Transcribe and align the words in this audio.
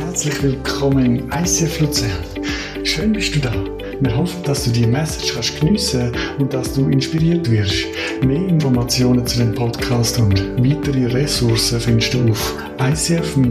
Herzlich 0.00 0.42
willkommen 0.42 1.16
im 1.16 1.30
ICF 1.30 1.80
Luzern. 1.80 2.24
Schön 2.86 3.12
bist 3.12 3.34
du 3.34 3.40
da. 3.40 3.52
Wir 3.52 4.16
hoffen, 4.16 4.42
dass 4.44 4.64
du 4.64 4.70
die 4.70 4.86
Message 4.86 5.34
kannst 5.34 5.60
geniessen 5.60 6.16
und 6.38 6.54
dass 6.54 6.72
du 6.72 6.88
inspiriert 6.88 7.50
wirst. 7.50 7.84
Mehr 8.24 8.48
Informationen 8.48 9.26
zu 9.26 9.36
dem 9.36 9.54
Podcast 9.54 10.18
und 10.18 10.40
weitere 10.56 11.04
Ressourcen 11.04 11.78
findest 11.80 12.14
du 12.14 12.30
auf 12.30 12.54
icf-luzern.ch. 12.78 13.50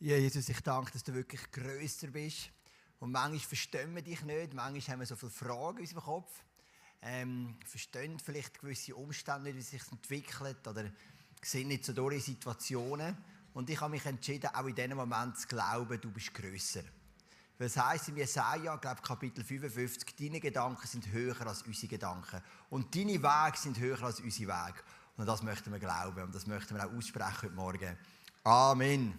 Ja, 0.00 0.16
Jesus, 0.16 0.48
ich 0.48 0.60
danke, 0.62 0.90
dass 0.92 1.04
du 1.04 1.12
wirklich 1.12 1.42
größer 1.52 2.06
bist. 2.08 2.50
Und 2.98 3.12
manchmal 3.12 3.40
verstehen 3.40 3.94
wir 3.94 4.00
dich 4.00 4.24
nicht, 4.24 4.54
manchmal 4.54 4.80
haben 4.80 5.00
wir 5.00 5.06
so 5.06 5.16
viele 5.16 5.32
Fragen 5.32 5.76
in 5.76 5.82
unserem 5.82 6.02
Kopf 6.02 6.30
ähm, 7.02 7.56
verstehen 7.64 8.18
vielleicht 8.18 8.60
gewisse 8.60 8.94
Umstände 8.94 9.44
nicht, 9.44 9.56
wie 9.56 9.62
sich 9.62 9.82
entwickelt 9.90 10.66
oder 10.66 10.84
sehen 11.42 11.68
nicht 11.68 11.84
so 11.84 11.92
durch 11.92 12.24
Situationen. 12.24 13.16
Und 13.54 13.70
ich 13.70 13.80
habe 13.80 13.90
mich 13.90 14.04
entschieden, 14.06 14.50
auch 14.54 14.66
in 14.66 14.74
diesem 14.74 14.96
Moment 14.96 15.38
zu 15.38 15.48
glauben, 15.48 16.00
du 16.00 16.10
bist 16.10 16.34
grösser. 16.34 16.82
Es 17.60 17.76
heisst 17.76 18.08
in 18.08 18.16
Jesaja, 18.16 18.76
glaube 18.76 19.02
Kapitel 19.02 19.42
55, 19.42 20.14
deine 20.14 20.38
Gedanken 20.38 20.86
sind 20.86 21.10
höher 21.10 21.44
als 21.44 21.62
unsere 21.62 21.88
Gedanken. 21.88 22.40
Und 22.70 22.94
deine 22.94 23.20
Wege 23.20 23.58
sind 23.58 23.80
höher 23.80 24.00
als 24.00 24.20
unsere 24.20 24.52
Wege. 24.52 24.78
Und 25.16 25.26
das 25.26 25.42
möchten 25.42 25.72
wir 25.72 25.80
glauben 25.80 26.22
und 26.22 26.32
das 26.32 26.46
möchten 26.46 26.76
wir 26.76 26.86
auch 26.86 26.92
aussprechen 26.92 27.42
heute 27.42 27.50
Morgen. 27.50 27.98
Amen. 28.44 29.18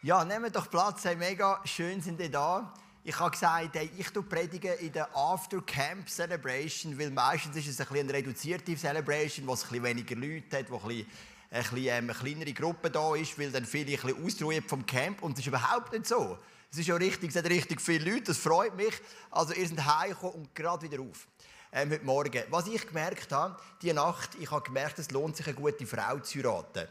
Ja, 0.00 0.24
nehmt 0.24 0.56
doch 0.56 0.70
Platz, 0.70 1.04
hey, 1.04 1.14
mega 1.14 1.60
schön 1.66 2.00
sind 2.00 2.18
ihr 2.20 2.30
da. 2.30 2.72
Ich 3.10 3.18
habe 3.18 3.32
gesagt, 3.32 3.76
ich 3.98 4.28
predige 4.28 4.72
in 4.74 4.92
der 4.92 5.08
After 5.16 5.60
Camp 5.62 6.08
Celebration, 6.08 6.96
weil 6.96 7.10
meistens 7.10 7.56
ist 7.56 7.66
es 7.66 7.80
ein 7.80 7.98
eine 7.98 8.12
reduzierte 8.12 8.76
Celebration, 8.76 9.48
wo 9.48 9.54
es 9.54 9.68
ein 9.68 9.82
weniger 9.82 10.14
Leute 10.14 10.58
hat, 10.58 10.70
wo 10.70 10.80
ein 10.88 11.04
eine, 11.50 11.80
ähm, 11.80 12.08
eine 12.08 12.14
kleinere 12.14 12.52
Gruppe 12.52 12.88
da 12.88 13.16
ist, 13.16 13.36
weil 13.36 13.50
dann 13.50 13.64
viele 13.64 13.98
ein 14.00 14.24
bisschen 14.24 14.62
vom 14.62 14.86
Camp. 14.86 15.22
Und 15.22 15.32
das 15.32 15.40
ist 15.40 15.48
überhaupt 15.48 15.92
nicht 15.92 16.06
so. 16.06 16.38
Es 16.70 16.78
ist 16.78 16.86
ja 16.86 16.94
richtig, 16.94 17.30
es 17.30 17.34
sind 17.34 17.46
richtig 17.48 17.80
viele 17.80 18.12
Leute, 18.12 18.26
das 18.26 18.38
freut 18.38 18.76
mich. 18.76 18.94
Also 19.32 19.54
ihr 19.54 19.66
seid 19.66 19.84
heimgekommen 19.84 20.36
und 20.36 20.54
gerade 20.54 20.88
wieder 20.88 21.02
auf. 21.02 21.26
Ähm, 21.72 21.90
heute 21.90 22.04
Morgen. 22.04 22.44
Was 22.50 22.68
ich 22.68 22.86
gemerkt 22.86 23.32
habe, 23.32 23.60
diese 23.82 23.94
Nacht, 23.94 24.36
ich 24.38 24.52
habe 24.52 24.62
gemerkt, 24.62 25.00
es 25.00 25.10
lohnt 25.10 25.36
sich, 25.36 25.48
eine 25.48 25.56
gute 25.56 25.84
Frau 25.84 26.20
zu 26.20 26.38
heiraten. 26.38 26.86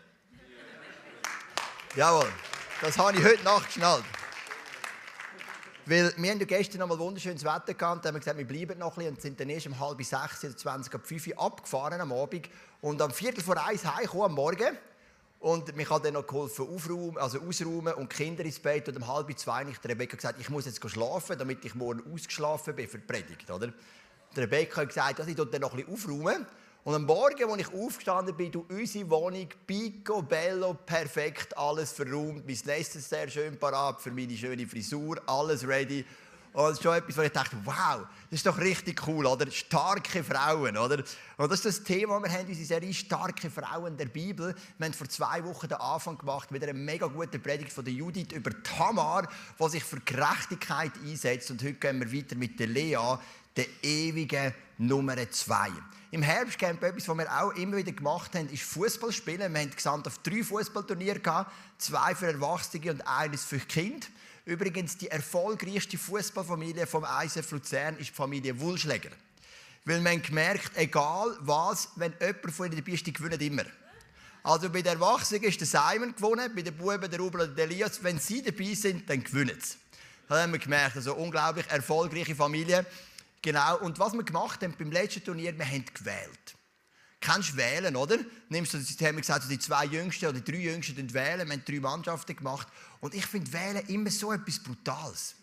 Jawohl, 1.95 2.29
das 2.81 2.97
habe 2.97 3.17
ich 3.17 3.23
heute 3.23 3.43
Nacht 3.45 3.67
geschnallt. 3.67 4.03
Weil 5.89 6.13
wir 6.17 6.29
haben 6.29 6.39
ja 6.39 6.45
gestern 6.45 6.81
noch 6.81 6.87
mal 6.87 6.99
wunderschönes 6.99 7.43
Wetter 7.43 7.73
gehabt, 7.73 8.05
haben 8.05 8.13
wir 8.13 8.19
gesagt, 8.19 8.37
wir 8.37 8.45
bleiben 8.45 8.77
noch 8.77 8.91
ein 8.91 8.95
bisschen 8.95 9.15
und 9.15 9.21
sind 9.21 9.39
dann 9.39 9.49
erst 9.49 9.65
um 9.65 9.79
halb 9.79 10.03
sechs 10.03 10.43
oder 10.43 10.55
zwanzig 10.55 10.93
ab 10.93 11.01
fünf 11.03 11.27
abgefahren 11.35 11.99
am 11.99 12.13
Abend 12.13 12.47
und 12.81 13.01
am 13.01 13.09
Viertel 13.09 13.43
vor 13.43 13.57
eins 13.57 13.83
heimgekommen 13.83 14.25
am 14.25 14.35
Morgen. 14.35 14.77
Und 15.39 15.75
mich 15.75 15.89
hat 15.89 16.05
dann 16.05 16.13
noch 16.13 16.27
geholfen, 16.27 16.67
aufräumen, 16.67 17.17
also 17.17 17.39
ausräumen 17.41 17.95
und 17.95 18.07
Kinder 18.07 18.45
ins 18.45 18.59
Bett. 18.59 18.87
Und 18.87 18.97
um 18.97 19.07
halb 19.07 19.35
zwei 19.39 19.61
habe 19.61 19.71
ich 19.71 19.83
Rebecca 19.83 20.15
gesagt, 20.15 20.39
ich 20.39 20.51
muss 20.51 20.65
jetzt 20.65 20.87
schlafen, 20.87 21.39
damit 21.39 21.65
ich 21.65 21.73
morgen 21.73 22.03
ausgeschlafen 22.13 22.75
bin 22.75 22.87
für 22.87 22.99
die 22.99 23.07
Predigt. 23.07 23.49
Oder? 23.49 23.73
Rebecca 24.37 24.81
hat 24.81 24.89
gesagt, 24.89 25.17
dass 25.17 25.27
ich 25.27 25.35
dann 25.35 25.49
noch 25.59 25.73
ein 25.73 25.83
bisschen 25.83 25.91
aufräumen. 25.91 26.45
Und 26.85 26.95
am 26.95 27.05
Morgen, 27.05 27.51
als 27.51 27.61
ich 27.61 27.73
aufgestanden 27.73 28.35
bin, 28.35 28.51
du 28.51 28.65
unsere 28.69 29.09
Wohnung 29.09 29.49
pico, 29.67 30.21
bello, 30.21 30.73
perfekt, 30.73 31.57
alles 31.57 31.91
verräumt, 31.91 32.47
mein 32.47 32.55
sehr 32.55 33.27
schön 33.29 33.59
parat 33.59 34.01
für 34.01 34.11
meine 34.11 34.35
schöne 34.37 34.65
Frisur, 34.65 35.21
alles 35.27 35.67
ready. 35.67 36.05
Und 36.51 36.63
das 36.63 36.71
ist 36.73 36.83
schon 36.83 36.95
etwas, 36.95 37.15
wo 37.15 37.21
ich 37.21 37.31
dachte, 37.31 37.55
wow, 37.63 38.07
das 38.31 38.39
ist 38.39 38.45
doch 38.45 38.57
richtig 38.57 39.05
cool, 39.07 39.25
oder? 39.27 39.51
Starke 39.51 40.23
Frauen, 40.23 40.77
oder? 40.77 41.03
Und 41.37 41.51
das 41.51 41.63
ist 41.63 41.65
das 41.65 41.83
Thema, 41.83 42.19
wir 42.23 42.31
haben 42.31 42.47
unsere 42.47 42.65
Serie 42.65 42.93
Starke 42.93 43.51
Frauen 43.51 43.95
der 43.97 44.05
Bibel. 44.05 44.55
Wir 44.77 44.85
haben 44.85 44.93
vor 44.93 45.07
zwei 45.07 45.43
Wochen 45.43 45.67
den 45.67 45.77
Anfang 45.77 46.17
gemacht 46.17 46.49
mit 46.49 46.63
einer 46.63 46.73
mega 46.73 47.05
guten 47.05 47.41
Predigt 47.41 47.71
von 47.71 47.85
der 47.85 47.93
Judith 47.93 48.31
über 48.33 48.51
Tamar, 48.63 49.27
die 49.59 49.69
sich 49.69 49.83
für 49.83 49.99
Gerechtigkeit 49.99 50.93
einsetzt. 51.05 51.51
Und 51.51 51.61
heute 51.61 51.73
gehen 51.73 51.99
wir 51.99 52.11
weiter 52.11 52.35
mit 52.35 52.59
der 52.59 52.67
Lea, 52.67 52.97
der 53.59 53.67
ewigen 53.83 54.53
Nummer 54.77 55.29
zwei. 55.31 55.69
Im 56.11 56.21
Herbstcamp, 56.21 56.81
etwas, 56.81 57.09
was 57.09 57.17
wir 57.17 57.41
auch 57.41 57.51
immer 57.55 57.75
wieder 57.75 57.91
gemacht 57.91 58.33
haben, 58.33 58.47
ist 58.49 58.63
Fußball 58.63 59.11
spielen. 59.11 59.53
Wir 59.53 59.59
haben 59.61 59.69
gesamt 59.69 60.07
auf 60.07 60.17
drei 60.19 60.43
Fußballturniere 60.43 61.19
gehabt, 61.19 61.51
zwei 61.77 62.15
für 62.15 62.27
Erwachsene 62.27 62.91
und 62.91 63.01
eines 63.01 63.43
für 63.43 63.59
Kinder. 63.59 64.07
Übrigens, 64.45 64.97
die 64.97 65.09
erfolgreichste 65.09 65.97
Fußballfamilie 65.97 66.87
vom 66.87 67.05
ISF 67.21 67.51
Luzern 67.51 67.97
ist 67.97 68.11
die 68.11 68.13
Familie 68.13 68.57
Wulschläger. 68.61 69.11
Weil 69.83 69.99
man 69.99 70.21
gemerkt, 70.21 70.71
egal 70.75 71.37
was, 71.41 71.89
wenn 71.97 72.13
jemand 72.21 72.51
von 72.51 72.67
ihnen 72.67 72.77
dabei 72.77 72.93
ist, 72.93 73.05
die 73.05 73.13
gewinnen 73.13 73.41
immer. 73.41 73.65
Also 74.41 74.69
bei 74.69 74.81
den 74.81 74.93
Erwachsenen 74.93 75.43
ist 75.43 75.59
der 75.59 75.67
Simon 75.67 76.15
gewonnen, 76.15 76.49
bei 76.55 76.61
den 76.61 76.77
Buben 76.77 77.11
der 77.11 77.19
Rubel 77.19 77.41
oder 77.41 77.49
der 77.49 77.65
Elias. 77.65 78.01
Wenn 78.01 78.19
sie 78.19 78.41
dabei 78.41 78.73
sind, 78.73 79.09
dann 79.09 79.21
gewinnen 79.21 79.59
sie. 79.61 79.75
Das 80.29 80.43
haben 80.43 80.53
wir 80.53 80.59
gemerkt. 80.59 80.95
Also 80.95 81.13
unglaublich 81.13 81.67
erfolgreiche 81.67 82.35
Familie. 82.35 82.85
Genau, 83.41 83.77
und 83.79 83.99
was 83.99 84.13
wir 84.13 84.23
gemacht 84.23 84.61
haben 84.63 84.75
beim 84.77 84.91
letzten 84.91 85.23
Turnier, 85.23 85.57
wir 85.57 85.65
haben 85.65 85.85
gewählt. 85.93 86.55
Kennst 87.21 87.53
du 87.53 87.57
wählen, 87.57 87.95
oder? 87.95 88.17
Nimmst 88.47 88.73
du, 88.73 88.77
haben 88.77 89.15
wir 89.15 89.21
gesagt, 89.21 89.49
die 89.49 89.59
zwei 89.59 89.85
Jüngsten 89.85 90.25
oder 90.25 90.39
die 90.39 90.51
drei 90.51 90.59
Jüngsten 90.59 91.13
wählen. 91.13 91.47
Wir 91.47 91.53
haben 91.53 91.65
drei 91.65 91.79
Mannschaften 91.79 92.35
gemacht. 92.35 92.67
Und 93.01 93.13
ich 93.13 93.25
finde 93.25 93.51
Wählen 93.51 93.85
immer 93.87 94.09
so 94.09 94.31
etwas 94.31 94.59
Brutales. 94.59 95.35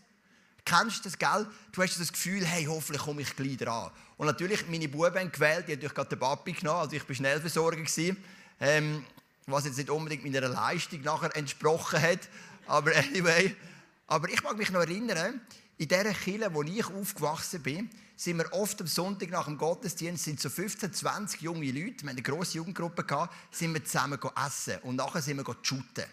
Kennst 0.65 1.05
du 1.05 1.11
das, 1.11 1.19
gell? 1.19 1.47
Du 1.73 1.83
hast 1.83 2.01
das 2.01 2.13
Gefühl, 2.13 2.45
hey, 2.45 2.65
hoffentlich 2.65 3.03
komme 3.03 3.23
ich 3.23 3.37
gleich 3.37 3.59
dran. 3.59 3.91
Und 4.17 4.27
natürlich, 4.27 4.67
meine 4.69 4.89
Buben 4.89 5.15
haben 5.15 5.31
gewählt, 5.31 5.69
die 5.69 5.75
haben 5.75 5.95
gerade 5.95 6.09
den 6.09 6.19
Papi 6.19 6.53
genommen, 6.53 6.81
also 6.81 6.97
ich 6.97 7.07
war 7.07 7.15
Schnellversorger. 7.15 7.85
Ähm, 8.59 9.05
was 9.47 9.65
jetzt 9.65 9.77
nicht 9.77 9.91
unbedingt 9.91 10.25
meiner 10.25 10.49
Leistung 10.49 11.03
nachher 11.03 11.35
entsprochen 11.37 12.01
hat. 12.03 12.21
Aber 12.67 12.97
anyway. 12.97 13.55
Aber 14.09 14.29
ich 14.29 14.43
mag 14.43 14.57
mich 14.57 14.71
noch 14.71 14.81
erinnern, 14.81 15.41
in 15.79 15.89
dieser 15.89 16.15
Kirche, 16.15 16.55
wo 16.55 16.63
ich 16.63 16.87
aufgewachsen 16.87 17.63
bin, 17.63 17.91
sind 18.17 18.39
wir 18.39 18.51
oft 18.53 18.81
am 18.81 18.87
Sonntag 18.87 19.31
nach 19.31 19.45
dem 19.45 19.59
Gottesdienst, 19.59 20.25
sind 20.25 20.41
so 20.41 20.49
15, 20.49 20.93
20 20.93 21.43
junge 21.43 21.67
Leute, 21.67 21.77
wir 21.77 21.91
hatten 21.91 22.09
eine 22.09 22.23
grosse 22.23 22.57
Jugendgruppe, 22.57 23.05
gehabt, 23.05 23.35
sind 23.51 23.75
wir 23.75 23.85
zusammen 23.85 24.19
essen 24.47 24.79
und 24.83 24.97
nachher 24.97 25.21
sind 25.21 25.37
wir 25.37 25.57
shooten. 25.63 26.07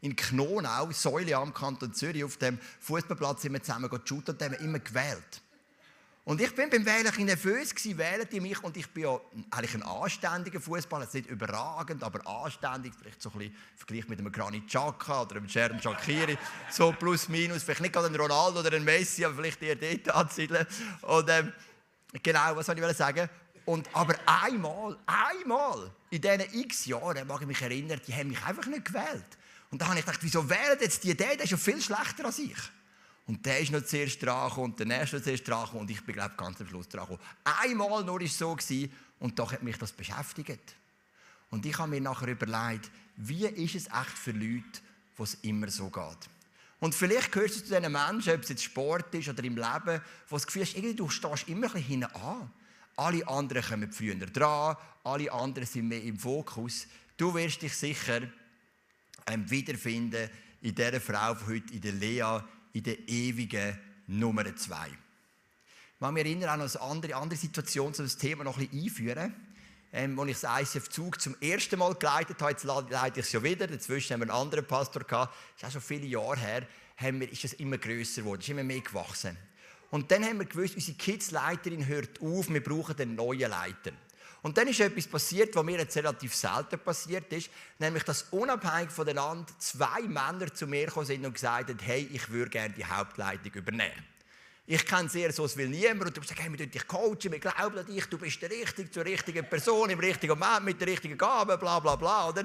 In 0.00 0.16
Knonau, 0.16 0.90
Säule 0.92 1.36
am 1.36 1.52
Kanton 1.52 1.92
Zürich, 1.92 2.24
auf 2.24 2.38
dem 2.38 2.58
Fußballplatz 2.80 3.42
sind 3.42 3.52
wir 3.52 3.62
zusammen 3.62 3.90
shooten 4.04 4.34
und 4.34 4.42
haben 4.42 4.54
immer 4.54 4.78
gewählt. 4.78 5.41
Und 6.24 6.40
ich 6.40 6.54
bin 6.54 6.70
beim 6.70 6.86
Wählen 6.86 7.08
ein 7.08 7.24
nervös 7.24 7.74
gewesen, 7.74 7.98
wählen 7.98 8.28
die 8.30 8.38
mich 8.38 8.62
und 8.62 8.76
ich 8.76 8.88
bin 8.88 9.04
ja 9.04 9.20
eigentlich 9.50 9.74
ein 9.74 9.82
anständiger 9.82 10.60
Fußballer, 10.60 11.08
nicht 11.12 11.26
überragend, 11.26 12.04
aber 12.04 12.24
anständig, 12.24 12.92
vielleicht 12.96 13.20
so 13.20 13.30
ein 13.30 13.38
bisschen 13.38 13.54
im 13.54 13.76
Vergleich 13.76 14.08
mit 14.08 14.18
einem 14.20 14.30
Granit 14.30 14.68
Xhaka 14.68 15.22
oder 15.22 15.36
einem 15.36 15.48
Sharon 15.48 15.82
Shakiri, 15.82 16.38
so 16.70 16.92
plus 16.92 17.28
minus, 17.28 17.64
vielleicht 17.64 17.80
nicht 17.80 17.92
gerade 17.92 18.06
ein 18.06 18.14
Ronaldo 18.14 18.60
oder 18.60 18.76
ein 18.76 18.84
Messi, 18.84 19.24
aber 19.24 19.34
vielleicht 19.34 19.62
eher 19.62 19.74
dort 19.74 20.14
anzusiedeln. 20.14 20.64
Und 21.00 21.28
ähm, 21.28 21.52
genau, 22.22 22.54
was 22.54 22.66
soll 22.66 22.78
ich 22.78 22.96
sagen? 22.96 23.28
Und, 23.64 23.88
aber 23.92 24.14
einmal, 24.26 24.96
einmal 25.06 25.90
in 26.10 26.20
diesen 26.20 26.40
x 26.40 26.86
Jahren, 26.86 27.26
mag 27.26 27.40
ich 27.40 27.48
mich 27.48 27.62
erinnern, 27.62 28.00
die 28.06 28.14
haben 28.14 28.28
mich 28.28 28.42
einfach 28.44 28.66
nicht 28.66 28.84
gewählt. 28.84 29.26
Und 29.72 29.82
da 29.82 29.88
habe 29.88 29.98
ich 29.98 30.04
gedacht, 30.04 30.20
wieso 30.22 30.48
wählen 30.48 30.78
jetzt 30.80 31.02
die 31.02 31.16
den? 31.16 31.30
Der 31.30 31.42
ist 31.42 31.50
ja 31.50 31.56
viel 31.56 31.80
schlechter 31.80 32.26
als 32.26 32.38
ich. 32.38 32.56
Und 33.32 33.46
der 33.46 33.60
ist 33.60 33.72
noch 33.72 33.82
zuerst 33.82 34.22
dran 34.22 34.52
und 34.58 34.78
der 34.78 34.84
nächste 34.84 35.16
noch 35.16 35.24
zuerst 35.24 35.48
dran 35.48 35.66
und 35.70 35.90
ich 35.90 36.04
bin, 36.04 36.16
glaube 36.16 36.34
ganz 36.36 36.60
am 36.60 36.68
Schluss 36.68 36.86
dran 36.86 37.18
Einmal 37.42 38.04
nur 38.04 38.20
war 38.20 38.20
es 38.20 38.36
so 38.36 38.54
gewesen, 38.54 38.92
und 39.20 39.38
doch 39.38 39.52
hat 39.52 39.62
mich 39.62 39.78
das 39.78 39.90
beschäftigt. 39.90 40.74
Und 41.48 41.64
ich 41.64 41.78
habe 41.78 41.88
mir 41.88 42.02
nachher 42.02 42.28
überlegt, 42.28 42.90
wie 43.16 43.46
ist 43.46 43.74
es 43.74 43.86
echt 43.86 44.18
für 44.22 44.32
Leute, 44.32 44.82
wo 45.16 45.24
es 45.24 45.38
immer 45.40 45.70
so 45.70 45.88
geht. 45.88 46.28
Und 46.78 46.94
vielleicht 46.94 47.32
gehörst 47.32 47.56
du 47.56 47.64
zu 47.64 47.74
diesen 47.74 47.90
Menschen, 47.90 48.34
ob 48.34 48.42
es 48.42 48.50
jetzt 48.50 48.64
Sport 48.64 49.14
ist 49.14 49.30
oder 49.30 49.42
im 49.44 49.56
Leben, 49.56 50.02
wo 50.28 50.36
das 50.36 50.46
Gefühl 50.46 50.62
hast, 50.62 50.74
irgendwie, 50.76 50.96
du 50.96 51.08
stehst 51.08 51.48
immer 51.48 51.68
ein 51.68 51.72
bisschen 51.72 51.88
hinten 51.88 52.14
an. 52.14 52.50
Alle 52.96 53.26
anderen 53.26 53.64
kommen 53.64 53.92
früher 53.92 54.14
dran, 54.26 54.76
alle 55.04 55.32
anderen 55.32 55.66
sind 55.66 55.88
mehr 55.88 56.02
im 56.02 56.18
Fokus. 56.18 56.86
Du 57.16 57.32
wirst 57.34 57.62
dich 57.62 57.74
sicher 57.74 58.20
ähm, 59.26 59.50
wiederfinden 59.50 60.28
in 60.60 60.74
dieser 60.74 61.00
Frau 61.00 61.34
von 61.34 61.54
heute, 61.54 61.72
in 61.72 61.80
der 61.80 61.92
Lea, 61.92 62.42
in 62.72 62.82
der 62.82 63.08
ewigen 63.08 63.78
Nummer 64.06 64.54
zwei. 64.56 64.88
Ich 64.88 66.00
kann 66.00 66.14
mich 66.14 66.24
erinnern 66.24 66.48
an 66.48 66.60
eine 66.60 66.80
andere, 66.80 67.14
andere 67.14 67.38
Situation, 67.38 67.88
um 67.88 67.92
das 67.92 68.16
Thema 68.16 68.44
noch 68.44 68.58
ein 68.58 68.68
bisschen 68.68 68.84
einführen. 68.84 69.34
Ähm, 69.92 70.18
als 70.18 70.30
ich 70.30 70.40
das 70.40 70.74
ICF-Zug 70.74 71.20
zum 71.20 71.36
ersten 71.40 71.78
Mal 71.78 71.94
geleitet 71.94 72.40
habe, 72.40 72.52
jetzt 72.52 72.64
leite 72.64 73.20
ich 73.20 73.26
es 73.26 73.32
ja 73.32 73.42
wieder, 73.42 73.66
dazwischen 73.66 74.14
haben 74.14 74.20
wir 74.20 74.32
einen 74.32 74.42
anderen 74.42 74.66
Pastor 74.66 75.04
gehabt, 75.04 75.34
das 75.54 75.62
ist 75.62 75.68
auch 75.68 75.72
schon 75.72 75.82
viele 75.82 76.06
Jahre 76.06 76.38
her, 76.38 76.66
haben 76.96 77.20
wir, 77.20 77.30
ist 77.30 77.44
es 77.44 77.52
immer 77.54 77.76
grösser 77.76 78.22
geworden, 78.22 78.40
ist 78.40 78.48
immer 78.48 78.64
mehr 78.64 78.80
gewachsen. 78.80 79.36
Und 79.90 80.10
dann 80.10 80.24
haben 80.24 80.38
wir 80.38 80.46
gewusst, 80.46 80.74
unsere 80.74 80.96
Kids-Leiterin 80.96 81.86
hört 81.86 82.22
auf, 82.22 82.48
wir 82.48 82.64
brauchen 82.64 82.98
einen 82.98 83.14
neuen 83.14 83.50
Leiter. 83.50 83.92
Und 84.42 84.58
dann 84.58 84.66
ist 84.66 84.80
etwas 84.80 85.06
passiert, 85.06 85.54
was 85.54 85.64
mir 85.64 85.78
jetzt 85.78 85.96
relativ 85.96 86.34
selten 86.34 86.78
passiert 86.80 87.32
ist, 87.32 87.48
nämlich, 87.78 88.02
dass 88.02 88.22
unabhängig 88.32 88.90
voneinander 88.90 89.46
zwei 89.58 90.02
Männer 90.02 90.52
zu 90.52 90.66
mir 90.66 90.86
gekommen 90.86 91.06
sind 91.06 91.24
und 91.24 91.34
gesagt 91.34 91.70
haben, 91.70 91.78
hey, 91.78 92.08
ich 92.12 92.28
würde 92.28 92.50
gerne 92.50 92.74
die 92.74 92.84
Hauptleitung 92.84 93.52
übernehmen. 93.52 94.04
Ich 94.66 94.84
kenne 94.84 95.08
sehr 95.08 95.32
so, 95.32 95.44
es 95.44 95.56
will 95.56 95.68
niemand. 95.68 96.06
Und 96.06 96.16
du 96.16 96.22
sagst, 96.22 96.42
hey, 96.42 96.50
wir 96.50 96.66
dich 96.66 96.86
coachen, 96.88 97.30
wir 97.30 97.38
glauben 97.38 97.78
an 97.78 97.86
dich, 97.86 98.06
du 98.06 98.18
bist 98.18 98.42
der 98.42 98.50
Richtige, 98.50 98.90
zur 98.90 99.04
richtigen 99.04 99.48
Person, 99.48 99.90
im 99.90 99.98
richtigen 99.98 100.36
Moment, 100.36 100.64
mit 100.64 100.80
der 100.80 100.88
richtigen 100.88 101.16
Gabe, 101.16 101.56
bla 101.56 101.78
bla 101.78 101.94
bla, 101.94 102.28
oder? 102.28 102.44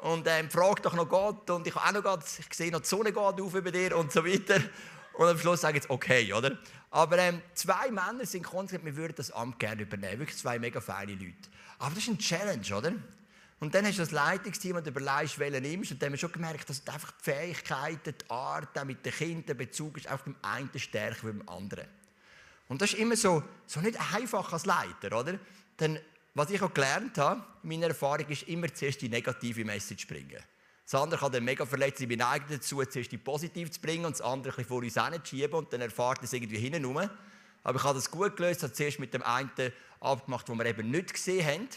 Und 0.00 0.26
ähm, 0.28 0.48
frag 0.50 0.82
doch 0.82 0.94
noch 0.94 1.08
Gott 1.08 1.50
und 1.50 1.66
ich 1.66 1.74
habe 1.74 1.88
auch 1.88 1.92
noch 1.92 2.02
Gott, 2.02 2.24
ich 2.38 2.54
sehe 2.54 2.70
noch 2.70 2.80
die 2.80 2.86
Sonne 2.86 3.12
geht 3.12 3.18
auf 3.18 3.54
über 3.54 3.72
dir 3.72 3.96
und 3.96 4.12
so 4.12 4.24
weiter. 4.24 4.60
Und 5.18 5.26
am 5.26 5.36
Schluss 5.36 5.62
sagen 5.62 5.80
sie, 5.80 5.90
okay, 5.90 6.32
oder? 6.32 6.56
Aber 6.92 7.18
ähm, 7.18 7.42
zwei 7.52 7.90
Männer 7.90 8.24
sind 8.24 8.44
konsequent, 8.44 8.84
wir 8.84 8.94
würden 8.94 9.14
das 9.16 9.32
Amt 9.32 9.58
gerne 9.58 9.82
übernehmen. 9.82 10.20
Wirklich 10.20 10.38
zwei 10.38 10.60
mega 10.60 10.80
feine 10.80 11.10
Leute. 11.10 11.34
Aber 11.80 11.90
das 11.96 12.04
ist 12.04 12.08
eine 12.08 12.18
Challenge, 12.18 12.76
oder? 12.76 12.92
Und 13.58 13.74
dann 13.74 13.84
hast 13.84 13.98
du 13.98 14.02
das 14.02 14.12
Leitungsteam 14.12 14.76
und 14.76 14.86
überlegst, 14.86 15.40
welchen 15.40 15.60
nimmst. 15.60 15.90
Und 15.90 16.00
dann 16.00 16.06
haben 16.06 16.12
wir 16.12 16.18
schon 16.18 16.30
gemerkt, 16.30 16.70
dass 16.70 16.86
einfach 16.86 17.10
die 17.10 17.24
Fähigkeiten, 17.32 18.14
die 18.16 18.30
Art, 18.30 18.78
auch 18.78 18.84
mit 18.84 19.04
den 19.04 19.12
Kindern, 19.12 19.46
der 19.46 19.54
Bezug 19.54 19.96
ist 19.96 20.08
auf 20.08 20.22
dem 20.22 20.36
einen 20.40 20.70
stärker 20.78 21.26
als 21.26 21.36
beim 21.36 21.48
anderen. 21.48 21.88
Und 22.68 22.80
das 22.80 22.92
ist 22.92 23.00
immer 23.00 23.16
so, 23.16 23.42
so 23.66 23.80
nicht 23.80 23.98
einfach 24.14 24.52
als 24.52 24.66
Leiter, 24.66 25.18
oder? 25.18 25.36
Denn 25.80 25.98
was 26.34 26.50
ich 26.50 26.62
auch 26.62 26.72
gelernt 26.72 27.18
habe, 27.18 27.42
meine 27.64 27.86
Erfahrung 27.86 28.28
ist 28.28 28.44
immer 28.44 28.72
zuerst 28.72 29.02
die 29.02 29.08
negative 29.08 29.64
Message 29.64 30.06
bringen. 30.06 30.40
Das 30.90 31.02
andere 31.02 31.20
kann 31.20 31.32
dann 31.32 31.44
mega 31.44 31.66
verletzt 31.66 31.98
sein, 31.98 32.08
bin 32.08 32.22
eigentlich 32.22 32.60
dazu, 32.60 32.82
zuerst 32.82 33.12
die 33.12 33.18
positiv 33.18 33.70
zu 33.70 33.78
bringen 33.78 34.06
und 34.06 34.12
das 34.12 34.22
andere 34.22 34.54
ein 34.54 34.56
bisschen 34.56 34.68
vor 34.68 34.82
uns 34.82 34.94
hinzuschieben 34.94 35.54
und 35.54 35.70
dann 35.70 35.82
erfahrt 35.82 36.22
es 36.22 36.32
irgendwie 36.32 36.58
hinten 36.58 36.82
rum. 36.86 37.10
Aber 37.62 37.78
ich 37.78 37.84
habe 37.84 37.94
das 37.94 38.10
gut 38.10 38.36
gelöst, 38.36 38.62
habe 38.62 38.72
zuerst 38.72 38.98
mit 38.98 39.12
dem 39.12 39.22
einen 39.22 39.50
abgemacht, 40.00 40.48
wo 40.48 40.54
wir 40.54 40.64
eben 40.64 40.90
nicht 40.90 41.12
gesehen 41.12 41.46
haben 41.46 41.68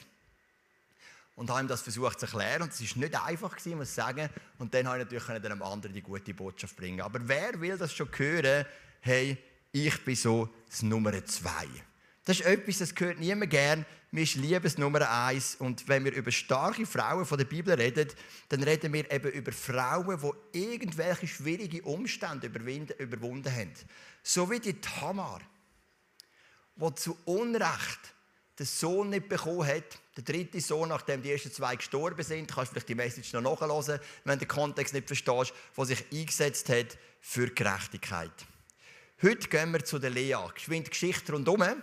und 1.36 1.50
habe 1.50 1.60
ihm 1.60 1.68
das 1.68 1.82
versucht 1.82 2.22
zu 2.22 2.26
erklären. 2.26 2.62
Und 2.62 2.72
es 2.72 2.80
war 2.80 3.04
nicht 3.04 3.22
einfach, 3.22 3.66
muss 3.66 3.90
ich 3.90 3.94
sagen. 3.94 4.30
Und 4.60 4.74
dann 4.74 4.88
habe 4.88 5.00
ich 5.00 5.12
natürlich 5.12 5.42
dem 5.42 5.62
anderen 5.62 5.94
die 5.94 6.02
gute 6.02 6.34
Botschaft 6.34 6.78
bringen. 6.78 7.02
Aber 7.02 7.20
wer 7.28 7.60
will 7.60 7.78
das 7.78 7.94
schon 7.94 8.08
hören? 8.16 8.66
Hey, 9.02 9.38
ich 9.74 10.06
bin 10.06 10.16
so 10.16 10.48
das 10.70 10.84
Nummer 10.84 11.26
zwei. 11.26 11.68
Das 12.26 12.40
ist 12.40 12.46
etwas, 12.46 12.78
das 12.78 12.94
gehört 12.94 13.20
niemand 13.20 13.50
gern. 13.50 13.86
Mir 14.12 14.24
ist 14.24 14.36
Liebes 14.36 14.78
Nummer 14.78 15.10
eins. 15.10 15.56
Und 15.56 15.88
wenn 15.88 16.06
wir 16.06 16.14
über 16.14 16.32
starke 16.32 16.86
Frauen 16.86 17.26
von 17.26 17.38
der 17.38 17.46
Bibel 17.46 17.74
reden, 17.74 18.10
dann 18.50 18.62
reden 18.62 18.94
wir 18.94 19.10
eben 19.12 19.32
über 19.32 19.52
Frauen, 19.52 20.20
die 20.54 20.60
irgendwelche 20.60 21.28
schwierige 21.28 21.82
Umstände 21.84 22.48
überwunden 22.48 23.52
haben. 23.52 23.74
So 24.22 24.52
wie 24.52 24.60
die 24.60 24.80
Tamar, 24.80 25.42
die 26.76 26.96
zu 26.96 27.18
Unrecht 27.26 28.14
den 28.60 28.66
Sohn 28.66 29.10
nicht 29.10 29.30
bekommen 29.30 29.66
hat, 29.66 30.00
der 30.18 30.24
dritte 30.24 30.60
Sohn, 30.62 30.90
nachdem 30.90 31.24
die 31.24 31.32
ersten 31.32 31.52
zwei 31.52 31.76
gestorben 31.76 32.22
sind, 32.22 32.52
kannst 32.52 32.72
du 32.72 32.74
vielleicht 32.74 32.90
die 32.90 32.96
Message 32.96 33.34
noch 33.34 33.42
nachhören, 33.42 34.00
wenn 34.26 34.38
du 34.38 34.46
den 34.46 34.50
Kontext 34.50 34.94
nicht 34.94 35.08
verstehst, 35.08 35.54
der 35.76 35.86
sich 35.86 36.06
eingesetzt 36.12 36.70
hat 36.70 36.98
für 37.22 37.48
Gerechtigkeit. 37.50 38.32
Heute 39.22 39.48
gehen 39.48 39.72
wir 39.72 39.84
zu 39.86 40.00
der 40.00 40.10
Lea. 40.10 40.36
Geschwind 40.54 40.90
Geschichte 40.92 41.32
rundherum. 41.32 41.82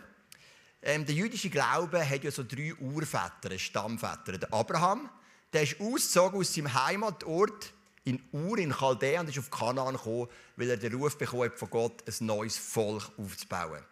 Ähm, 0.82 1.04
der 1.04 1.14
jüdische 1.14 1.50
Glaube 1.50 2.08
hat 2.08 2.24
ja 2.24 2.30
so 2.30 2.44
drei 2.44 2.72
Urväter, 2.74 3.58
Stammväter. 3.58 4.38
Der 4.38 4.52
Abraham, 4.52 5.10
der 5.52 5.62
ist 5.62 5.80
ausgezogen 5.80 6.40
aus 6.40 6.54
seinem 6.54 6.72
Heimatort 6.72 7.72
in 8.04 8.22
Ur 8.32 8.58
in 8.58 8.72
Chaldea 8.72 9.20
und 9.20 9.28
ist 9.28 9.38
auf 9.38 9.50
Kanaan 9.50 9.94
gekommen, 9.94 10.28
weil 10.56 10.70
er 10.70 10.76
den 10.76 10.94
Ruf 10.94 11.18
bekommen 11.18 11.44
hat 11.44 11.58
von 11.58 11.68
Gott, 11.68 12.02
ein 12.06 12.26
neues 12.26 12.56
Volk 12.56 13.10
aufzubauen. 13.18 13.82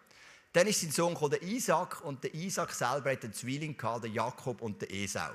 Dann 0.53 0.65
ist 0.65 0.81
sein 0.81 0.91
Sohn 0.91 1.13
gekommen, 1.13 1.31
der 1.31 1.43
Isaac 1.43 2.03
und 2.03 2.23
der 2.23 2.33
Isaac 2.33 2.71
selber 2.71 3.11
hat 3.11 3.23
einen 3.23 3.33
Zwilling 3.33 3.77
gehabt, 3.77 4.05
der 4.05 4.11
Jakob 4.11 4.61
und 4.61 4.81
der 4.81 4.91
Esau. 4.91 5.29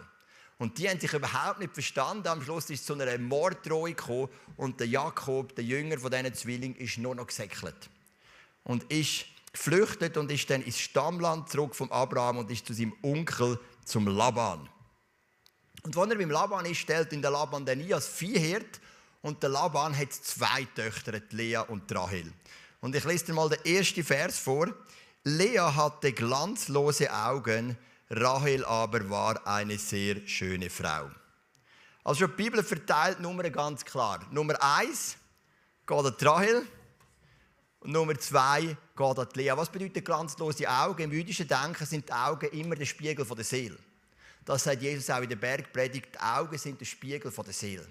Und 0.59 0.79
die 0.79 0.89
haben 0.89 0.99
sich 0.99 1.13
überhaupt 1.13 1.61
nicht 1.61 1.75
verstanden. 1.75 2.29
Am 2.29 2.43
Schluss 2.43 2.71
ist 2.71 2.81
es 2.81 2.87
zu 2.87 2.95
einer 2.95 3.19
Morddrohung 3.19 3.95
gekommen 3.97 4.29
und 4.57 4.81
der 4.81 4.87
Jakob, 4.87 5.55
der 5.55 5.65
Jünger 5.65 5.99
von 5.99 6.11
diesen 6.11 6.35
Zwillingen, 6.35 6.77
ist 6.77 6.99
nur 6.99 7.15
noch 7.15 7.27
gesäckelt. 7.27 7.91
Und 8.65 8.85
ist 8.85 9.27
geflüchtet 9.53 10.17
und 10.17 10.31
ist 10.31 10.49
dann 10.51 10.63
ins 10.63 10.79
Stammland 10.79 11.49
zurück 11.49 11.75
vom 11.75 11.91
Abraham 11.93 12.39
und 12.39 12.51
ist 12.51 12.67
zu 12.67 12.73
seinem 12.73 12.95
Onkel, 13.03 13.59
zum 13.85 14.07
Laban. 14.07 14.69
Und 15.83 15.97
wenn 15.97 16.11
er 16.11 16.17
beim 16.17 16.31
Laban 16.31 16.65
ist, 16.67 16.79
stellt 16.79 17.13
ihn 17.13 17.23
der 17.23 17.33
Laban 17.33 17.67
dann 17.67 17.81
ein 17.81 17.93
als 17.93 18.07
Viehhirt 18.07 18.81
und 19.21 19.43
der 19.43 19.51
Laban 19.51 19.97
hat 19.97 20.13
zwei 20.13 20.65
Töchter, 20.75 21.19
die 21.19 21.37
Lea 21.37 21.59
und 21.69 21.91
die 21.91 21.95
Rahel. 21.95 22.33
Und 22.81 22.95
ich 22.95 23.05
lese 23.05 23.27
dir 23.27 23.35
mal 23.35 23.49
den 23.49 23.65
ersten 23.65 24.05
Vers 24.05 24.39
vor. 24.39 24.69
Lea 25.25 25.59
hatte 25.59 26.13
glanzlose 26.13 27.13
Augen, 27.13 27.77
Rahel 28.11 28.65
aber 28.65 29.09
war 29.09 29.47
eine 29.47 29.79
sehr 29.79 30.27
schöne 30.27 30.71
Frau. 30.71 31.11
Also 32.05 32.27
die 32.27 32.33
Bibel 32.35 32.63
verteilt 32.63 33.21
Nummer 33.21 33.49
ganz 33.51 33.85
klar. 33.85 34.21
Nummer 34.31 34.61
eins 34.61 35.17
geht 35.87 35.97
an 35.97 36.17
Rahel 36.21 36.67
und 37.83 37.91
Nummer 37.91 38.17
zwei 38.19 38.77
geht 38.97 39.19
an 39.19 39.29
Lea. 39.35 39.53
Was 39.57 39.71
bedeutet 39.71 40.05
glanzlose 40.05 40.69
Augen? 40.69 41.03
Im 41.03 41.13
jüdischen 41.13 41.49
Denken 41.49 41.85
sind 41.85 42.09
die 42.09 42.13
Augen 42.13 42.49
immer 42.51 42.77
der 42.77 42.87
Spiegel 42.87 43.25
der 43.25 43.45
Seele. 43.45 43.79
Das 44.45 44.65
sagt 44.65 44.83
Jesus 44.83 45.11
auch 45.11 45.21
in 45.21 45.29
der 45.29 45.37
Bergpredigt. 45.37 46.15
Die 46.15 46.21
Augen 46.21 46.57
sind 46.59 46.81
der 46.81 46.85
Spiegel 46.85 47.33
der 47.33 47.53
Seele. 47.53 47.87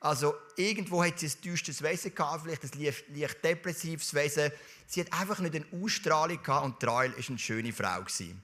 Also 0.00 0.34
irgendwo 0.56 1.04
hat 1.04 1.18
sie 1.18 1.26
ein 1.26 1.40
düsteres 1.42 1.82
Wesen 1.82 2.14
gehabt, 2.14 2.42
vielleicht 2.42 2.64
ein 2.64 2.82
leicht, 2.82 3.04
leicht 3.14 3.44
depressives 3.44 4.14
Wesen. 4.14 4.50
Sie 4.86 5.00
hat 5.00 5.12
einfach 5.12 5.38
nicht 5.40 5.54
eine 5.54 5.66
Ausstrahlung 5.82 6.42
gehabt 6.42 6.64
und 6.64 6.80
Trail 6.80 7.12
war 7.12 7.28
eine 7.28 7.38
schöne 7.38 7.72
Frau. 7.74 8.00
Gewesen. 8.00 8.42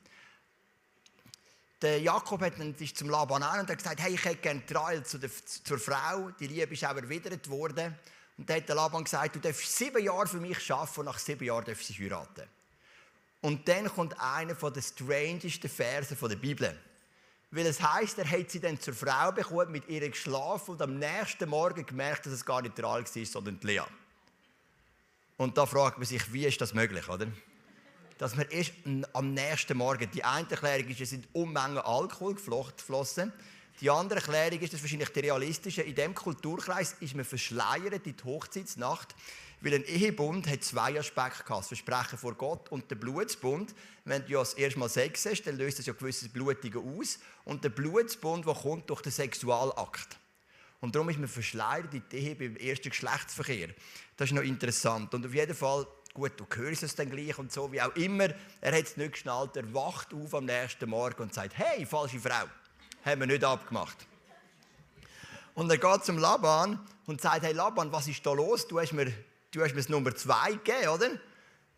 Der 1.80 2.00
Jakob 2.00 2.42
hat 2.42 2.58
dann, 2.58 2.74
ist 2.74 2.98
zum 2.98 3.08
Laban 3.08 3.42
an 3.42 3.60
und 3.60 3.70
hat 3.70 3.78
gesagt, 3.78 4.02
hey, 4.02 4.12
ich 4.12 4.24
hätte 4.24 4.36
gerne 4.36 4.66
Trail 4.66 5.02
zu 5.04 5.18
zur 5.64 5.78
Frau. 5.78 6.30
Die 6.38 6.46
Liebe 6.46 6.74
ist 6.74 6.84
auch 6.84 6.96
erwidert 6.96 7.48
worden. 7.48 7.94
Und 8.38 8.50
dann 8.50 8.56
hat 8.58 8.68
der 8.68 8.76
Laban 8.76 9.04
gesagt, 9.04 9.36
du 9.36 9.40
darfst 9.40 9.76
sieben 9.76 10.02
Jahre 10.02 10.26
für 10.26 10.38
mich 10.38 10.70
arbeiten 10.70 11.00
und 11.00 11.06
nach 11.06 11.18
sieben 11.18 11.44
Jahren 11.44 11.64
darfst 11.64 11.88
du 11.88 11.94
heiraten. 11.94 12.44
Und 13.40 13.66
dann 13.68 13.86
kommt 13.88 14.18
einer 14.20 14.54
der 14.54 14.82
strangesten 14.82 15.70
Verse 15.70 16.14
der 16.14 16.36
Bibel. 16.36 16.78
Weil 17.50 17.66
es 17.66 17.80
heisst, 17.80 18.18
er 18.18 18.28
hat 18.30 18.50
sie 18.50 18.60
dann 18.60 18.80
zur 18.80 18.94
Frau 18.94 19.30
bekommen, 19.32 19.70
mit 19.70 19.88
ihr 19.88 20.08
geschlafen 20.10 20.72
und 20.72 20.82
am 20.82 20.98
nächsten 20.98 21.48
Morgen 21.48 21.86
gemerkt, 21.86 22.26
dass 22.26 22.32
es 22.32 22.44
gar 22.44 22.60
nicht 22.60 22.82
Ral 22.82 23.04
war, 23.04 23.24
sondern 23.24 23.60
die 23.60 23.66
Lea. 23.68 23.82
Und 25.36 25.56
da 25.56 25.64
fragt 25.64 25.98
man 25.98 26.06
sich, 26.06 26.32
wie 26.32 26.46
ist 26.46 26.60
das 26.60 26.74
möglich, 26.74 27.08
oder? 27.08 27.26
Dass 28.18 28.34
man 28.34 28.48
erst 28.48 28.72
am 29.12 29.32
nächsten 29.34 29.76
Morgen, 29.76 30.10
die 30.10 30.24
eine 30.24 30.50
Erklärung 30.50 30.88
ist, 30.88 31.00
es 31.02 31.10
sind 31.10 31.28
Unmengen 31.32 31.78
Alkohol 31.78 32.34
geflossen. 32.34 33.32
Die 33.80 33.90
andere 33.90 34.20
Erklärung 34.20 34.60
ist, 34.60 34.72
das 34.72 34.82
wahrscheinlich 34.82 35.10
die 35.10 35.20
realistische, 35.20 35.82
in 35.82 35.94
diesem 35.94 36.14
Kulturkreis 36.14 36.96
ist 37.00 37.14
man 37.14 37.24
verschleiert 37.24 38.06
in 38.06 38.16
die 38.16 38.24
Hochzeitsnacht 38.24 39.14
weil 39.60 39.74
ein 39.74 39.84
Ehebund 39.84 40.48
hat 40.48 40.62
zwei 40.62 40.98
Aspekte 40.98 41.42
gehabt. 41.42 41.62
Das 41.62 41.68
Versprechen 41.68 42.18
vor 42.18 42.34
Gott 42.34 42.70
und 42.70 42.90
der 42.90 42.96
Blutsbund. 42.96 43.74
Wenn 44.04 44.24
du 44.24 44.32
ja 44.32 44.38
das 44.38 44.54
erste 44.54 44.78
Mal 44.78 44.88
Sex 44.88 45.26
hast, 45.26 45.42
dann 45.44 45.56
löst 45.56 45.78
das 45.78 45.86
ja 45.86 45.92
gewisse 45.92 46.28
Blutungen 46.28 47.00
aus. 47.00 47.18
Und 47.44 47.64
der 47.64 47.70
Blutsbund, 47.70 48.46
der 48.46 48.54
kommt 48.54 48.88
durch 48.90 49.02
den 49.02 49.12
Sexualakt. 49.12 50.18
Und 50.80 50.94
darum 50.94 51.08
ist 51.08 51.18
man 51.18 51.28
verschleiert 51.28 51.92
in 51.94 52.02
die 52.12 52.16
Ehe 52.16 52.34
beim 52.34 52.56
ersten 52.56 52.90
Geschlechtsverkehr. 52.90 53.68
Das 54.16 54.28
ist 54.28 54.34
noch 54.34 54.42
interessant. 54.42 55.12
Und 55.14 55.24
auf 55.24 55.34
jeden 55.34 55.54
Fall, 55.54 55.86
gut, 56.12 56.32
du 56.36 56.46
hörst 56.54 56.82
es 56.82 56.94
dann 56.94 57.10
gleich 57.10 57.38
und 57.38 57.50
so, 57.50 57.72
wie 57.72 57.80
auch 57.80 57.96
immer. 57.96 58.28
Er 58.60 58.76
hat 58.76 58.84
es 58.84 58.96
nicht 58.96 59.12
geschnallt, 59.12 59.56
er 59.56 59.72
wacht 59.72 60.12
auf 60.12 60.34
am 60.34 60.44
nächsten 60.44 60.88
Morgen 60.88 61.22
und 61.22 61.34
sagt, 61.34 61.56
hey, 61.56 61.86
falsche 61.86 62.20
Frau, 62.20 62.44
haben 63.06 63.20
wir 63.20 63.26
nicht 63.26 63.44
abgemacht. 63.44 63.96
Und 65.54 65.70
er 65.70 65.78
geht 65.78 66.04
zum 66.04 66.18
Laban 66.18 66.78
und 67.06 67.22
sagt, 67.22 67.44
hey 67.44 67.54
Laban, 67.54 67.90
was 67.90 68.08
ist 68.08 68.26
da 68.26 68.32
los? 68.32 68.68
Du 68.68 68.78
hast 68.78 68.92
mir 68.92 69.10
Du 69.56 69.62
hast 69.62 69.70
mir 69.70 69.80
das 69.80 69.88
Nummer 69.88 70.14
2 70.14 70.52
gegeben, 70.52 70.88
oder? 70.88 71.10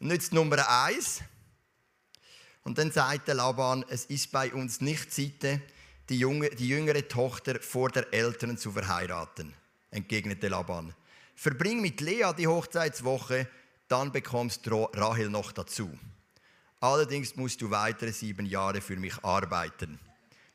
Nicht 0.01 0.23
das 0.23 0.33
Nummer 0.33 0.69
1. 0.69 1.21
Und 2.65 2.77
dann 2.77 2.91
sagt 2.91 3.29
der 3.29 3.37
Laban, 3.37 3.85
es 3.89 4.07
ist 4.07 4.33
bei 4.33 4.53
uns 4.53 4.81
nicht 4.81 5.13
Zeit, 5.13 5.61
die, 6.09 6.19
junge, 6.19 6.51
die 6.51 6.69
jüngere 6.69 7.07
Tochter 7.07 7.61
vor 7.61 7.91
der 7.91 8.13
Eltern 8.13 8.59
zu 8.59 8.73
verheiraten, 8.73 9.55
entgegnete 9.93 10.49
Laban. 10.49 10.93
Verbring 11.37 11.81
mit 11.81 12.01
Lea 12.01 12.33
die 12.37 12.49
Hochzeitswoche, 12.49 13.47
dann 13.87 14.11
bekommst 14.11 14.67
du 14.67 14.85
Rahel 14.87 15.31
noch 15.31 15.53
dazu. 15.53 15.97
Allerdings 16.81 17.37
musst 17.37 17.63
du 17.63 17.71
weitere 17.71 18.11
sieben 18.11 18.47
Jahre 18.47 18.81
für 18.81 18.97
mich 18.97 19.23
arbeiten. 19.23 20.01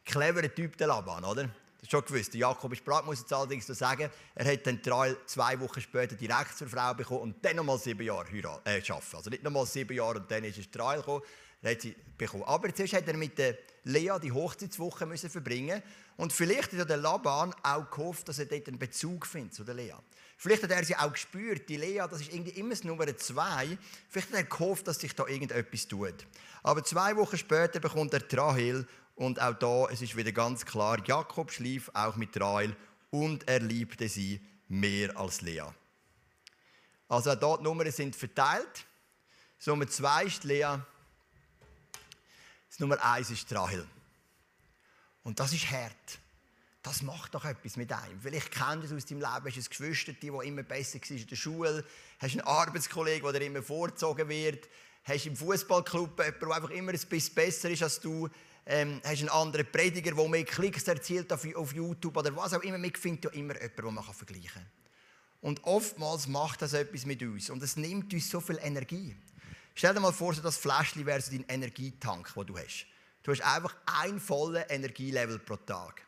Cleverer 0.06 0.54
Typ, 0.54 0.78
der 0.78 0.88
Laban, 0.88 1.24
oder? 1.24 1.44
Das 1.44 1.84
ist 1.84 1.92
schon 1.92 2.06
gewusst. 2.06 2.34
Jakob 2.34 2.72
ist 2.74 2.86
bereit, 2.86 3.06
muss 3.06 3.20
jetzt 3.20 3.34
allerdings 3.34 3.68
so 3.68 3.74
sagen. 3.74 4.10
Er 4.36 4.52
hat 4.52 4.66
dann 4.66 4.82
zwei 5.26 5.60
Wochen 5.60 5.82
später 5.82 6.16
direkt 6.16 6.58
zur 6.58 6.68
Frau 6.68 6.94
bekommen 6.94 7.22
und 7.22 7.46
dann 7.46 7.58
nochmal 7.58 7.78
sieben 7.78 8.04
Jahre 8.04 8.30
heiraten, 8.32 8.68
äh, 8.70 8.82
arbeiten. 8.90 9.16
Also 9.16 9.30
nicht 9.30 9.44
nochmal 9.44 9.66
sieben 9.66 9.96
Jahre 9.96 10.20
und 10.20 10.32
dann 10.32 10.44
ist 10.44 10.58
es 10.58 10.72
Trail 10.72 10.98
gekommen. 10.98 11.24
Hat 11.64 11.82
sie 11.82 11.96
bekommen. 12.18 12.44
Aber 12.44 12.74
zuerst 12.74 12.94
hat 12.94 13.08
er 13.08 13.16
mit 13.16 13.38
der 13.38 13.58
Lea 13.86 14.14
die 14.22 14.32
Hochzeitswoche 14.32 15.06
müssen 15.06 15.30
verbringen 15.30 15.82
und 16.18 16.32
vielleicht 16.32 16.74
hat 16.74 16.90
der 16.90 16.98
Laban 16.98 17.54
auch 17.64 17.90
gehofft, 17.90 18.28
dass 18.30 18.40
er 18.40 18.46
dort 18.46 18.68
einen 18.68 18.80
Bezug 18.80 19.26
findet 19.26 19.54
zu 19.54 19.64
der 19.64 19.76
Lea. 19.76 19.96
Vielleicht 20.38 20.64
hat 20.64 20.72
er 20.72 20.84
sie 20.84 20.96
auch 20.96 21.12
gespürt, 21.12 21.70
die 21.70 21.78
Lea, 21.78 22.04
das 22.10 22.22
ist 22.22 22.34
irgendwie 22.34 22.52
immer 22.60 22.72
das 22.72 22.84
Nummer 22.84 23.18
zwei. 23.18 23.78
Vielleicht 24.10 24.30
hat 24.30 24.36
er 24.36 24.44
gehofft, 24.44 24.88
dass 24.88 25.00
sich 25.00 25.16
da 25.16 25.26
irgendetwas 25.26 25.88
tut. 25.88 26.26
Aber 26.64 26.84
zwei 26.84 27.16
Wochen 27.16 27.38
später 27.38 27.80
bekommt 27.80 28.14
er 28.14 28.22
Rahel 28.38 28.86
und 29.16 29.42
auch 29.42 29.54
da, 29.54 29.88
es 29.92 30.02
ist 30.02 30.16
wieder 30.16 30.32
ganz 30.32 30.66
klar, 30.66 30.98
Jakob 31.06 31.52
schlief 31.52 31.90
auch 31.94 32.16
mit 32.16 32.40
Rahel 32.40 32.76
und 33.12 33.48
er 33.48 33.60
liebte 33.60 34.10
sie 34.10 34.42
mehr 34.68 35.16
als 35.18 35.42
Lea. 35.42 35.64
Also 37.08 37.32
auch 37.32 37.36
dort 37.36 37.60
die 37.60 37.66
Nummern 37.66 37.92
sind 37.92 38.16
verteilt. 38.16 38.86
Das 39.58 39.68
Nummer 39.68 39.88
zwei 39.88 40.26
ist 40.26 40.44
Lea. 40.44 40.78
Das 42.70 42.80
Nummer 42.80 43.04
eins 43.04 43.30
ist 43.30 43.54
Rahel. 43.54 43.88
Und 45.24 45.40
das 45.40 45.54
ist 45.54 45.70
hart. 45.70 46.20
Das 46.82 47.02
macht 47.02 47.34
doch 47.34 47.46
etwas 47.46 47.78
mit 47.78 47.94
einem. 47.94 48.20
Vielleicht 48.20 48.52
kennst 48.52 48.92
du 48.92 48.96
es 48.96 49.04
aus 49.04 49.06
deinem 49.06 49.20
Leben, 49.20 49.46
hast 49.46 49.56
du 49.56 49.62
ein 49.62 49.70
Geschwister, 49.70 50.14
der 50.14 50.42
immer 50.42 50.64
besser 50.64 51.00
war 51.00 51.18
in 51.18 51.28
der 51.28 51.36
Schule, 51.36 51.86
hast 52.20 52.32
einen 52.32 52.42
Arbeitskollegen, 52.42 53.32
der 53.32 53.42
immer 53.42 53.62
vorgezogen 53.62 54.28
wird, 54.28 54.68
hast 55.06 55.26
im 55.26 55.38
Fußballclub 55.38 56.20
jemanden, 56.20 56.40
der 56.42 56.56
einfach 56.56 56.70
immer 56.72 56.92
ein 56.92 57.00
bisschen 57.00 57.36
besser 57.36 57.70
ist 57.70 57.84
als 57.84 58.02
du, 58.02 58.28
ähm, 58.66 59.02
hast 59.04 59.20
einen 59.20 59.30
anderen 59.30 59.70
Prediger, 59.72 60.14
der 60.14 60.30
mehr 60.30 60.46
Klicks 60.46 60.88
erzielt 60.88 61.32
auf, 61.34 61.46
auf 61.56 61.74
YouTube 61.74 62.16
oder 62.18 62.36
was 62.36 62.54
auch 62.54 62.62
immer. 62.62 62.78
Man 62.78 62.94
findet 62.94 63.26
ja 63.26 63.32
immer 63.32 63.56
jemanden, 63.56 63.86
den 63.86 63.94
man 63.94 64.04
vergleichen 64.04 64.52
kann. 64.54 64.66
Und 65.42 65.64
oftmals 65.66 66.28
macht 66.28 66.62
das 66.62 66.72
etwas 66.72 67.06
mit 67.06 67.22
uns 67.22 67.50
und 67.50 67.62
es 67.62 67.76
nimmt 67.76 68.14
uns 68.14 68.30
so 68.30 68.40
viel 68.40 68.60
Energie. 68.62 69.16
Stell 69.76 69.94
dir 69.94 70.00
mal 70.00 70.14
vor, 70.14 70.34
so 70.34 70.42
das 70.42 70.58
Fläschchen 70.58 71.06
wäre 71.06 71.20
so 71.20 71.32
dein 71.32 71.46
Energietank, 71.50 72.34
den 72.34 72.46
du 72.46 72.58
hast. 72.58 72.86
Du 73.24 73.32
hast 73.32 73.42
einfach 73.42 73.76
ein 73.86 74.20
volles 74.20 74.64
Energielevel 74.70 75.40
pro 75.40 75.58
Tag. 75.58 76.02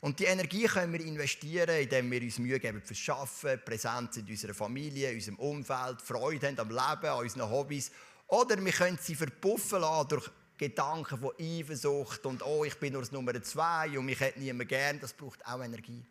Und 0.00 0.18
die 0.18 0.24
Energie 0.24 0.64
können 0.64 0.92
wir 0.92 1.00
investieren, 1.00 1.78
indem 1.78 2.10
wir 2.10 2.22
uns 2.22 2.38
Mühe 2.38 2.58
geben 2.58 2.80
fürs 2.82 3.08
Arbeiten, 3.08 3.62
Präsenz 3.64 4.16
in 4.16 4.26
unserer 4.26 4.54
Familie, 4.54 5.10
in 5.10 5.16
unserem 5.16 5.38
Umfeld, 5.38 6.00
Freude 6.00 6.48
haben 6.48 6.58
am 6.58 6.70
Leben, 6.70 7.12
an 7.12 7.18
unseren 7.18 7.50
Hobbys. 7.50 7.90
Oder 8.26 8.64
wir 8.64 8.72
können 8.72 8.98
sie 9.00 9.14
verpuffen 9.14 9.82
lassen 9.82 10.08
durch 10.08 10.30
Gedanken 10.60 11.18
von 11.18 11.32
Eifersucht 11.40 12.26
und 12.26 12.42
«Oh, 12.44 12.64
ich 12.66 12.76
bin 12.76 12.92
nur 12.92 13.00
das 13.00 13.12
Nummer 13.12 13.40
zwei 13.42 13.98
und 13.98 14.04
mich 14.04 14.20
hat 14.20 14.36
niemand 14.36 14.68
gern». 14.68 15.00
Das 15.00 15.14
braucht 15.14 15.44
auch 15.46 15.62
Energie. 15.62 16.04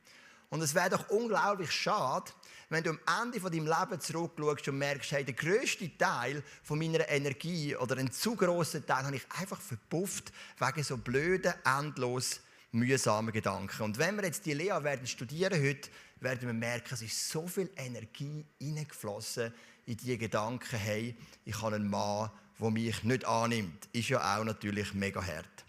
Und 0.49 0.63
es 0.63 0.73
wäre 0.73 0.89
doch 0.89 1.07
unglaublich 1.09 1.71
schade, 1.71 2.31
wenn 2.69 2.83
du 2.83 2.89
am 2.89 2.99
Ende 3.21 3.39
von 3.39 3.51
deinem 3.51 3.67
Leben 3.67 4.01
zurückschaust 4.01 4.67
und 4.67 4.79
merkst, 4.79 5.11
hey, 5.11 5.23
der 5.23 5.35
grösste 5.35 5.95
Teil 5.95 6.41
von 6.63 6.79
meiner 6.79 7.07
Energie 7.07 7.75
oder 7.75 7.97
ein 7.97 8.11
zu 8.11 8.35
grosser 8.35 8.83
Teil 8.83 9.05
habe 9.05 9.17
ich 9.17 9.31
einfach 9.39 9.61
verpufft 9.61 10.31
wegen 10.57 10.83
so 10.83 10.97
blöden, 10.97 11.53
endlos 11.63 12.41
mühsamen 12.71 13.31
Gedanken. 13.31 13.83
Und 13.83 13.99
wenn 13.99 14.15
wir 14.15 14.23
jetzt 14.23 14.47
die 14.47 14.53
Lea 14.53 14.81
werden 14.81 15.05
studieren 15.05 15.61
heute, 15.61 15.89
werden 16.21 16.47
wir 16.47 16.53
merken, 16.53 16.95
es 16.95 17.03
ist 17.03 17.29
so 17.29 17.47
viel 17.47 17.69
Energie 17.75 18.43
hineingeflossen 18.57 19.53
in 19.85 19.97
diese 19.97 20.17
Gedanken, 20.17 20.75
hey, 20.75 21.15
ich 21.45 21.61
habe 21.61 21.75
einen 21.75 21.87
Mann, 21.87 22.31
der 22.59 22.71
mich 22.71 23.03
nicht 23.03 23.25
annimmt. 23.25 23.87
Ist 23.93 24.09
ja 24.09 24.37
auch 24.37 24.43
natürlich 24.43 24.93
mega 24.93 25.25
hart. 25.25 25.65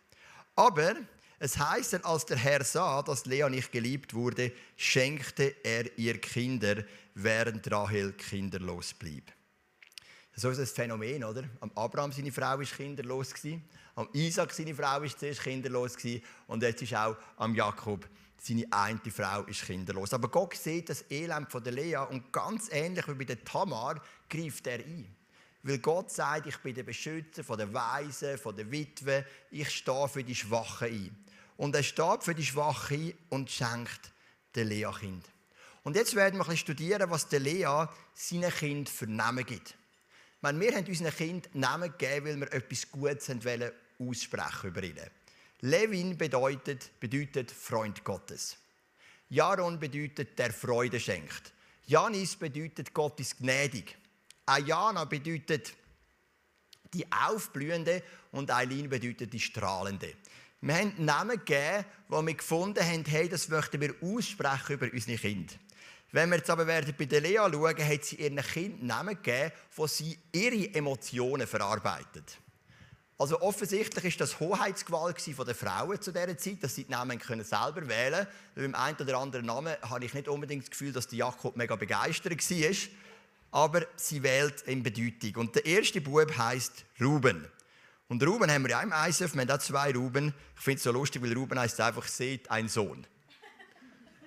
Aber 0.57 0.95
es 1.39 1.59
heißt 1.59 1.95
dann, 1.95 2.05
als 2.05 2.27
der 2.27 2.37
Herr 2.37 2.63
sah, 2.65 3.03
dass 3.03 3.27
Lea 3.27 3.49
nicht 3.49 3.73
geliebt 3.73 4.13
wurde, 4.13 4.53
schenkte 4.77 5.55
er 5.63 5.99
ihr 5.99 6.21
Kinder, 6.21 6.85
während 7.15 7.71
Rahel 7.71 8.13
kinderlos 8.13 8.95
blieb. 8.95 9.33
So 10.37 10.51
ist 10.51 10.61
das 10.61 10.73
Phänomen, 10.73 11.25
oder? 11.25 11.45
Am 11.61 11.71
Abraham 11.75 12.13
seine 12.13 12.33
Frau 12.33 12.59
war 12.59 12.65
kinderlos 12.65 13.35
am 13.97 14.09
Isaac 14.13 14.53
seine 14.53 14.75
Frau 14.75 15.03
war 15.03 15.17
zuerst 15.17 15.43
kinderlos 15.43 15.97
und 16.47 16.63
jetzt 16.63 16.81
ist 16.81 16.95
auch 16.95 17.17
am 17.37 17.55
Jakob 17.55 18.09
seine 18.39 18.65
eine 18.71 18.99
Frau 19.11 19.43
ist 19.43 19.67
kinderlos. 19.67 20.15
Aber 20.15 20.29
Gott 20.29 20.55
sieht 20.55 20.89
das 20.89 21.05
Elend 21.11 21.51
von 21.51 21.63
der 21.63 21.73
Lea 21.73 21.97
und 21.97 22.33
ganz 22.33 22.69
ähnlich 22.71 23.07
wie 23.09 23.15
bei 23.15 23.25
der 23.25 23.45
Tamar 23.45 24.01
greift 24.29 24.67
er 24.67 24.79
ein. 24.79 25.15
Weil 25.63 25.79
Gott 25.79 26.11
sagt, 26.11 26.47
ich 26.47 26.57
bin 26.59 26.75
der 26.75 26.85
Beschützer 26.85 27.45
von 27.45 27.59
der 27.59 27.73
Weisen, 27.73 28.39
von 28.39 28.57
der 28.57 28.71
Witwe, 28.71 29.27
ich 29.51 29.71
stehe 29.71 30.09
für 30.09 30.25
die 30.25 30.35
Schwachen 30.35 30.89
ein. 30.89 31.25
Und 31.57 31.75
er 31.75 31.83
steht 31.83 32.25
für 32.25 32.35
die 32.35 32.45
Schwachen 32.45 33.09
ein 33.09 33.15
und 33.29 33.51
schenkt 33.51 34.13
der 34.55 34.65
Lea 34.65 34.91
Kind. 34.99 35.25
Und 35.83 35.97
jetzt 35.97 36.15
werden 36.15 36.37
wir 36.37 36.45
ein 36.45 36.51
bisschen 36.51 36.57
studieren, 36.59 37.11
was 37.11 37.29
der 37.29 37.41
Lea 37.41 37.87
seinen 38.15 38.51
Kind 38.51 38.89
für 38.89 39.07
Namen 39.07 39.45
gibt. 39.45 39.77
Meine, 40.41 40.59
wir 40.59 40.75
haben 40.75 40.87
unseren 40.87 41.15
Kind 41.15 41.55
Namen 41.55 41.91
gegeben, 41.97 42.27
weil 42.27 42.41
wir 42.41 42.53
etwas 42.53 42.91
Gutes 42.91 43.29
wollen 43.45 43.71
aussprechen 43.99 44.71
über 44.71 44.83
ihn. 44.83 44.99
Levin 45.61 46.17
bedeutet, 46.17 46.99
bedeutet 46.99 47.51
Freund 47.51 48.03
Gottes. 48.05 48.57
Jaron 49.29 49.79
bedeutet, 49.79 50.39
der 50.39 50.53
Freude 50.53 50.99
schenkt. 50.99 51.53
Janis 51.87 52.37
bedeutet, 52.37 52.95
Gott 52.95 53.21
ist 53.21 53.39
gnädig. 53.39 53.97
Ayana 54.51 55.05
bedeutet 55.05 55.75
die 56.93 57.07
Aufblühende 57.13 58.03
und 58.33 58.51
Eileen 58.51 58.89
bedeutet 58.89 59.33
die 59.33 59.41
Strahlende. 59.41 60.15
Wir 60.61 60.75
haben 60.75 60.93
Namen 60.99 61.39
gegeben, 61.39 61.87
wo 62.09 62.21
wir 62.27 62.35
gefunden 62.35 62.85
haben, 62.85 63.05
hey, 63.07 63.29
das 63.29 63.49
möchten 63.49 63.81
wir 63.81 63.95
aussprechen 64.03 64.75
über 64.75 64.89
unsere 64.93 65.17
Kinder. 65.17 65.55
Wenn 66.13 66.29
wir 66.31 66.39
jetzt 66.39 66.51
aber 66.51 66.67
werden 66.67 66.93
bei 66.99 67.05
der 67.05 67.21
Lea 67.21 67.37
schauen, 67.37 67.79
hat 67.79 68.05
sie 68.05 68.17
ihren 68.17 68.37
Kind 68.39 68.83
Namen 68.83 69.15
gegeben, 69.15 69.53
wo 69.77 69.87
sie 69.87 70.19
ihre 70.33 70.75
Emotionen 70.75 71.47
verarbeitet. 71.47 72.39
Also 73.17 73.41
offensichtlich 73.43 74.05
ist 74.07 74.21
das 74.21 74.41
Hoheitsgewalt 74.41 75.17
der 75.47 75.55
Frauen 75.55 76.01
zu 76.01 76.11
dieser 76.11 76.39
Zeit, 76.39 76.65
dass 76.65 76.75
sie 76.75 76.85
die 76.85 76.91
Namen 76.91 77.19
können 77.19 77.45
selber 77.45 77.87
wählen 77.87 78.27
können. 78.55 78.73
Beim 78.73 78.83
einen 78.83 78.97
oder 78.97 79.19
anderen 79.19 79.47
Namen 79.47 79.77
habe 79.83 80.05
ich 80.05 80.15
nicht 80.15 80.27
unbedingt 80.27 80.65
das 80.65 80.71
Gefühl, 80.71 80.93
dass 80.93 81.07
die 81.07 81.19
Jakob 81.19 81.57
mega 81.57 81.77
begeistert 81.77 82.33
war. 82.33 82.77
Aber 83.53 83.87
sie 83.97 84.23
wählt 84.23 84.63
in 84.63 84.83
Bedeutung. 84.83 85.43
Und 85.43 85.55
der 85.57 85.67
erste 85.67 86.01
Bub 86.01 86.37
heißt 86.37 86.85
Ruben. 87.01 87.47
Und 88.09 88.25
Ruben 88.27 88.51
haben 88.51 88.63
wir 88.63 88.71
ja 88.71 88.83
im 88.83 88.93
ISF, 88.93 89.35
wir 89.35 89.43
haben 89.43 89.51
auch 89.51 89.59
zwei 89.59 89.93
Ruben. 89.93 90.35
Ich 90.57 90.63
finde 90.63 90.79
es 90.79 90.83
so 90.83 90.93
lustig, 90.93 91.23
weil 91.23 91.33
Ruben 91.33 91.59
heißt 91.59 91.81
einfach, 91.81 92.07
seht 92.07 92.51
ein 92.51 92.69
Sohn. 92.69 93.07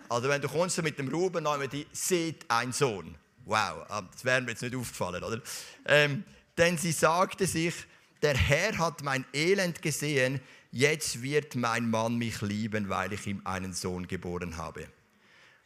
Also 0.10 0.30
wenn 0.30 0.42
du 0.42 0.48
kommst 0.48 0.82
mit 0.82 0.98
dem 1.00 1.10
Ruben, 1.10 1.44
dann 1.44 1.70
die 1.70 1.88
seht 1.92 2.50
ein 2.50 2.72
Sohn. 2.72 3.16
Wow, 3.46 3.86
ah, 3.90 4.04
das 4.12 4.24
wäre 4.24 4.42
mir 4.42 4.52
jetzt 4.52 4.62
nicht 4.62 4.76
aufgefallen, 4.76 5.24
oder? 5.24 5.42
Ähm, 5.86 6.24
denn 6.58 6.78
sie 6.78 6.92
sagte 6.92 7.46
sich, 7.46 7.74
der 8.22 8.38
Herr 8.38 8.78
hat 8.78 9.04
mein 9.04 9.26
Elend 9.34 9.82
gesehen, 9.82 10.40
jetzt 10.72 11.22
wird 11.22 11.56
mein 11.56 11.90
Mann 11.90 12.16
mich 12.16 12.42
lieben, 12.42 12.88
weil 12.88 13.12
ich 13.12 13.28
ihm 13.28 13.42
einen 13.44 13.74
Sohn 13.74 14.08
geboren 14.08 14.56
habe. 14.56 14.88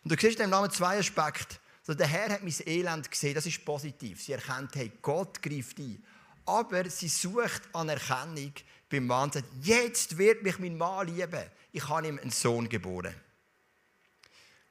Und 0.03 0.11
du 0.11 0.15
siehst 0.19 0.39
im 0.39 0.49
Namen 0.49 0.71
zwei 0.71 0.97
Aspekte. 0.97 1.57
Also 1.87 1.97
der 1.97 2.07
Herr 2.07 2.29
hat 2.29 2.43
mein 2.43 2.53
Elend 2.65 3.09
gesehen, 3.09 3.33
das 3.33 3.45
ist 3.45 3.63
positiv. 3.63 4.21
Sie 4.21 4.33
erkennt, 4.33 4.75
hey, 4.75 4.91
Gott 5.01 5.41
greift 5.41 5.79
ein. 5.79 6.03
Aber 6.45 6.89
sie 6.89 7.07
sucht 7.07 7.61
Anerkennung 7.71 8.51
beim 8.89 9.07
Mann 9.07 9.23
und 9.23 9.33
sagt, 9.35 9.47
jetzt 9.63 10.17
wird 10.17 10.43
mich 10.43 10.59
mein 10.59 10.77
Mann 10.77 11.07
lieben. 11.07 11.43
Ich 11.71 11.87
habe 11.87 12.07
ihm 12.07 12.19
einen 12.19 12.31
Sohn 12.31 12.67
geboren. 12.67 13.15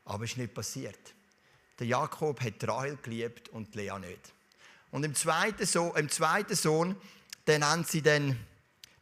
Aber 0.05 0.25
es 0.25 0.33
ist 0.33 0.37
nicht 0.37 0.53
passiert. 0.53 1.15
Der 1.79 1.87
Jakob 1.87 2.41
hat 2.41 2.69
Rahel 2.69 2.99
geliebt 3.03 3.49
und 3.49 3.75
Lea 3.75 3.99
nicht. 3.99 4.33
Und 4.91 5.05
im 5.05 5.15
zweiten 5.15 5.67
Sohn, 5.67 5.97
im 5.97 6.11
zweiten 6.11 6.55
Sohn 6.55 6.97
den 7.47 7.61
nennt 7.61 7.89
sie 7.89 8.03
dann, 8.03 8.39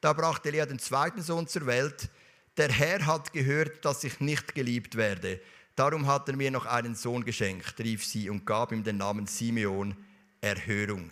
da 0.01 0.13
brachte 0.13 0.51
Lea 0.51 0.67
den 0.67 0.79
zweiten 0.79 1.23
Sohn 1.23 1.49
zur 1.49 1.67
Welt. 1.67 2.09
Der 2.57 2.71
Herr 2.71 3.07
hat 3.07 3.33
gehört, 3.33 3.85
dass 3.85 4.05
ich 4.05 4.21
nicht 4.21 4.55
geliebt 4.55 4.97
werde. 4.97 5.41
Darum 5.77 6.07
hat 6.07 6.29
er 6.29 6.37
mir 6.37 6.51
noch 6.51 6.67
einen 6.67 6.95
Sohn 6.95 7.25
geschenkt, 7.25 7.79
rief 7.81 8.05
sie 8.05 8.31
und 8.31 8.47
gab 8.47 8.71
ihm 8.71 8.85
den 8.85 8.97
Namen 8.97 9.27
Simeon, 9.27 9.97
Erhörung. 10.41 11.11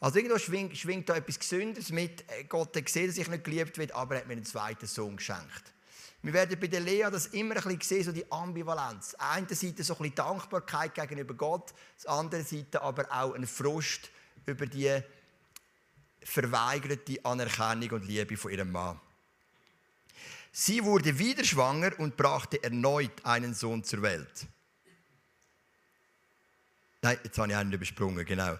Also 0.00 0.18
irgendwo 0.18 0.38
schwingt, 0.38 0.76
schwingt 0.76 1.08
da 1.08 1.16
etwas 1.16 1.38
Gesünderes 1.38 1.90
mit. 1.90 2.24
Gott 2.48 2.74
hat 2.76 2.86
gesehen, 2.86 3.08
dass 3.08 3.18
ich 3.18 3.28
nicht 3.28 3.44
geliebt 3.44 3.76
werde, 3.76 3.94
aber 3.94 4.14
er 4.14 4.20
hat 4.20 4.28
mir 4.28 4.34
einen 4.34 4.44
zweiten 4.44 4.86
Sohn 4.86 5.16
geschenkt. 5.16 5.72
Wir 6.22 6.32
werden 6.32 6.58
bei 6.58 6.66
der 6.66 6.80
Lea 6.80 7.08
das 7.10 7.26
immer 7.26 7.56
ein 7.56 7.62
bisschen 7.62 7.80
sehen, 7.80 8.04
so 8.04 8.12
die 8.12 8.30
Ambivalenz. 8.32 9.14
Eine 9.18 9.46
Seite 9.54 9.84
so 9.84 9.94
ein 9.94 9.98
bisschen 9.98 10.14
Dankbarkeit 10.16 10.94
gegenüber 10.94 11.34
Gott, 11.34 11.72
die 12.02 12.08
andere 12.08 12.42
Seite 12.42 12.82
aber 12.82 13.06
auch 13.10 13.34
ein 13.34 13.46
Frust 13.46 14.10
über 14.46 14.66
die 14.66 15.00
verweigerte 16.22 17.24
Anerkennung 17.24 17.90
und 17.90 18.06
Liebe 18.06 18.36
von 18.36 18.50
ihrem 18.50 18.72
Mann. 18.72 19.00
Sie 20.58 20.82
wurde 20.82 21.18
wieder 21.18 21.44
schwanger 21.44 21.90
und 21.98 22.16
brachte 22.16 22.64
erneut 22.64 23.26
einen 23.26 23.52
Sohn 23.52 23.84
zur 23.84 24.00
Welt. 24.00 24.46
Nein, 27.02 27.18
jetzt 27.24 27.36
habe 27.36 27.50
ich 27.50 27.56
einen 27.56 27.70
übersprungen, 27.70 28.24
genau. 28.24 28.56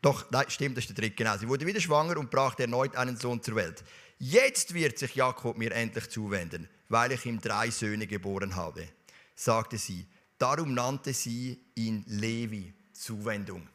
Doch, 0.00 0.28
nein, 0.32 0.44
stimmt, 0.48 0.76
das 0.76 0.82
ist 0.82 0.88
der 0.88 0.96
dritte, 0.96 1.14
genau. 1.14 1.36
Sie 1.36 1.46
wurde 1.46 1.64
wieder 1.64 1.80
schwanger 1.80 2.16
und 2.16 2.28
brachte 2.28 2.64
erneut 2.64 2.96
einen 2.96 3.16
Sohn 3.16 3.40
zur 3.40 3.54
Welt. 3.54 3.84
Jetzt 4.18 4.74
wird 4.74 4.98
sich 4.98 5.14
Jakob 5.14 5.56
mir 5.56 5.70
endlich 5.70 6.10
zuwenden, 6.10 6.68
weil 6.88 7.12
ich 7.12 7.24
ihm 7.24 7.40
drei 7.40 7.70
Söhne 7.70 8.08
geboren 8.08 8.56
habe, 8.56 8.88
sagte 9.36 9.78
sie. 9.78 10.08
Darum 10.38 10.74
nannte 10.74 11.14
sie 11.14 11.60
ihn 11.76 12.02
Levi, 12.08 12.74
Zuwendung. 12.92 13.68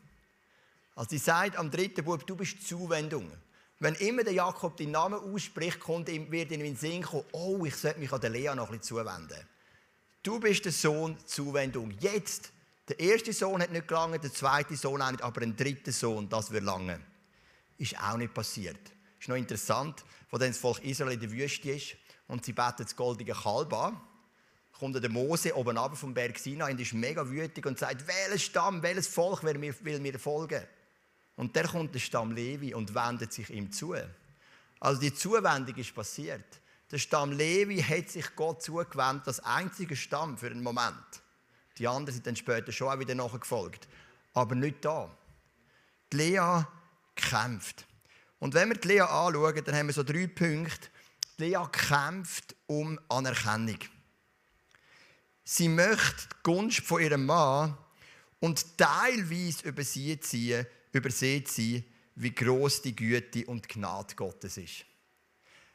Also 0.95 1.11
sie 1.11 1.17
sagt 1.19 1.55
am 1.55 1.71
dritten 1.71 2.03
Bub, 2.03 2.27
du 2.27 2.35
bist 2.35 2.67
Zuwendung. 2.67 3.31
Wenn 3.79 3.95
immer 3.95 4.23
der 4.23 4.33
Jakob 4.33 4.75
den 4.77 4.91
Namen 4.91 5.19
ausspricht, 5.19 5.79
kommt 5.79 6.09
ihm, 6.09 6.31
wird 6.31 6.51
ihm 6.51 6.61
in 6.61 6.73
den 6.73 6.75
Sinn 6.75 7.03
kommen, 7.03 7.25
oh, 7.31 7.63
ich 7.65 7.75
sollte 7.75 7.99
mich 7.99 8.11
an 8.11 8.21
der 8.21 8.31
Lea 8.31 8.55
noch 8.55 8.71
ein 8.71 8.79
bisschen 8.79 8.97
zuwenden. 8.97 9.47
Du 10.23 10.39
bist 10.39 10.65
der 10.65 10.71
Sohn 10.71 11.17
Zuwendung. 11.25 11.91
Jetzt. 11.99 12.51
Der 12.89 12.99
erste 12.99 13.33
Sohn 13.33 13.61
hat 13.61 13.71
nicht 13.71 13.87
gelangen, 13.87 14.19
der 14.19 14.33
zweite 14.33 14.75
Sohn 14.75 15.01
auch 15.01 15.11
nicht, 15.11 15.21
aber 15.21 15.41
ein 15.41 15.55
dritter 15.55 15.91
Sohn, 15.91 16.27
das 16.29 16.51
wird 16.51 16.63
lange. 16.63 16.99
Ist 17.77 17.99
auch 17.99 18.17
nicht 18.17 18.33
passiert. 18.33 18.79
Ist 19.19 19.29
noch 19.29 19.35
interessant 19.35 20.03
wo 20.29 20.37
dann 20.37 20.49
das 20.49 20.57
Volk 20.57 20.83
Israel 20.83 21.13
in 21.13 21.19
der 21.19 21.31
Wüste 21.31 21.71
ist 21.71 21.95
und 22.27 22.43
sie 22.43 22.53
beten 22.53 22.83
das 22.83 22.95
goldige 22.95 23.33
Kalb 23.33 23.73
an. 23.73 23.99
Kommt 24.77 25.01
der 25.01 25.09
Mose 25.09 25.55
oben 25.55 25.77
runter 25.77 25.95
vom 25.95 26.13
Berg 26.13 26.37
Sinai 26.37 26.71
und 26.71 26.79
ist 26.79 26.93
mega 26.93 27.27
wütig 27.27 27.65
und 27.65 27.79
sagt, 27.79 28.05
welches 28.07 28.43
Stamm, 28.43 28.83
welches 28.83 29.07
Volk 29.07 29.43
will 29.43 29.57
mir, 29.57 29.73
will 29.83 29.99
mir 29.99 30.19
folgen? 30.19 30.63
Und 31.37 31.55
der 31.55 31.67
kommt 31.67 31.95
der 31.95 31.99
Stamm 31.99 32.31
Levi 32.31 32.73
und 32.73 32.93
wendet 32.93 33.31
sich 33.31 33.49
ihm 33.49 33.71
zu. 33.71 33.95
Also 34.79 34.99
die 34.99 35.13
Zuwendung 35.13 35.75
ist 35.75 35.95
passiert. 35.95 36.45
Der 36.91 36.97
Stamm 36.97 37.31
Levi 37.31 37.81
hat 37.81 38.09
sich 38.09 38.35
Gott 38.35 38.61
zugewendet, 38.61 39.27
das 39.27 39.39
einzige 39.39 39.95
Stamm 39.95 40.37
für 40.37 40.47
einen 40.47 40.63
Moment. 40.63 41.21
Die 41.77 41.87
anderen 41.87 42.13
sind 42.13 42.25
dann 42.25 42.35
später 42.35 42.71
schon 42.71 42.89
auch 42.89 42.99
wieder 42.99 43.15
nachgefolgt. 43.15 43.87
Aber 44.33 44.55
nicht 44.55 44.83
da. 44.83 45.15
Die 46.11 46.17
Lea 46.17 46.63
kämpft. 47.15 47.85
Und 48.39 48.53
wenn 48.53 48.69
wir 48.69 48.77
die 48.77 48.87
Lea 48.87 49.01
anschauen, 49.01 49.63
dann 49.63 49.75
haben 49.75 49.87
wir 49.87 49.93
so 49.93 50.03
drei 50.03 50.27
Punkte. 50.27 50.89
Die 51.37 51.45
Lea 51.45 51.63
kämpft 51.71 52.55
um 52.65 52.99
Anerkennung. 53.09 53.79
Sie 55.43 55.69
möchte 55.69 56.27
die 56.31 56.35
Gunst 56.43 56.81
von 56.81 57.01
ihrem 57.01 57.25
Mann 57.25 57.77
und 58.39 58.77
teilweise 58.77 59.67
übersieht 59.67 60.25
sie, 60.25 60.63
übersieht 60.97 61.47
sie 61.47 61.83
wie 62.15 62.33
groß 62.33 62.81
die 62.81 62.95
Güte 62.95 63.45
und 63.45 63.69
Gnade 63.69 64.15
Gottes 64.15 64.57
ist. 64.57 64.85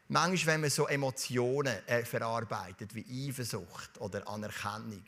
Manchmal, 0.08 0.54
wenn 0.54 0.60
man 0.62 0.70
so 0.70 0.88
Emotionen 0.88 1.74
äh, 1.86 2.04
verarbeitet, 2.04 2.94
wie 2.94 3.28
Eifersucht 3.28 4.00
oder 4.00 4.26
Anerkennung, 4.28 5.04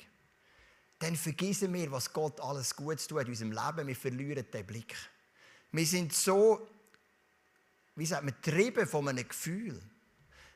dann 0.99 1.17
vergessen 1.17 1.75
wir, 1.75 1.91
was 1.91 2.13
Gott 2.13 2.41
alles 2.41 2.75
Gutes 2.75 3.07
tut 3.07 3.23
in 3.23 3.29
unserem 3.29 3.53
Leben. 3.53 3.89
Wir 3.89 3.97
verlieren 3.97 4.47
den 4.51 4.67
Blick. 4.67 4.95
Wir 5.73 5.85
sind 5.85 6.15
so, 6.15 6.67
wie 7.97 8.07
sagt 8.07 8.25
man, 8.25 8.35
getrieben 8.41 8.87
von 8.87 9.09
einem 9.09 9.29
Gefühl. 9.29 9.83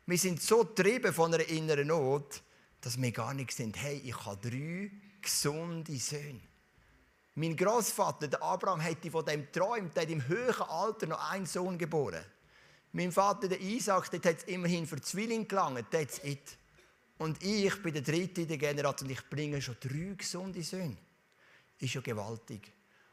Wir 0.07 0.19
sind 0.19 0.41
so 0.41 0.65
getrieben 0.65 1.13
von 1.13 1.35
einer 1.35 1.47
inneren 1.49 1.89
Not, 1.89 2.43
dass 2.81 3.01
wir 3.01 3.13
gar 3.13 3.35
nicht 3.35 3.53
sind, 3.53 3.77
hey, 3.77 3.99
ich 3.99 4.25
habe 4.25 4.49
drei 4.49 4.91
gesunde 5.21 5.97
Söhne. 5.97 6.48
Mein 7.39 7.57
Großvater, 7.57 8.27
der 8.27 8.43
Abraham, 8.43 8.81
hätte 8.81 9.13
von 9.13 9.25
dem 9.25 9.53
träumt, 9.53 9.95
der 9.95 10.03
hat 10.03 10.11
im 10.11 10.27
höheren 10.27 10.69
Alter 10.69 11.07
noch 11.07 11.31
einen 11.31 11.47
Sohn 11.47 11.79
geboren. 11.79 12.25
Mein 12.91 13.13
Vater, 13.13 13.47
der 13.47 13.61
Isaac, 13.61 14.11
der 14.11 14.19
hat 14.19 14.39
es 14.39 14.45
immerhin 14.45 14.89
für 14.89 15.01
Zwilling 15.01 15.47
gelangt, 15.47 15.89
that's 15.93 16.21
it. 16.25 16.59
Und 17.17 17.41
ich 17.45 17.81
bin 17.81 17.93
der 17.93 18.03
dritte 18.03 18.41
in 18.41 18.49
der 18.49 18.59
Generation 18.59 19.09
und 19.09 19.13
ich 19.13 19.31
bringe 19.31 19.63
schon 19.63 19.77
drei 19.79 20.15
gesunde 20.17 20.65
Söhne. 20.65 20.97
Ist 21.79 21.95
ja 21.95 22.01
gewaltig. 22.01 22.73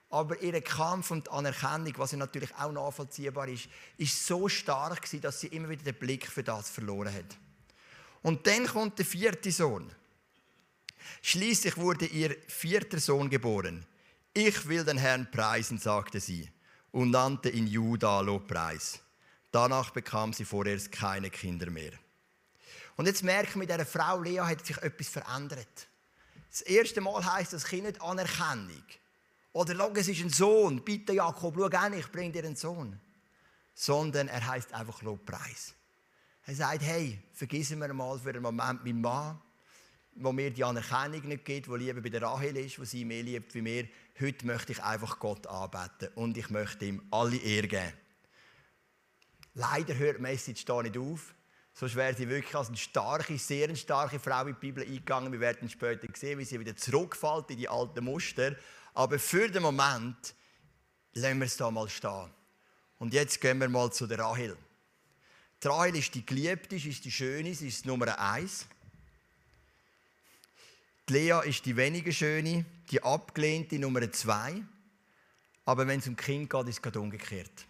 Aber 0.10 0.42
ihr 0.42 0.60
Kampf 0.60 1.12
und 1.12 1.30
Anerkennung, 1.30 1.94
was 1.98 2.14
ja 2.14 2.18
natürlich 2.18 2.56
auch 2.56 2.72
nachvollziehbar 2.72 3.48
ist, 3.48 3.70
ist 3.98 4.26
so 4.26 4.50
stark 4.50 5.04
gewesen, 5.04 5.22
dass 5.22 5.40
sie 5.40 5.48
immer 5.48 5.70
wieder 5.70 5.84
den 5.84 6.00
Blick 6.00 6.26
für 6.26 6.42
das 6.42 6.72
verloren 6.72 7.14
hat. 7.14 7.38
Und 8.24 8.48
dann 8.48 8.66
kommt 8.66 8.98
der 8.98 9.06
vierte 9.06 9.52
Sohn. 9.52 9.92
Schließlich 11.22 11.78
wurde 11.78 12.08
ihr 12.08 12.36
vierter 12.48 13.00
Sohn 13.00 13.30
geboren. 13.30 13.86
Ich 14.38 14.68
will 14.68 14.84
den 14.84 14.98
Herrn 14.98 15.32
preisen, 15.32 15.78
sagte 15.78 16.20
sie 16.20 16.50
und 16.92 17.12
nannte 17.12 17.50
ihn 17.50 17.68
Judah 17.68 18.20
Lobpreis. 18.20 19.00
Danach 19.50 19.92
bekam 19.92 20.34
sie 20.34 20.44
vorerst 20.44 20.92
keine 20.92 21.30
Kinder 21.30 21.70
mehr. 21.70 21.94
Und 22.98 23.06
jetzt 23.06 23.24
merken 23.24 23.62
wir, 23.62 23.68
dieser 23.68 23.86
Frau 23.86 24.22
Lea 24.22 24.42
hat 24.42 24.66
sich 24.66 24.78
etwas 24.80 25.08
verändert. 25.08 25.88
Das 26.52 26.64
erste 26.64 27.00
Mal 27.00 27.24
heißt 27.26 27.54
das 27.54 27.64
Kind 27.64 27.86
nicht 27.86 28.02
Anerkennung. 28.02 28.84
Oder 29.54 29.74
schau, 29.74 29.94
es 29.94 30.10
ist 30.10 30.22
ein 30.22 30.30
Sohn. 30.30 30.84
Bitte 30.84 31.14
Jakob, 31.14 31.56
schau 31.58 31.68
an, 31.68 31.94
ich 31.94 32.12
bringe 32.12 32.34
dir 32.34 32.44
einen 32.44 32.58
Sohn. 32.58 33.00
Sondern 33.74 34.28
er 34.28 34.46
heißt 34.46 34.74
einfach 34.74 35.02
Lobpreis. 35.02 35.74
Er 36.46 36.56
sagt, 36.56 36.82
hey, 36.82 37.24
vergessen 37.32 37.80
wir 37.80 37.94
mal 37.94 38.20
für 38.20 38.32
einen 38.32 38.42
Moment 38.42 38.84
meinen 38.84 39.00
Mann, 39.00 39.42
wo 40.16 40.32
mir 40.32 40.50
die 40.52 40.64
Anerkennung 40.64 41.28
nicht 41.28 41.46
gibt, 41.46 41.68
wo 41.68 41.76
lieber 41.76 42.02
bei 42.02 42.10
der 42.10 42.22
Rahel 42.22 42.56
ist, 42.58 42.80
wo 42.80 42.86
sie 42.86 43.04
mehr 43.06 43.24
liebt 43.24 43.54
wie 43.54 43.62
mir. 43.62 43.88
Heute 44.20 44.46
möchte 44.46 44.72
ich 44.72 44.82
einfach 44.82 45.20
Gott 45.20 45.46
anbeten 45.48 46.10
und 46.16 46.38
ich 46.38 46.50
möchte 46.50 46.86
ihm 46.86 47.02
alle 47.12 47.38
Ehre 47.38 47.68
geben. 47.68 47.94
Leider 49.54 49.96
hört 49.96 50.18
die 50.18 50.22
Message 50.22 50.64
hier 50.66 50.84
nicht 50.84 50.98
auf. 50.98 51.34
Sonst 51.74 51.96
wäre 51.96 52.14
sie 52.14 52.30
wirklich 52.30 52.56
als 52.56 52.70
eine 52.70 52.78
starke, 52.78 53.38
sehr 53.38 53.76
starke 53.76 54.18
Frau 54.18 54.46
in 54.46 54.54
die 54.54 54.60
Bibel 54.60 54.84
eingegangen. 54.84 55.34
Wir 55.34 55.42
werden 55.42 55.70
später 55.70 56.08
sehen, 56.14 56.40
wie 56.40 56.46
sie 56.46 56.60
wieder 56.60 56.76
zurückfällt 56.76 57.52
in 57.52 57.58
die 57.58 57.68
alten 57.68 58.06
Muster. 58.06 58.56
Aber 58.94 59.20
für 59.20 59.50
den 59.50 59.64
Moment 59.64 60.34
lassen 61.14 61.40
wir 61.40 61.46
es 61.46 61.58
da 61.58 61.70
mal 61.70 61.90
stehen. 61.90 62.30
Und 62.98 63.14
jetzt 63.14 63.42
gehen 63.42 63.60
wir 63.60 63.68
mal 63.68 63.92
zu 63.92 64.08
der 64.08 64.20
Rahel. 64.20 64.58
Die 65.62 65.68
Rahel 65.68 65.98
ist 65.98 66.16
die 66.16 66.26
Geliebte, 66.26 66.78
ist 66.78 67.04
die 67.04 67.12
Schöne, 67.12 67.54
sie 67.54 67.68
ist 67.68 67.84
die 67.84 67.90
Nummer 67.90 68.18
eins. 68.18 68.66
Die 71.08 71.14
Lea 71.14 71.42
ist 71.46 71.66
die 71.66 71.78
weniger 71.78 72.12
Schöne, 72.12 72.66
die 72.90 73.02
abgelehnte 73.04 73.78
Nummer 73.78 74.12
zwei. 74.12 74.64
Aber 75.64 75.88
wenn 75.88 76.00
es 76.00 76.08
um 76.08 76.16
Kind 76.16 76.50
geht, 76.50 76.68
ist 76.68 76.76
es 76.76 76.82
gerade 76.82 77.00
umgekehrt. 77.00 77.66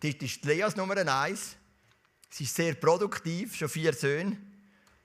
Dort 0.00 0.22
ist 0.22 0.44
Leas 0.44 0.76
Nummer 0.76 0.96
eins. 0.96 1.56
Sie 2.30 2.44
ist 2.44 2.54
sehr 2.54 2.74
produktiv, 2.74 3.54
schon 3.54 3.68
vier 3.68 3.92
Söhne. 3.92 4.36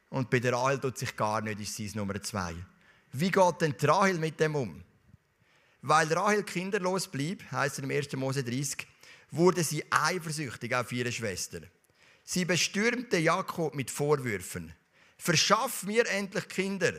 Und 0.10 0.30
bei 0.30 0.40
der 0.40 0.54
Rahel 0.54 0.80
tut 0.80 0.98
sich 0.98 1.16
gar 1.18 1.42
nicht, 1.42 1.60
ist 1.60 1.76
sie 1.76 1.92
Nummer 1.96 2.22
zwei. 2.22 2.56
Wie 3.12 3.32
geht 3.32 3.62
denn 3.62 3.76
die 3.80 3.86
Rahel 3.86 4.20
mit 4.20 4.40
dem 4.40 4.56
um? 4.56 4.84
Weil 5.82 6.12
Rahel 6.14 6.44
kinderlos 6.44 7.08
blieb, 7.08 7.44
heißt 7.52 7.80
es 7.80 7.84
im 7.84 7.92
1. 7.92 8.14
Mose 8.14 8.44
30, 8.44 8.88
wurde 9.32 9.64
sie 9.64 9.84
eifersüchtig 9.92 10.74
auf 10.74 10.92
ihre 10.92 11.12
Schwester. 11.12 11.62
Sie 12.24 12.46
bestürmte 12.46 13.18
Jakob 13.18 13.76
mit 13.76 13.92
Vorwürfen. 13.92 14.74
Verschaff 15.18 15.84
mir 15.84 16.08
endlich 16.08 16.48
Kinder. 16.48 16.94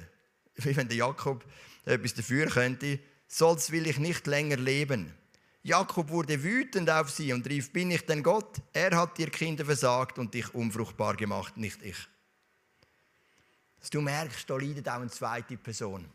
Wie 0.57 0.77
wenn 0.77 0.89
der 0.89 0.97
Jakob 0.97 1.45
etwas 1.85 2.15
dafür 2.15 2.47
könnte, 2.47 2.99
sonst 3.29 3.71
will 3.73 3.87
ich 3.87 3.99
nicht 3.99 4.27
länger 4.27 4.57
leben. 4.57 5.13
Jakob 5.63 6.11
wurde 6.11 6.43
wütend 6.43 6.89
auf 6.89 7.11
sie 7.11 7.33
und 7.33 7.47
rief, 7.49 7.73
bin 7.73 7.91
ich 7.91 8.07
denn 8.07 8.23
Gott? 8.23 8.59
Er 8.73 8.97
hat 8.97 9.19
dir 9.19 9.31
Kinder 9.31 9.65
versagt 9.65 10.19
und 10.19 10.33
dich 10.33 10.55
unfruchtbar 10.55 11.17
gemacht, 11.17 11.57
nicht 11.57 11.83
ich. 11.83 11.97
Dass 13.81 13.91
du 13.91 14.01
merkst, 14.01 14.49
da 14.49 14.57
leidet 14.57 14.89
auch 14.89 15.01
eine 15.01 15.11
zweite 15.11 15.57
Person. 15.57 16.07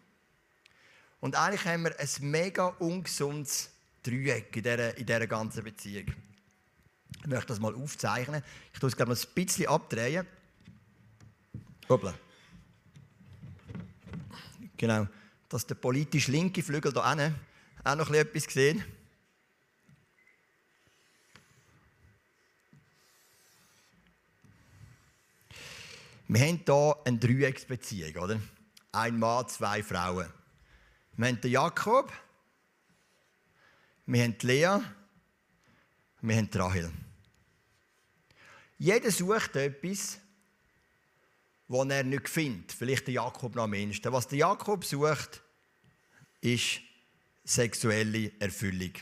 Und 1.20 1.36
eigentlich 1.36 1.66
haben 1.66 1.84
wir 1.84 2.00
ein 2.00 2.10
mega 2.22 2.68
ungesundes 2.80 3.70
Dreieck 4.02 4.56
in 4.56 4.64
dieser, 4.64 4.98
in 4.98 5.06
dieser 5.06 5.28
ganzen 5.28 5.64
Beziehung. 5.64 6.08
Ich 7.20 7.28
möchte 7.28 7.48
das 7.48 7.60
mal 7.60 7.76
aufzeichnen. 7.76 8.42
Ich 8.74 8.80
tue 8.80 8.90
es 8.90 8.96
gerade 8.96 9.12
mal 9.12 9.18
ein 9.18 9.34
bisschen 9.36 9.68
abdrehen. 9.68 10.26
Hoppla. 11.88 12.14
Genau. 14.82 15.08
Dass 15.48 15.68
der 15.68 15.76
politisch 15.76 16.28
linke 16.28 16.64
Flügel 16.64 16.92
hier 16.92 17.36
auch 17.84 17.96
noch 17.96 18.10
etwas 18.10 18.46
sehen. 18.46 18.84
Wir 26.28 26.42
haben 26.42 26.62
hier 26.66 26.98
eine 27.06 27.20
Dreiecksbeziehung, 27.20 28.24
oder? 28.24 28.42
Ein 28.92 29.20
Mann, 29.20 29.48
zwei 29.50 29.84
Frauen. 29.84 30.28
Wir 31.16 31.28
haben 31.28 31.42
den 31.42 31.52
Jakob, 31.52 32.12
wir 34.08 34.24
haben 34.24 34.36
die 34.40 34.48
Lea, 34.48 34.80
wir 36.22 36.38
haben 36.38 36.50
die 36.50 36.58
Rahel. 36.58 36.92
Jeder 38.80 39.12
sucht 39.12 39.56
etwas, 39.58 40.18
was 41.72 41.90
er 41.90 42.04
nicht 42.04 42.30
findet. 42.30 42.72
Vielleicht 42.72 43.08
der 43.08 43.16
Jakob 43.16 43.56
noch 43.56 43.64
am 43.64 43.74
ehesten. 43.74 44.12
Was 44.12 44.28
der 44.28 44.40
Jakob 44.40 44.84
sucht, 44.84 45.42
ist 46.42 46.82
sexuelle 47.44 48.32
Erfüllung. 48.40 48.94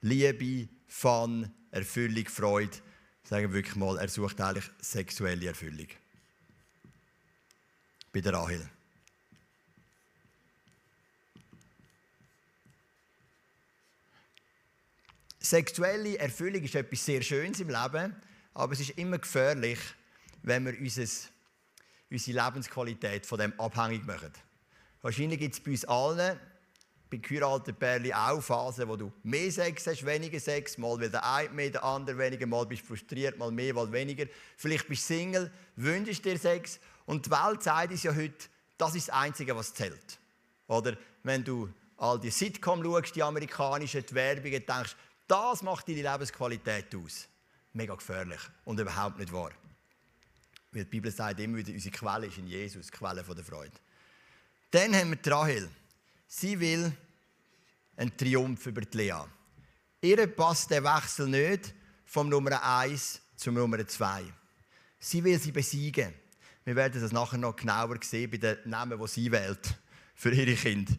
Liebe, 0.00 0.68
Fun, 0.86 1.52
Erfüllung, 1.70 2.26
Freude 2.26 2.78
sagen 3.26 3.48
wir 3.48 3.54
wirklich 3.54 3.76
mal, 3.76 3.98
er 3.98 4.08
sucht 4.08 4.40
eigentlich 4.40 4.70
sexuelle 4.80 5.46
Erfüllung. 5.46 5.88
Bei 8.12 8.20
der 8.20 8.32
Rahel. 8.32 8.70
Sexuelle 15.40 16.18
Erfüllung 16.18 16.62
ist 16.62 16.74
etwas 16.74 17.04
sehr 17.04 17.22
Schönes 17.22 17.60
im 17.60 17.68
Leben, 17.68 18.16
aber 18.54 18.72
es 18.72 18.80
ist 18.80 18.90
immer 18.90 19.18
gefährlich, 19.18 19.78
wenn 20.46 20.64
wir 20.64 20.78
unseres, 20.80 21.28
unsere 22.10 22.44
Lebensqualität 22.44 23.26
von 23.26 23.38
dem 23.38 23.60
abhängig 23.60 24.06
machen. 24.06 24.32
Wahrscheinlich 25.02 25.38
gibt 25.38 25.54
es 25.54 25.60
bei 25.60 25.72
uns 25.72 25.84
allen 25.84 26.40
bei 27.08 27.18
geheirateten 27.18 27.76
Pärchen 27.76 28.12
auch 28.12 28.40
Phasen, 28.40 28.88
wo 28.88 28.96
du 28.96 29.12
mehr 29.22 29.50
Sex 29.52 29.86
hast, 29.86 30.04
weniger 30.04 30.40
Sex, 30.40 30.76
mal 30.76 30.98
will 30.98 31.10
der 31.10 31.24
eine 31.24 31.50
mehr, 31.50 31.70
der 31.70 31.84
andere 31.84 32.18
weniger, 32.18 32.46
mal 32.46 32.66
bist 32.66 32.82
du 32.82 32.86
frustriert, 32.86 33.38
mal 33.38 33.52
mehr, 33.52 33.74
mal 33.74 33.90
weniger. 33.92 34.26
Vielleicht 34.56 34.88
bist 34.88 35.08
du 35.08 35.14
Single, 35.14 35.52
wünschst 35.76 36.24
dir 36.24 36.38
Sex 36.38 36.80
und 37.04 37.26
die 37.26 37.30
Welt 37.30 37.62
sagt 37.62 37.92
uns 37.92 38.02
ja 38.02 38.14
heute, 38.14 38.48
das 38.76 38.94
ist 38.96 39.08
das 39.08 39.14
Einzige, 39.14 39.54
was 39.54 39.72
zählt. 39.72 40.18
Oder 40.66 40.96
wenn 41.22 41.44
du 41.44 41.72
all 41.96 42.18
die 42.18 42.30
Sitcom 42.30 42.82
schaust, 42.82 43.14
die 43.14 43.22
amerikanischen, 43.22 44.04
die 44.04 44.14
Werbungen, 44.14 44.66
denkst, 44.66 44.96
das 45.28 45.62
macht 45.62 45.88
deine 45.88 46.02
Lebensqualität 46.02 46.94
aus. 46.94 47.28
Mega 47.72 47.94
gefährlich 47.94 48.40
und 48.64 48.80
überhaupt 48.80 49.18
nicht 49.18 49.32
wahr. 49.32 49.52
Weil 50.76 50.84
die 50.84 50.90
Bibel 50.90 51.10
sagt 51.10 51.40
immer 51.40 51.56
wieder, 51.56 51.72
unsere 51.72 51.96
Quelle 51.96 52.26
ist 52.26 52.36
in 52.36 52.48
Jesus, 52.48 52.88
die 52.88 52.92
Quelle 52.92 53.22
der 53.22 53.44
Freude. 53.44 53.72
Dann 54.70 54.94
haben 54.94 55.08
wir 55.08 55.16
die 55.16 55.28
Rahel. 55.30 55.70
Sie 56.26 56.60
will 56.60 56.92
einen 57.96 58.14
Triumph 58.14 58.66
über 58.66 58.82
die 58.82 58.94
Lea. 58.98 59.24
Ihr 60.02 60.26
passt 60.26 60.70
der 60.70 60.84
Wechsel 60.84 61.28
nicht 61.28 61.72
vom 62.04 62.28
Nummer 62.28 62.62
1 62.62 63.22
zum 63.36 63.54
Nummer 63.54 63.86
2. 63.86 64.24
Sie 64.98 65.24
will 65.24 65.40
sie 65.40 65.50
besiegen. 65.50 66.12
Wir 66.66 66.76
werden 66.76 67.00
das 67.00 67.10
nachher 67.10 67.38
noch 67.38 67.56
genauer 67.56 67.96
sehen 68.02 68.30
bei 68.30 68.36
den 68.36 68.58
Namen, 68.66 69.00
die 69.00 69.08
sie 69.08 69.32
wählt 69.32 69.78
für 70.14 70.30
ihre 70.30 70.54
Kinder. 70.56 70.92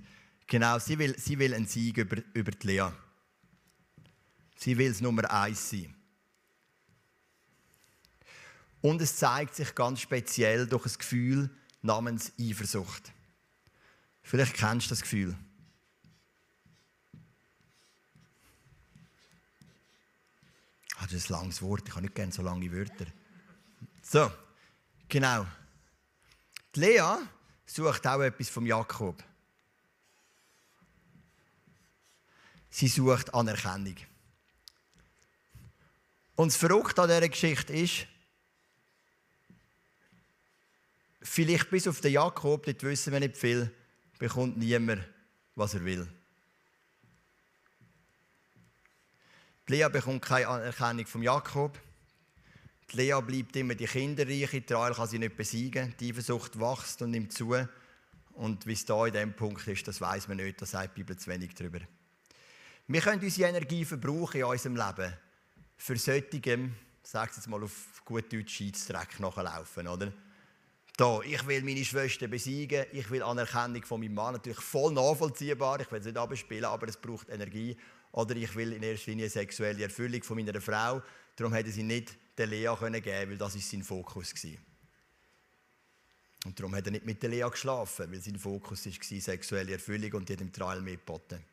Genau, 0.47 0.79
sie 0.79 0.97
will, 0.97 1.15
sie 1.19 1.37
will 1.37 1.53
einen 1.53 1.67
Sieg 1.67 1.97
über, 1.97 2.17
über 2.33 2.49
die 2.49 2.65
Lea. 2.65 2.89
Sie 4.55 4.75
will 4.75 4.89
es 4.89 5.01
Nummer 5.01 5.29
1 5.29 5.69
sein. 5.69 5.96
Und 8.81 9.01
es 9.01 9.15
zeigt 9.15 9.55
sich 9.55 9.73
ganz 9.75 10.01
speziell 10.01 10.67
durch 10.67 10.85
ein 10.85 10.97
Gefühl 10.97 11.49
namens 11.81 12.31
Eifersucht. 12.39 13.11
Vielleicht 14.21 14.55
kennst 14.55 14.87
du 14.87 14.89
das 14.89 15.01
Gefühl. 15.01 15.35
Ah, 20.97 21.03
das 21.03 21.13
ist 21.13 21.29
ein 21.29 21.33
langes 21.33 21.61
Wort, 21.61 21.83
ich 21.87 21.91
habe 21.91 22.01
nicht 22.01 22.15
gerne 22.15 22.31
so 22.31 22.41
lange 22.41 22.71
Wörter. 22.71 23.05
So, 24.01 24.31
genau. 25.07 25.45
Die 26.75 26.79
Lea 26.79 27.17
sucht 27.65 28.05
auch 28.07 28.21
etwas 28.21 28.49
vom 28.49 28.65
Jakob. 28.65 29.23
Sie 32.69 32.87
sucht 32.87 33.33
Anerkennung. 33.33 33.95
Und 36.35 36.51
das 36.51 36.57
Verrückte 36.57 37.01
an 37.01 37.07
dieser 37.07 37.29
Geschichte 37.29 37.73
ist, 37.73 38.07
vielleicht 41.27 41.69
bis 41.69 41.87
auf 41.87 42.01
den 42.01 42.13
Jakob, 42.13 42.65
dort 42.65 42.83
wissen 42.83 43.13
wir 43.13 43.19
nicht 43.19 43.37
viel, 43.37 43.71
bekommt 44.17 44.57
niemand, 44.57 45.03
was 45.55 45.73
er 45.73 45.83
will. 45.83 46.07
Die 49.67 49.73
Lea 49.73 49.89
bekommt 49.89 50.21
keine 50.21 50.47
Anerkennung 50.47 51.05
vom 51.05 51.23
Jakob. 51.23 51.77
Die 52.91 52.97
Lea 52.97 53.19
bleibt 53.19 53.55
immer 53.57 53.75
die 53.75 53.85
Kinderreiche, 53.85 54.61
die 54.61 54.73
Rahel 54.73 54.95
kann 54.95 55.07
sie 55.07 55.19
nicht 55.19 55.35
besiegen. 55.35 55.93
Die 55.99 56.09
Eifersucht 56.11 56.57
wächst 56.57 57.01
und 57.01 57.11
nimmt 57.11 57.33
zu. 57.33 57.53
Und 58.33 58.65
wie 58.65 58.73
es 58.73 58.85
da 58.85 59.05
in 59.05 59.13
diesem 59.13 59.33
Punkt 59.33 59.67
ist, 59.67 59.87
das 59.87 59.99
weiß 59.99 60.29
man 60.29 60.37
nicht, 60.37 60.61
da 60.61 60.65
sagt 60.65 60.95
die 60.95 61.01
Bibel 61.01 61.17
zu 61.17 61.29
wenig 61.29 61.53
darüber. 61.53 61.79
Wir 62.87 63.01
können 63.01 63.21
unsere 63.21 63.49
Energie 63.49 63.83
verbrauchen 63.83 64.39
in 64.39 64.45
unserem 64.45 64.77
Leben 64.77 65.13
für 65.75 65.97
solche, 65.97 66.69
sag 67.03 67.35
jetzt 67.35 67.47
mal 67.47 67.61
auf 67.61 68.01
gut 68.05 68.31
Deutsch, 68.31 68.55
Scheidsdreck 68.55 69.19
nachlaufen, 69.19 69.87
oder? 69.87 70.13
Da, 70.97 71.21
ich 71.21 71.45
will 71.45 71.61
meine 71.61 71.85
Schwester 71.85 72.27
besiegen, 72.27 72.87
ich 72.91 73.09
will 73.11 73.21
Anerkennung 73.21 73.85
von 73.85 74.01
meinem 74.01 74.15
Mann, 74.15 74.33
natürlich 74.33 74.59
voll 74.59 74.91
nachvollziehbar, 74.91 75.79
ich 75.79 75.91
will 75.91 75.99
es 75.99 76.05
nicht 76.05 76.17
abspielen, 76.17 76.65
aber 76.65 76.87
es 76.87 76.97
braucht 76.97 77.29
Energie. 77.29 77.77
Oder 78.13 78.35
ich 78.35 78.55
will 78.55 78.73
in 78.73 78.81
erster 78.81 79.11
Linie 79.11 79.29
sexuelle 79.29 79.83
Erfüllung 79.83 80.23
von 80.23 80.37
meiner 80.37 80.59
Frau. 80.59 81.03
Darum 81.35 81.53
hätte 81.53 81.69
sie 81.69 81.83
nicht 81.83 82.17
der 82.35 82.47
Lea 82.47 82.73
geben 82.79 83.03
können, 83.03 83.29
weil 83.29 83.37
das 83.37 83.55
ist 83.55 83.69
sein 83.69 83.83
Fokus 83.83 84.33
war. 84.33 84.51
Und 86.45 86.59
darum 86.59 86.73
hat 86.73 86.85
er 86.87 86.91
nicht 86.91 87.05
mit 87.05 87.21
der 87.21 87.29
Lea 87.29 87.47
geschlafen, 87.47 88.11
weil 88.11 88.21
sein 88.21 88.39
Fokus 88.39 88.87
war 88.87 89.21
sexuelle 89.21 89.73
Erfüllung 89.73 90.13
und 90.13 90.29
die 90.29 90.33
hat 90.33 90.41
ihm 90.41 90.51
Trial 90.51 90.81
mitgeboten. 90.81 91.43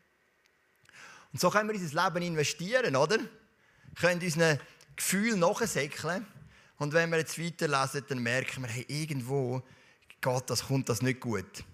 Und 1.32 1.40
so 1.40 1.50
können 1.50 1.68
wir 1.68 1.78
unser 1.78 2.04
Leben 2.04 2.22
investieren, 2.22 2.96
oder? 2.96 3.18
Wir 3.18 4.00
können 4.00 4.22
unseren 4.22 4.58
Gefühlen 4.96 5.40
nachsäckeln. 5.40 6.24
Und 6.78 6.92
wenn 6.92 7.10
wir 7.10 7.18
jetzt 7.18 7.38
weiterlesen, 7.38 8.04
dann 8.08 8.18
merken 8.18 8.62
wir, 8.62 8.68
hey, 8.68 8.84
irgendwo 8.88 9.62
geht 10.20 10.50
das, 10.50 10.66
kommt 10.66 10.88
das 10.88 11.02
nicht 11.02 11.20
gut. 11.20 11.64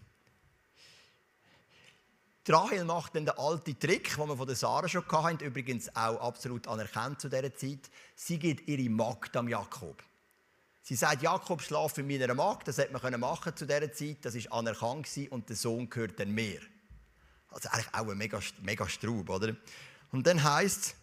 Die 2.47 2.53
Rahel 2.53 2.85
macht 2.85 3.15
dann 3.15 3.27
den 3.27 3.39
alten 3.39 3.79
Trick, 3.79 4.17
den 4.17 4.29
wir 4.29 4.37
von 4.37 4.47
der 4.47 4.57
Sarah 4.57 4.89
schon 4.89 5.07
hatten, 5.11 5.45
übrigens 5.45 5.95
auch 5.95 6.21
absolut 6.21 6.67
anerkannt 6.67 7.21
zu 7.21 7.29
dieser 7.29 7.55
Zeit. 7.55 7.91
Sie 8.17 8.39
gibt 8.39 8.67
ihre 8.67 8.91
Magd 8.91 9.37
am 9.37 9.49
Jakob. 9.49 10.03
Sie 10.83 10.97
sagt, 10.97 11.23
Jakob 11.23 11.63
schlafe 11.63 12.03
mit 12.03 12.21
meiner 12.21 12.35
Magd, 12.35 12.67
das 12.67 12.79
hätte 12.79 12.93
man 12.93 13.21
machen 13.21 13.55
zu 13.55 13.67
dieser 13.67 13.93
Zeit, 13.93 14.19
das 14.23 14.35
war 14.35 14.59
anerkannt 14.59 15.09
und 15.31 15.49
der 15.49 15.57
Sohn 15.57 15.89
gehört 15.89 16.19
dann 16.19 16.33
mehr. 16.33 16.61
Also 17.51 17.69
eigentlich 17.69 17.95
auch 17.95 18.09
ein 18.09 18.19
mega, 18.19 18.41
mega 18.63 18.89
Straub, 18.89 19.29
oder? 19.29 19.55
Und 20.11 20.27
dann 20.27 20.43
heißt 20.43 20.87
es, 20.87 20.95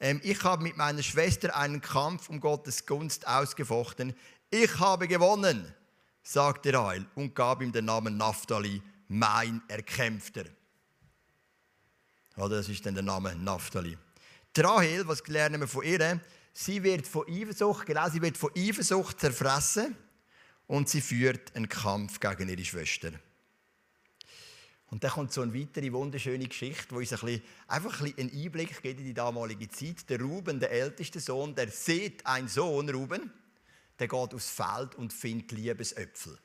ich 0.00 0.44
habe 0.44 0.62
mit 0.62 0.76
meiner 0.76 1.02
Schwester 1.02 1.56
einen 1.56 1.80
Kampf 1.80 2.28
um 2.28 2.40
Gottes 2.40 2.86
Gunst 2.86 3.26
ausgefochten. 3.26 4.14
Ich 4.50 4.78
habe 4.78 5.08
gewonnen, 5.08 5.74
sagte 6.22 6.72
Rahel 6.72 7.06
und 7.14 7.34
gab 7.34 7.62
ihm 7.62 7.72
den 7.72 7.86
Namen 7.86 8.16
Naphtali, 8.16 8.82
mein 9.08 9.62
Erkämpfter. 9.68 10.44
Oder 12.36 12.56
das 12.56 12.68
ist 12.68 12.86
dann 12.86 12.94
der 12.94 13.02
Name 13.02 13.34
Naphtali. 13.34 13.98
Rahel, 14.56 15.06
was 15.06 15.26
lernen 15.26 15.60
wir 15.60 15.68
von 15.68 15.84
ihr? 15.84 16.20
Sie 16.52 16.82
wird 16.82 17.06
von 17.06 17.24
Eifersucht, 17.28 17.86
genau, 17.86 18.08
sie 18.08 18.20
wird 18.20 18.36
von 18.36 18.50
Eifersucht 18.56 19.20
zerfressen 19.20 19.96
und 20.66 20.88
sie 20.88 21.00
führt 21.00 21.54
einen 21.54 21.68
Kampf 21.68 22.18
gegen 22.18 22.48
ihre 22.48 22.64
Schwester. 22.64 23.12
Und 24.90 25.04
dann 25.04 25.10
kommt 25.10 25.32
so 25.32 25.42
eine 25.42 25.52
weitere 25.54 25.92
wunderschöne 25.92 26.46
Geschichte, 26.46 26.94
wo 26.94 26.98
uns 26.98 27.12
ein 27.12 27.18
bisschen, 27.20 27.42
einfach 27.66 28.00
ein 28.00 28.12
bisschen 28.12 28.30
einen 28.30 28.44
Einblick 28.44 28.82
gibt 28.82 29.00
in 29.00 29.04
die 29.04 29.14
damalige 29.14 29.68
Zeit. 29.68 30.08
Der 30.08 30.20
Ruben, 30.20 30.60
der 30.60 30.70
älteste 30.70 31.20
Sohn, 31.20 31.54
der 31.54 31.68
sieht 31.68 32.24
einen 32.26 32.48
Sohn, 32.48 32.88
Ruben, 32.88 33.30
der 33.98 34.08
geht 34.08 34.34
aufs 34.34 34.48
Feld 34.48 34.94
und 34.94 35.12
findet 35.12 35.52
Liebesäpfel. 35.52 36.38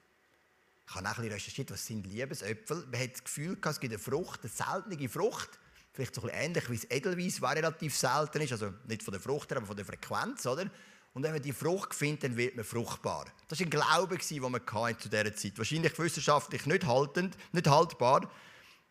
Ich 0.86 0.95
habe 0.95 1.08
auch 1.08 1.12
ein 1.12 1.15
bisschen 1.15 1.32
recherchiert, 1.32 1.71
was 1.71 1.86
sind 1.86 2.06
Liebesäpfel. 2.06 2.86
Man 2.91 2.99
hat 2.99 3.13
das 3.13 3.23
Gefühl, 3.23 3.58
es 3.63 3.79
gibt 3.79 3.93
eine 3.93 3.99
Frucht, 3.99 4.41
eine 4.41 4.51
seltene 4.51 5.08
Frucht, 5.10 5.60
vielleicht 5.93 6.13
so 6.13 6.21
ein 6.21 6.27
bisschen 6.27 6.43
ähnlich 6.43 6.69
wie 6.69 6.75
das 6.75 6.91
Edelweiss, 6.91 7.41
was 7.41 7.56
relativ 7.56 7.97
selten 7.97 8.41
ist, 8.41 8.51
also 8.51 8.73
nicht 8.88 9.03
von 9.03 9.13
der 9.13 9.21
Frucht 9.21 9.51
her, 9.51 9.58
aber 9.58 9.67
von 9.67 9.77
der 9.77 9.86
Frequenz, 9.86 10.45
oder? 10.45 10.69
Und 11.13 11.23
wenn 11.23 11.32
man 11.32 11.41
die 11.41 11.54
Frucht 11.54 11.93
findet, 11.93 12.23
dann 12.23 12.38
wird 12.38 12.56
man 12.56 12.65
fruchtbar. 12.65 13.26
Das 13.47 13.60
war 13.60 13.67
ein 13.67 13.69
Glaube, 13.69 14.17
den 14.17 14.41
man 14.41 14.65
zu 14.99 15.10
dieser 15.10 15.36
Zeit 15.36 15.58
Wahrscheinlich 15.58 15.97
wissenschaftlich 15.97 16.65
nicht, 16.65 16.86
haltend, 16.86 17.38
nicht 17.52 17.67
haltbar, 17.67 18.30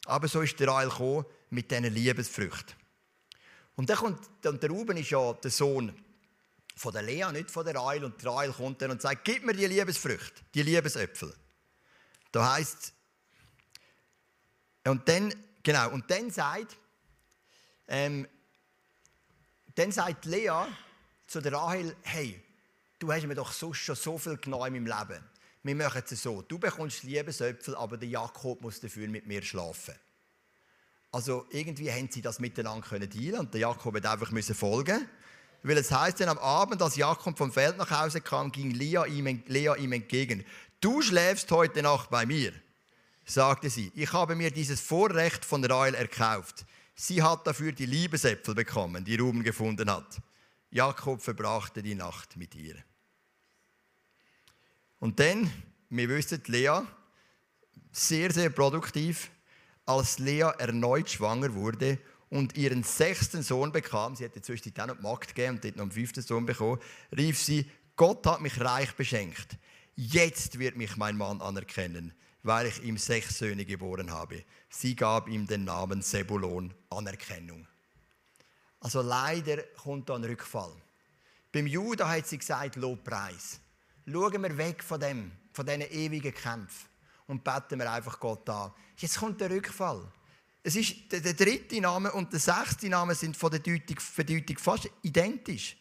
aber 0.07 0.29
so 0.29 0.41
ist 0.41 0.59
der 0.61 0.69
Rael 0.69 1.25
mit 1.51 1.71
diesen 1.71 1.85
Liebesfrüchten. 1.85 2.75
Und 3.75 3.91
dann 3.91 3.97
kommt, 3.97 4.47
und 4.47 4.63
der 4.63 4.71
Ruben 4.71 4.97
ist 4.97 5.11
ja 5.11 5.33
der 5.33 5.51
Sohn 5.51 5.93
von 6.77 6.93
der 6.93 7.03
Lea, 7.03 7.31
nicht 7.33 7.51
von 7.51 7.65
der 7.65 7.75
Rael. 7.75 8.05
Und 8.05 8.23
der 8.23 8.31
Rael 8.31 8.53
kommt 8.53 8.83
dann 8.83 8.91
und 8.91 9.03
sagt, 9.03 9.25
gib 9.25 9.45
mir 9.45 9.55
die 9.55 9.67
Liebesfrüchte, 9.67 10.43
die 10.55 10.63
Liebesäpfel. 10.63 11.35
Da 12.31 12.55
heißt 12.55 12.93
und 14.85 15.09
dann, 15.09 15.33
genau, 15.63 15.91
und 15.91 16.11
dann 16.11 16.31
sagt, 16.31 16.77
ähm, 17.87 18.27
dann 19.75 19.93
sagt 19.93 20.25
Lea, 20.25 20.67
zu 21.33 21.41
der 21.41 21.55
Rahel, 21.55 21.97
hey, 22.03 22.39
du 22.99 23.11
hast 23.11 23.27
mir 23.27 23.35
doch 23.35 23.53
sonst 23.53 23.79
schon 23.79 23.97
so 23.97 24.19
viel 24.19 24.37
genommen 24.37 24.75
in 24.75 24.85
meinem 24.85 24.99
Leben. 25.09 25.25
Wir 25.63 25.75
machen 25.75 26.03
es 26.05 26.23
so, 26.23 26.43
du 26.43 26.59
bekommst 26.59 27.05
Liebesöpfel, 27.05 27.75
aber 27.75 27.97
der 27.97 28.09
Jakob 28.11 28.61
muss 28.61 28.81
dafür 28.81 29.09
mit 29.09 29.27
mir 29.27 29.43
schlafen. 29.43 29.95
Also 31.11 31.47
irgendwie 31.51 31.91
haben 31.91 32.11
sie 32.11 32.21
das 32.21 32.39
miteinander 32.39 32.87
können 32.87 33.09
dealen 33.09 33.41
und 33.41 33.55
der 33.55 33.63
Jakob 33.63 33.95
hat 33.97 34.07
einfach 34.07 34.31
müssen 34.31 34.55
folgen. 34.55 35.09
Weil 35.63 35.79
es 35.79 35.91
heißt 35.91 36.21
dann 36.21 36.29
am 36.29 36.39
Abend, 36.39 36.83
als 36.83 36.97
Jakob 36.97 37.39
vom 37.39 37.51
Feld 37.51 37.79
nach 37.79 37.91
Hause 37.91 38.21
kam, 38.21 38.53
ging 38.53 38.73
Lea 38.73 39.05
ihm, 39.09 39.43
Lea 39.47 39.73
ihm 39.79 39.93
entgegen. 39.93 40.45
Du 40.81 41.01
schläfst 41.01 41.51
heute 41.51 41.83
Nacht 41.83 42.11
bei 42.11 42.27
mir, 42.27 42.53
sagte 43.25 43.71
sie. 43.71 43.91
Ich 43.95 44.13
habe 44.13 44.35
mir 44.35 44.51
dieses 44.51 44.81
Vorrecht 44.81 45.45
von 45.45 45.65
Rahel 45.65 45.95
erkauft. 45.95 46.67
Sie 46.95 47.23
hat 47.23 47.47
dafür 47.47 47.73
die 47.73 47.87
Liebesäpfel 47.87 48.55
bekommen, 48.55 49.05
die 49.05 49.17
Ruben 49.17 49.43
gefunden 49.43 49.91
hat. 49.91 50.21
Jakob 50.73 51.21
verbrachte 51.21 51.83
die 51.83 51.95
Nacht 51.95 52.37
mit 52.37 52.55
ihr. 52.55 52.77
Und 54.99 55.21
dann, 55.21 55.53
wir 55.91 56.09
wissen, 56.09 56.43
Lea, 56.47 56.81
sehr, 57.93 58.33
sehr 58.33 58.49
produktiv, 58.49 59.31
als 59.85 60.19
Lea 60.19 60.51
erneut 60.59 61.11
schwanger 61.11 61.55
wurde 61.55 61.99
und 62.31 62.57
ihren 62.57 62.85
sechsten 62.85 63.43
Sohn 63.43 63.71
bekam, 63.71 64.17
sie 64.17 64.25
hätte 64.25 64.41
zwischendurch 64.41 64.83
auch 64.83 64.87
noch 64.87 64.97
die 64.97 65.03
Magd 65.03 65.35
gegeben 65.35 65.57
und 65.57 65.65
dort 65.65 65.77
noch 65.77 65.83
einen 65.83 65.93
fünften 65.93 66.23
Sohn 66.23 66.47
bekommen, 66.47 66.81
rief 67.15 67.39
sie, 67.39 67.71
Gott 67.95 68.27
hat 68.27 68.41
mich 68.41 68.59
reich 68.59 68.95
beschenkt. 68.95 69.59
Jetzt 69.95 70.59
wird 70.59 70.77
mich 70.77 70.97
mein 70.97 71.19
Mann 71.19 71.43
anerkennen, 71.43 72.15
weil 72.43 72.69
ich 72.69 72.83
ihm 72.83 72.97
sechs 72.97 73.37
Söhne 73.37 73.67
geboren 73.67 74.11
habe. 74.11 74.43
Sie 74.71 74.97
gab 74.97 75.29
ihm 75.29 75.47
den 75.47 75.65
Namen 75.65 76.01
Sebulon, 76.01 76.73
Anerkennung. 76.89 77.69
Also 78.83 79.01
leider 79.01 79.63
kommt 79.83 80.09
da 80.09 80.17
ein 80.17 80.25
Rückfall. 80.25 80.73
Beim 81.53 81.67
Judah 81.67 82.09
hat 82.09 82.27
sie 82.27 82.39
gesagt, 82.39 82.77
Lobpreis. 82.77 83.61
Schauen 84.11 84.43
wir 84.43 84.59
weg 84.59 84.83
von 84.83 84.99
dem, 84.99 85.31
von 85.53 85.65
diesen 85.65 85.83
ewigen 85.83 86.35
Kämpfen 86.35 86.89
und 87.29 87.45
beten 87.45 87.79
wir 87.79 87.91
einfach 87.91 88.19
Gott 88.19 88.49
an. 88.51 88.73
Jetzt 88.97 89.19
kommt 89.19 89.41
der 89.41 89.51
Rückfall. 89.51 90.03
Es 90.65 90.75
ist, 90.75 91.13
der, 91.13 91.21
der 91.21 91.35
dritte 91.35 91.81
Name 91.81 92.11
und 92.13 92.33
der 92.33 92.41
sechste 92.41 92.89
Name 92.89 93.15
sind 93.15 93.37
von 93.37 93.51
der 93.51 93.61
Deutung, 93.61 93.99
Verdeutung 94.01 94.59
fast 94.59 94.91
identisch. 95.03 95.77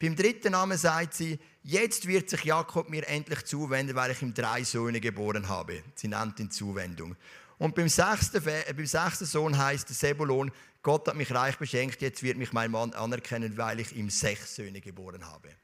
Beim 0.00 0.16
dritten 0.16 0.50
Namen 0.50 0.76
sagt 0.76 1.14
sie, 1.14 1.38
jetzt 1.62 2.08
wird 2.08 2.28
sich 2.28 2.42
Jakob 2.42 2.90
mir 2.90 3.06
endlich 3.06 3.44
zuwenden, 3.44 3.94
weil 3.94 4.10
ich 4.10 4.22
ihm 4.22 4.34
drei 4.34 4.64
Söhne 4.64 5.00
geboren 5.00 5.48
habe. 5.48 5.84
Sie 5.94 6.08
nennt 6.08 6.40
ihn 6.40 6.50
Zuwendung. 6.50 7.14
Und 7.58 7.76
beim 7.76 7.88
sechsten, 7.88 8.44
äh, 8.48 8.72
beim 8.74 8.86
sechsten 8.86 9.26
Sohn 9.26 9.56
heißt 9.56 9.88
der 9.88 9.94
Sebulon, 9.94 10.50
Gott 10.82 11.06
hat 11.06 11.14
mich 11.14 11.32
reich 11.32 11.56
beschenkt, 11.58 12.02
jetzt 12.02 12.22
wird 12.22 12.36
mich 12.36 12.52
mein 12.52 12.70
Mann 12.70 12.92
anerkennen, 12.92 13.56
weil 13.56 13.80
ich 13.80 13.94
ihm 13.94 14.10
sechs 14.10 14.56
Söhne 14.56 14.80
geboren 14.80 15.24
habe. 15.24 15.54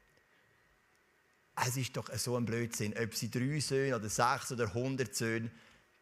Es 1.65 1.75
ist 1.75 1.97
doch 1.97 2.09
so 2.15 2.37
ein 2.37 2.45
Blödsinn, 2.45 2.97
ob 2.97 3.13
sie 3.13 3.29
drei 3.29 3.59
Söhne 3.59 3.97
oder 3.97 4.09
sechs 4.09 4.51
oder 4.51 4.73
hundert 4.73 5.13
Söhne, 5.13 5.51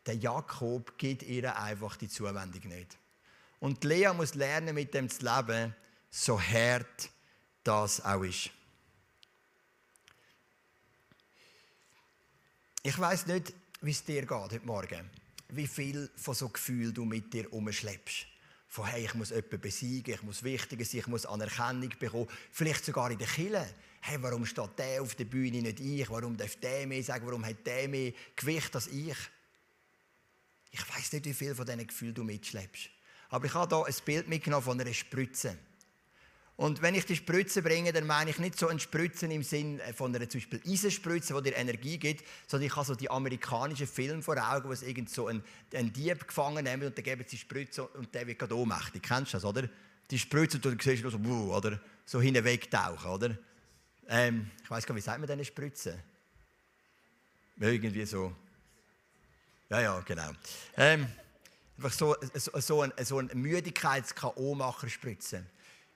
der 0.05 0.15
Jakob 0.15 0.97
gibt 0.97 1.23
ihr 1.23 1.57
einfach 1.57 1.97
die 1.97 2.07
Zuwendung 2.07 2.67
nicht. 2.67 2.97
Und 3.59 3.83
Lea 3.83 4.13
muss 4.13 4.35
lernen, 4.35 4.75
mit 4.75 4.93
dem 4.93 5.09
zu 5.09 5.25
leben, 5.25 5.75
so 6.11 6.39
hart 6.39 7.09
das 7.63 8.05
auch 8.05 8.23
ist. 8.23 8.51
Ich 12.83 12.97
weiß 12.97 13.25
nicht, 13.25 13.53
wie 13.81 13.91
es 13.91 14.03
dir 14.03 14.21
geht 14.21 14.31
heute 14.31 14.59
Morgen. 14.65 15.09
Wie 15.49 15.67
viel 15.67 16.09
von 16.15 16.35
so 16.35 16.49
Gefühlen 16.49 16.93
du 16.93 17.03
mit 17.03 17.33
dir 17.33 17.51
umschleppst. 17.51 18.27
Von, 18.67 18.85
hey, 18.85 19.05
ich 19.05 19.13
muss 19.13 19.29
jemanden 19.29 19.61
besiegen, 19.61 20.13
ich 20.13 20.23
muss 20.23 20.43
wichtiger 20.43 20.83
sein, 20.83 20.99
ich 20.99 21.07
muss 21.07 21.25
Anerkennung 21.25 21.89
bekommen. 21.99 22.27
Vielleicht 22.51 22.85
sogar 22.85 23.09
in 23.09 23.17
der 23.17 23.27
Kille. 23.27 23.65
Hey, 24.01 24.17
warum 24.21 24.45
steht 24.45 24.77
der 24.77 25.01
auf 25.01 25.15
der 25.15 25.25
Bühne 25.25 25.61
nicht 25.61 25.79
ich? 25.79 26.09
Warum 26.09 26.35
darf 26.35 26.55
der 26.57 26.85
mehr 26.85 27.01
sagen? 27.01 27.25
Warum 27.25 27.45
hat 27.45 27.65
der 27.65 27.87
mehr 27.87 28.13
Gewicht 28.35 28.75
als 28.75 28.87
ich? 28.87 29.17
Ich 30.71 30.95
weiß 30.95 31.13
nicht, 31.13 31.25
wie 31.25 31.33
viel 31.33 31.55
von 31.55 31.65
diesen 31.65 31.87
Gefühlen 31.87 32.13
du 32.13 32.23
mitschleppst. 32.23 32.89
Aber 33.29 33.45
ich 33.45 33.53
habe 33.53 33.75
hier 33.75 33.85
ein 33.85 34.05
Bild 34.05 34.27
mitgenommen 34.27 34.63
von 34.63 34.79
einer 34.79 34.93
Spritze. 34.93 35.57
Und 36.57 36.81
wenn 36.81 36.95
ich 36.95 37.05
die 37.05 37.15
Spritze 37.15 37.61
bringe, 37.61 37.93
dann 37.93 38.07
meine 38.07 38.31
ich 38.31 38.39
nicht 38.39 38.57
so 38.57 38.67
eine 38.67 38.79
Spritze 38.79 39.27
im 39.27 39.43
Sinn 39.43 39.79
von 39.95 40.13
einer 40.13 40.27
zum 40.27 40.41
Beispiel 40.41 40.59
Eisenspritze, 40.67 41.35
die 41.35 41.51
dir 41.51 41.55
Energie 41.55 41.99
gibt, 41.99 42.25
sondern 42.47 42.65
ich 42.65 42.75
habe 42.75 42.85
so 42.85 42.95
die 42.95 43.11
amerikanischen 43.11 43.85
Filme 43.85 44.23
vor 44.23 44.37
Augen, 44.37 44.67
wo 44.67 44.73
es 44.73 44.81
irgend 44.81 45.11
so 45.11 45.27
einen, 45.27 45.43
einen 45.71 45.93
Dieb 45.93 46.27
gefangen 46.27 46.63
nehmen 46.63 46.87
und 46.87 46.97
dann 46.97 47.03
geben 47.03 47.23
sie 47.27 47.37
Spritze 47.37 47.87
und 47.87 48.13
der 48.13 48.25
wird 48.25 48.39
gerade 48.39 48.57
ohnmächtig. 48.57 49.03
Kennst 49.03 49.33
du 49.33 49.37
das, 49.37 49.45
oder? 49.45 49.69
Die 50.09 50.17
Spritze, 50.17 50.57
du 50.57 50.75
siehst 50.79 51.03
nur 51.03 51.11
so, 51.11 51.19
oder? 51.19 51.79
So 52.05 52.19
hinwegtauchen, 52.19 53.11
oder? 53.11 53.37
Ähm, 54.09 54.49
ich 54.63 54.71
weiß 54.71 54.83
gar 54.87 54.95
nicht, 54.95 55.03
wie 55.03 55.05
sagt 55.05 55.19
man 55.19 55.27
diese 55.27 55.45
Spritze? 55.45 55.99
Irgendwie 57.59 58.05
so. 58.05 58.33
Ja, 59.69 59.81
ja, 59.81 59.99
genau. 59.99 60.31
Ähm, 60.75 61.07
einfach 61.77 61.93
so, 61.93 62.15
so, 62.33 62.59
so 62.59 62.81
ein, 62.81 62.93
so 63.03 63.19
ein 63.19 63.29
Müdigkeits-K.O.-Macher 63.31 64.89
spritzen. 64.89 65.45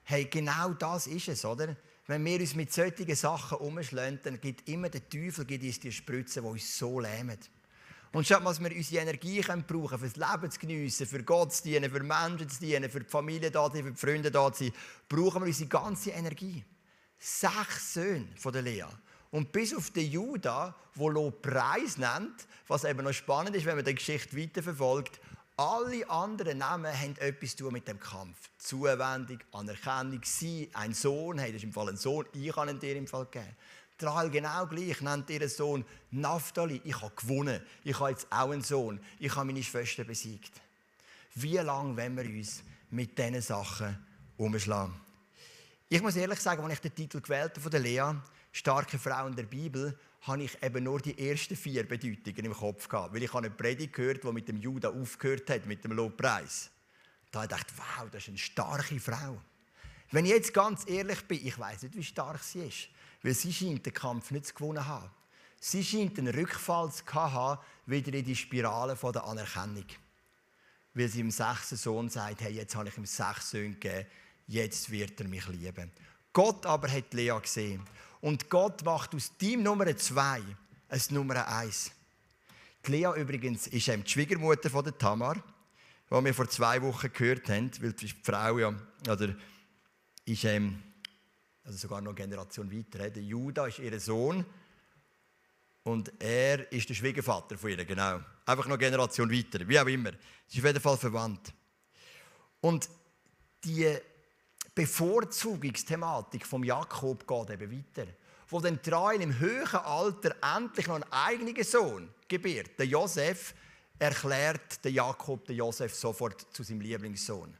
Hey, 0.04 0.24
genau 0.24 0.70
das 0.74 1.06
ist 1.06 1.28
es, 1.28 1.44
oder? 1.44 1.76
Wenn 2.06 2.24
wir 2.24 2.40
uns 2.40 2.54
mit 2.54 2.72
solchen 2.72 3.14
Sachen 3.14 3.58
umschlagen, 3.58 4.18
dann 4.24 4.40
gibt 4.40 4.68
immer 4.68 4.88
der 4.88 5.08
Teufel 5.08 5.44
gibt 5.44 5.64
uns 5.64 5.78
die 5.78 5.92
Spritzen, 5.92 6.42
die 6.42 6.48
uns 6.48 6.78
so 6.78 6.98
lähmen. 6.98 7.38
Und 8.12 8.26
statt 8.26 8.44
dass 8.44 8.60
wir 8.60 8.74
unsere 8.74 9.02
Energie 9.02 9.40
können 9.40 9.64
brauchen 9.66 9.98
fürs 9.98 10.16
Leben 10.16 10.50
zu 10.50 10.58
geniessen, 10.58 11.06
für 11.06 11.22
Gott 11.22 11.54
zu 11.54 11.62
dienen, 11.62 11.90
für 11.90 12.02
Menschen 12.02 12.48
zu 12.48 12.60
dienen, 12.60 12.90
für 12.90 13.00
die 13.00 13.08
Familie 13.08 13.50
da 13.50 13.70
zu 13.70 13.76
sein, 13.76 13.84
für 13.84 13.92
die 13.92 13.96
Freunde 13.96 14.30
da 14.30 14.52
zu 14.52 14.64
sein, 14.64 14.74
brauchen 15.08 15.42
wir 15.42 15.46
unsere 15.46 15.68
ganze 15.68 16.10
Energie. 16.10 16.62
Sechs 17.18 17.94
Söhne 17.94 18.28
von 18.36 18.52
der 18.52 18.62
Lea. 18.62 18.84
Und 19.30 19.50
bis 19.50 19.74
auf 19.74 19.90
den 19.90 20.10
Judah, 20.10 20.76
der 20.94 21.08
Lot 21.08 21.40
Preis 21.40 21.96
nennt, 21.96 22.46
was 22.66 22.84
eben 22.84 23.02
noch 23.02 23.14
spannend 23.14 23.56
ist, 23.56 23.64
wenn 23.64 23.76
man 23.76 23.84
die 23.84 23.94
Geschichte 23.94 24.36
weiterverfolgt, 24.36 25.18
alle 25.56 26.08
anderen 26.08 26.58
Namen 26.58 26.92
haben 26.98 27.16
etwas 27.18 27.56
zu 27.56 27.64
tun 27.64 27.72
mit 27.74 27.86
dem 27.86 28.00
Kampf. 28.00 28.50
Zuwendung, 28.58 29.38
Anerkennung, 29.52 30.20
sie, 30.24 30.70
ein 30.72 30.94
Sohn, 30.94 31.38
hey, 31.38 31.52
das 31.52 31.58
ist 31.58 31.64
im 31.64 31.72
Fall 31.72 31.88
ein 31.88 31.96
Sohn, 31.96 32.26
ich 32.32 32.54
habe 32.56 32.70
ihn 32.70 32.78
dir 32.78 32.96
im 32.96 33.06
Fall 33.06 33.26
gegeben. 33.26 33.54
Rahel 34.02 34.30
genau 34.30 34.66
gleich, 34.66 35.00
nennt 35.00 35.30
ihren 35.30 35.48
Sohn 35.48 35.84
Naphtali. 36.10 36.80
Ich 36.84 37.00
habe 37.00 37.14
gewonnen. 37.14 37.60
Ich 37.84 37.98
habe 37.98 38.10
jetzt 38.10 38.26
auch 38.30 38.50
einen 38.50 38.62
Sohn. 38.62 39.00
Ich 39.18 39.34
habe 39.34 39.46
meine 39.46 39.62
Schwester 39.62 40.04
besiegt. 40.04 40.52
Wie 41.34 41.56
lange 41.56 41.96
wollen 41.96 42.16
wir 42.16 42.24
uns 42.24 42.62
mit 42.90 43.16
diesen 43.16 43.40
Sachen 43.40 44.04
umschlagen? 44.36 44.94
Ich 45.88 46.02
muss 46.02 46.16
ehrlich 46.16 46.40
sagen, 46.40 46.64
als 46.64 46.74
ich 46.74 46.80
den 46.80 46.94
Titel 46.94 47.20
gewählt 47.20 47.52
habe 47.52 47.60
von 47.60 47.70
der 47.70 47.80
Lea, 47.80 48.14
starke 48.50 48.98
Frauen 48.98 49.36
der 49.36 49.44
Bibel, 49.44 49.98
habe 50.22 50.44
ich 50.44 50.62
eben 50.62 50.84
nur 50.84 51.00
die 51.00 51.18
ersten 51.18 51.56
vier 51.56 51.86
Bedeutungen 51.86 52.44
im 52.44 52.52
Kopf 52.54 52.88
gehabt. 52.88 53.14
Weil 53.14 53.24
ich 53.24 53.34
eine 53.34 53.50
Predigt 53.50 53.92
gehört, 53.92 54.22
die 54.22 54.32
mit 54.32 54.48
dem 54.48 54.56
Judah 54.56 54.90
aufgehört 54.90 55.50
hat, 55.50 55.66
mit 55.66 55.84
dem 55.84 55.92
Lobpreis. 55.92 56.70
Da 57.30 57.46
dachte 57.46 57.72
ich, 57.74 57.78
wow, 57.78 58.08
das 58.10 58.22
ist 58.22 58.28
eine 58.28 58.38
starke 58.38 59.00
Frau. 59.00 59.40
Wenn 60.10 60.26
ich 60.26 60.32
jetzt 60.32 60.54
ganz 60.54 60.88
ehrlich 60.88 61.22
bin, 61.22 61.44
ich 61.44 61.58
weiß 61.58 61.82
nicht, 61.82 61.96
wie 61.96 62.04
stark 62.04 62.42
sie 62.42 62.66
ist. 62.66 62.88
Weil 63.22 63.34
sie 63.34 63.52
scheint 63.52 63.84
den 63.84 63.94
Kampf 63.94 64.30
nicht 64.30 64.46
zu 64.46 64.54
gewonnen 64.54 64.86
haben. 64.86 65.10
Sie 65.58 65.82
scheint 65.82 66.18
einen 66.18 66.34
Rückfall 66.34 66.92
zu 66.92 67.04
haben, 67.14 67.60
wieder 67.86 68.12
in 68.12 68.24
die 68.24 68.36
Spirale 68.36 68.96
der 68.96 69.24
Anerkennung. 69.24 69.86
Weil 70.94 71.08
sie 71.08 71.20
im 71.20 71.30
sechsten 71.30 71.76
Sohn 71.76 72.08
sagt, 72.10 72.42
hey, 72.42 72.52
jetzt 72.52 72.76
habe 72.76 72.88
ich 72.88 72.96
ihm 72.96 73.06
sechs 73.06 73.50
Söhne 73.50 73.74
gegeben, 73.74 74.06
jetzt 74.46 74.90
wird 74.90 75.18
er 75.20 75.28
mich 75.28 75.46
lieben. 75.48 75.90
Gott 76.32 76.64
aber 76.66 76.90
hat 76.90 77.12
Lea 77.12 77.38
gesehen 77.40 77.82
und 78.20 78.48
Gott 78.48 78.84
macht 78.84 79.14
aus 79.14 79.32
deinem 79.36 79.64
Nummer 79.64 79.96
zwei 79.96 80.42
ein 80.88 81.00
Nummer 81.10 81.46
eins. 81.48 81.90
Lea 82.86 83.10
übrigens 83.16 83.66
ist 83.68 83.86
die 83.86 84.02
Schwiegermutter 84.10 84.70
von 84.70 84.84
der 84.84 84.96
Tamar, 84.96 85.34
die 85.34 86.24
wir 86.24 86.34
vor 86.34 86.48
zwei 86.48 86.80
Wochen 86.82 87.12
gehört 87.12 87.48
haben, 87.48 87.70
weil 87.80 87.92
die 87.92 88.08
Frau 88.22 88.58
ja, 88.58 88.74
oder 89.08 89.34
ist 90.24 90.44
ähm, 90.44 90.82
also 91.64 91.78
sogar 91.78 92.00
noch 92.00 92.10
eine 92.10 92.16
Generation 92.16 92.70
weiter. 92.70 93.10
Der 93.10 93.22
Judah 93.22 93.68
ist 93.68 93.78
ihr 93.78 93.98
Sohn 94.00 94.44
und 95.84 96.12
er 96.20 96.70
ist 96.72 96.88
der 96.88 96.94
Schwiegervater 96.94 97.56
von 97.56 97.70
ihr, 97.70 97.84
genau. 97.84 98.20
Einfach 98.44 98.64
noch 98.64 98.72
eine 98.72 98.78
Generation 98.78 99.30
weiter, 99.30 99.66
wie 99.66 99.78
auch 99.78 99.86
immer. 99.86 100.10
Sie 100.46 100.58
ist 100.58 100.64
auf 100.64 100.66
jeden 100.66 100.80
Fall 100.80 100.96
verwandt. 100.96 101.52
Und 102.60 102.88
die 103.64 103.96
Bevorzugungsthematik 104.74 106.46
vom 106.46 106.64
Jakob 106.64 107.26
geht 107.26 107.50
eben 107.50 107.78
weiter. 107.78 108.10
Wo 108.48 108.60
dann 108.60 108.82
Trail 108.82 109.20
im 109.20 109.38
höheren 109.38 109.80
Alter 109.80 110.36
endlich 110.56 110.86
noch 110.86 110.96
einen 110.96 111.12
eigenen 111.12 111.64
Sohn 111.64 112.12
gebiert, 112.28 112.78
der 112.78 112.86
Josef, 112.86 113.54
erklärt 113.98 114.84
der 114.84 114.92
Jakob 114.92 115.46
den 115.46 115.56
Josef 115.56 115.94
sofort 115.94 116.46
zu 116.52 116.62
seinem 116.62 116.80
Lieblingssohn. 116.80 117.56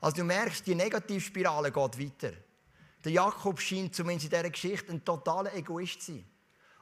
Also 0.00 0.16
du 0.16 0.24
merkst, 0.24 0.66
die 0.66 0.74
Negativspirale 0.74 1.70
geht 1.70 1.98
weiter. 1.98 2.32
Der 3.04 3.12
Jakob 3.12 3.60
scheint 3.60 3.94
zumindest 3.94 4.26
in 4.26 4.30
dieser 4.30 4.50
Geschichte 4.50 4.92
ein 4.92 5.04
totaler 5.04 5.54
Egoist 5.54 6.02
zu 6.02 6.12
sein. 6.12 6.24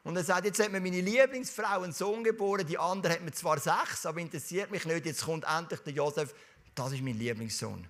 Und 0.05 0.17
er 0.17 0.23
sagt, 0.23 0.45
jetzt 0.45 0.63
hat 0.63 0.71
mir 0.71 0.81
meine 0.81 1.01
Lieblingsfrau 1.01 1.83
einen 1.83 1.93
Sohn 1.93 2.23
geboren, 2.23 2.67
die 2.67 2.79
andere 2.79 3.15
hat 3.15 3.23
mir 3.23 3.33
zwar 3.33 3.59
sechs, 3.59 4.07
aber 4.07 4.21
interessiert 4.21 4.71
mich 4.71 4.85
nicht, 4.85 5.05
jetzt 5.05 5.25
kommt 5.25 5.45
endlich 5.45 5.81
der 5.81 5.95
Josef, 5.95 6.33
das 6.75 6.93
ist 6.93 7.03
mein 7.03 7.19
Lieblingssohn. 7.19 7.89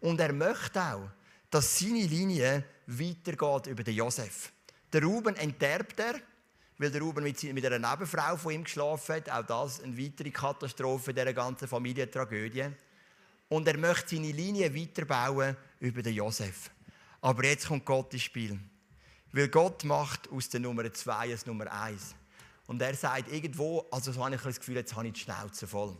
Und 0.00 0.20
er 0.20 0.32
möchte 0.32 0.80
auch, 0.80 1.08
dass 1.50 1.78
seine 1.78 2.04
Linie 2.04 2.64
weitergeht 2.86 3.66
über 3.66 3.82
den 3.82 3.94
Josef. 3.94 4.52
Der 4.92 5.02
Ruben 5.02 5.36
enterbt 5.36 5.98
er, 6.00 6.14
weil 6.78 6.90
der 6.90 7.00
Ruben 7.00 7.24
mit, 7.24 7.42
mit 7.42 7.66
einer 7.66 7.78
Nebenfrau 7.78 8.36
von 8.36 8.52
ihm 8.52 8.64
geschlafen 8.64 9.16
hat. 9.16 9.30
Auch 9.30 9.46
das 9.46 9.82
eine 9.82 9.98
weitere 9.98 10.30
Katastrophe 10.30 11.12
dieser 11.12 11.32
ganzen 11.32 11.68
Familientragödie. 11.68 12.66
Und 13.48 13.66
er 13.66 13.76
möchte 13.76 14.16
seine 14.16 14.32
Linie 14.32 14.74
weiterbauen 14.74 15.56
über 15.80 16.02
den 16.02 16.14
Josef. 16.14 16.70
Aber 17.20 17.44
jetzt 17.44 17.66
kommt 17.66 17.84
Gott 17.84 18.12
ins 18.12 18.22
Spiel. 18.22 18.58
Weil 19.32 19.48
Gott 19.48 19.84
macht 19.84 20.30
aus 20.30 20.48
der 20.48 20.60
Nummer 20.60 20.90
2 20.92 21.12
als 21.12 21.46
Nummer 21.46 21.70
1. 21.70 22.14
Und 22.66 22.80
er 22.80 22.94
sagt 22.94 23.32
irgendwo, 23.32 23.86
also 23.90 24.12
so 24.12 24.24
habe 24.24 24.34
ich 24.34 24.42
das 24.42 24.58
Gefühl, 24.58 24.76
jetzt 24.76 24.94
habe 24.94 25.06
ich 25.06 25.14
die 25.14 25.20
Schnauze 25.20 25.66
voll. 25.66 25.96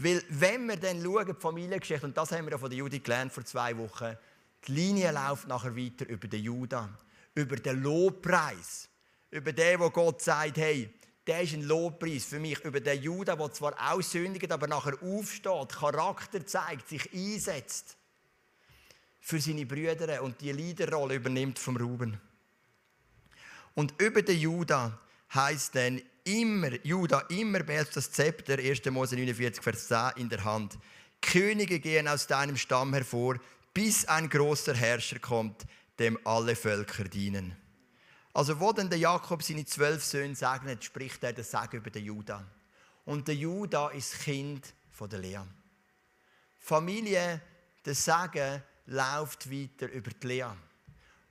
Weil 0.00 0.22
wenn 0.28 0.68
wir 0.68 0.76
dann 0.76 1.02
schauen, 1.02 1.26
die 1.26 1.34
Familiengeschichte, 1.34 2.06
und 2.06 2.16
das 2.16 2.30
haben 2.30 2.44
wir 2.44 2.52
ja 2.52 2.58
von 2.58 2.70
der 2.70 2.78
Judith 2.78 3.02
gelernt 3.02 3.32
vor 3.32 3.44
zwei 3.44 3.76
Wochen, 3.76 4.16
die 4.64 4.72
Linie 4.72 5.10
läuft 5.10 5.48
nachher 5.48 5.76
weiter 5.76 6.08
über 6.08 6.28
den 6.28 6.40
Judah, 6.40 6.88
über 7.34 7.56
den 7.56 7.82
Lobpreis, 7.82 8.88
über 9.32 9.52
den, 9.52 9.80
wo 9.80 9.90
Gott 9.90 10.22
sagt, 10.22 10.56
hey, 10.58 10.88
der 11.26 11.42
ist 11.42 11.54
ein 11.54 11.62
Lobpreis 11.62 12.26
für 12.26 12.38
mich, 12.38 12.64
über 12.64 12.78
den 12.78 13.02
Judah, 13.02 13.34
der 13.34 13.52
zwar 13.52 13.74
auch 13.90 14.00
sündigt, 14.00 14.52
aber 14.52 14.68
nachher 14.68 15.02
aufsteht, 15.02 15.70
Charakter 15.70 16.46
zeigt, 16.46 16.88
sich 16.88 17.12
einsetzt 17.12 17.96
für 19.20 19.40
seine 19.40 19.66
Brüder 19.66 20.22
und 20.22 20.40
die 20.40 20.52
Leaderrolle 20.52 21.16
übernimmt 21.16 21.58
vom 21.58 21.76
Ruben. 21.76 22.20
Und 23.74 24.00
über 24.00 24.22
den 24.22 24.38
Judah 24.38 24.96
heißt 25.34 25.74
dann 25.74 26.00
immer, 26.28 26.70
Judah 26.84 27.24
immer 27.30 27.62
behält 27.62 27.96
das 27.96 28.10
Zepter, 28.12 28.58
1. 28.58 28.84
Mose 28.90 29.16
49, 29.16 29.62
Vers 29.62 29.88
10 29.88 30.10
in 30.16 30.28
der 30.28 30.44
Hand. 30.44 30.78
Könige 31.20 31.80
gehen 31.80 32.06
aus 32.06 32.26
deinem 32.26 32.56
Stamm 32.56 32.92
hervor, 32.94 33.36
bis 33.74 34.04
ein 34.04 34.28
großer 34.28 34.74
Herrscher 34.74 35.18
kommt, 35.18 35.66
dem 35.98 36.18
alle 36.24 36.54
Völker 36.54 37.04
dienen. 37.04 37.56
Also, 38.32 38.60
wo 38.60 38.72
denn 38.72 38.88
der 38.88 38.98
Jakob 38.98 39.42
seine 39.42 39.64
zwölf 39.64 40.04
Söhne 40.04 40.34
segnet, 40.34 40.84
spricht 40.84 41.24
er 41.24 41.32
das 41.32 41.50
Segen 41.50 41.78
über 41.78 41.90
den 41.90 42.04
Judah. 42.04 42.44
Und 43.04 43.26
der 43.26 43.34
Judah 43.34 43.90
ist 43.90 44.20
Kind 44.20 44.74
von 44.90 45.08
der 45.08 45.18
Lea. 45.18 45.40
Familie, 46.58 47.40
der 47.84 47.94
Segen 47.94 48.62
läuft 48.86 49.50
weiter 49.50 49.90
über 49.90 50.10
die 50.10 50.26
Lea. 50.26 50.50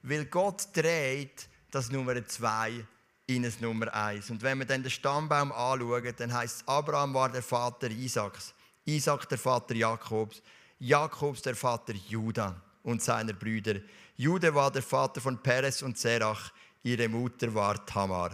Weil 0.02 0.26
Gott 0.26 0.70
dreht 0.74 1.48
das 1.72 1.92
Nummer 1.92 2.26
zwei 2.28 2.86
in 3.28 3.46
ein 3.46 3.54
Nummer 3.60 3.94
1. 3.94 4.30
Und 4.30 4.42
wenn 4.42 4.60
wir 4.60 4.66
dann 4.66 4.82
den 4.82 4.90
Stammbaum 4.90 5.52
anschauen, 5.52 6.14
dann 6.18 6.34
heißt 6.34 6.62
es, 6.62 6.68
Abraham 6.68 7.14
war 7.14 7.30
der 7.30 7.44
Vater 7.44 7.92
Isaaks, 7.92 8.54
Isaak 8.86 9.28
der 9.28 9.38
Vater 9.38 9.76
Jakobs, 9.76 10.42
Jakobs 10.80 11.42
der 11.42 11.56
Vater 11.56 11.94
Judah 11.94 12.56
und 12.84 13.02
seiner 13.02 13.34
Brüder. 13.34 13.82
Judah 14.16 14.56
war 14.56 14.72
der 14.72 14.82
Vater 14.82 15.20
von 15.20 15.38
Peres 15.44 15.82
und 15.82 15.98
Serach, 15.98 16.52
ihre 16.84 17.10
Mutter 17.10 17.54
war 17.54 17.86
Tamar. 17.86 18.32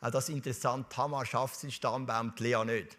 Auch 0.00 0.10
das 0.10 0.28
ist 0.28 0.34
interessant, 0.34 0.88
Tamar 0.90 1.26
schafft 1.26 1.62
den 1.64 1.72
Stammbaum, 1.72 2.32
die 2.38 2.44
Lea 2.44 2.64
nicht. 2.64 2.96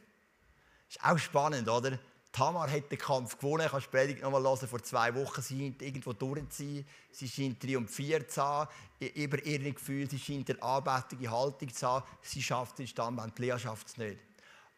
Ist 0.89 1.01
auch 1.01 1.17
spannend, 1.17 1.69
oder? 1.69 1.97
Tamar 2.31 2.69
hat 2.69 2.91
den 2.91 2.97
Kampf 2.97 3.37
gewonnen. 3.37 3.65
Ich 3.65 3.71
habe 3.71 3.81
die 3.81 3.89
Predigt 3.89 4.21
nochmal 4.21 4.43
hören, 4.43 4.67
vor 4.67 4.83
zwei 4.83 5.13
Wochen. 5.15 5.41
Sie 5.41 5.57
scheint 5.57 5.81
irgendwo 5.81 6.13
durchzuziehen. 6.13 6.85
Sie 7.11 7.27
scheint 7.27 7.59
triumphiert 7.59 8.31
zu 8.31 8.41
haben 8.41 8.69
über 9.15 9.43
ihre 9.43 9.71
Gefühle. 9.71 10.07
Sie 10.07 10.19
scheint 10.19 10.49
eine 10.49 10.61
anbetende 10.61 11.29
Haltung 11.29 11.73
zu 11.73 11.87
haben. 11.87 12.05
Sie 12.21 12.41
schafft 12.41 12.77
den 12.79 12.87
Stammbaum. 12.87 13.33
Die 13.35 13.41
Lea 13.41 13.57
schafft 13.57 13.87
es 13.87 13.97
nicht. 13.97 14.19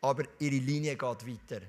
Aber 0.02 0.24
ihre 0.40 0.56
Linie 0.56 0.96
geht 0.96 1.28
weiter. 1.28 1.62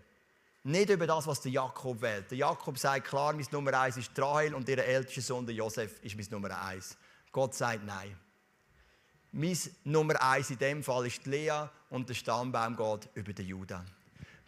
Nicht 0.65 0.91
über 0.91 1.09
das, 1.09 1.27
was 1.27 1.41
der 1.41 1.51
Jakob 1.51 2.01
wählt. 2.01 2.31
Der 2.31 2.39
Jakob 2.39 2.79
sagt 2.79 3.09
klar, 3.09 3.33
mein 3.33 3.47
Nummer 3.51 3.81
eins 3.81 3.97
ist 3.97 4.17
Rahel 4.17 4.55
und 4.55 4.69
ihr 4.69 4.79
ältester 4.79 5.21
Sohn, 5.21 5.45
der 5.45 5.57
Josef, 5.57 6.01
ist 6.03 6.15
mein 6.15 6.27
Nummer 6.31 6.63
eins. 6.63 6.97
Gott 7.33 7.55
sagt 7.55 7.85
nein. 7.85 8.17
Mein 9.33 9.59
Nummer 9.83 10.23
eins 10.23 10.51
in 10.51 10.59
dem 10.59 10.83
Fall 10.85 11.07
ist 11.07 11.27
Lea 11.27 11.67
und 11.91 12.09
der 12.09 12.15
Stammbaum 12.15 12.77
geht 12.77 13.09
über 13.15 13.33
den 13.33 13.47
Judah. 13.47 13.85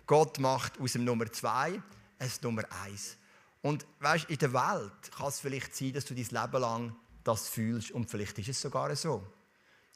Gott 0.07 0.39
macht 0.39 0.81
aus 0.81 0.93
dem 0.93 1.05
Nummer 1.05 1.31
zwei 1.33 1.81
ein 2.19 2.31
Nummer 2.43 2.65
eins. 2.85 3.17
Und 3.63 3.87
weißt, 4.01 4.29
in 4.29 4.39
der 4.39 4.53
Welt 4.53 5.13
kann 5.17 5.29
es 5.29 5.41
vielleicht 5.41 5.75
sein, 5.75 5.93
dass 5.93 6.05
du 6.05 6.15
dein 6.15 6.25
Leben 6.25 6.61
lang 6.61 6.97
das 7.23 7.49
fühlst 7.49 7.91
und 7.93 8.11
vielleicht 8.11 8.39
ist 8.39 8.49
es 8.49 8.61
sogar 8.61 8.95
so. 8.95 9.27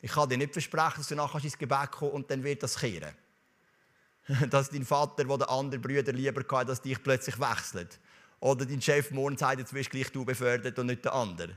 Ich 0.01 0.13
kann 0.13 0.29
dir 0.29 0.39
nicht 0.39 0.53
versprechen, 0.53 0.99
dass 0.99 1.09
du 1.09 1.15
nachher 1.15 1.43
ins 1.43 1.59
Gebet 1.59 1.91
kommst 1.91 2.15
und 2.15 2.31
dann 2.31 2.43
wird 2.43 2.63
das 2.63 2.79
kehren. 2.79 3.15
Dass 4.51 4.69
dein 4.69 4.85
Vater, 4.85 5.25
der 5.25 5.39
den 5.39 5.49
anderen 5.49 5.81
Brüder 5.81 6.13
lieber 6.13 6.43
hatte, 6.43 6.67
dass 6.67 6.83
dich 6.83 7.03
plötzlich 7.03 7.41
wechselt. 7.41 7.99
Oder 8.41 8.67
dein 8.67 8.83
Chef 8.83 9.11
morgen 9.11 9.39
sagt, 9.39 9.59
jetzt 9.59 9.73
wirst 9.73 9.89
gleich 9.89 10.13
du 10.13 10.23
befördert 10.23 10.79
und 10.79 10.87
nicht 10.87 11.03
der 11.03 11.15
andere. 11.15 11.57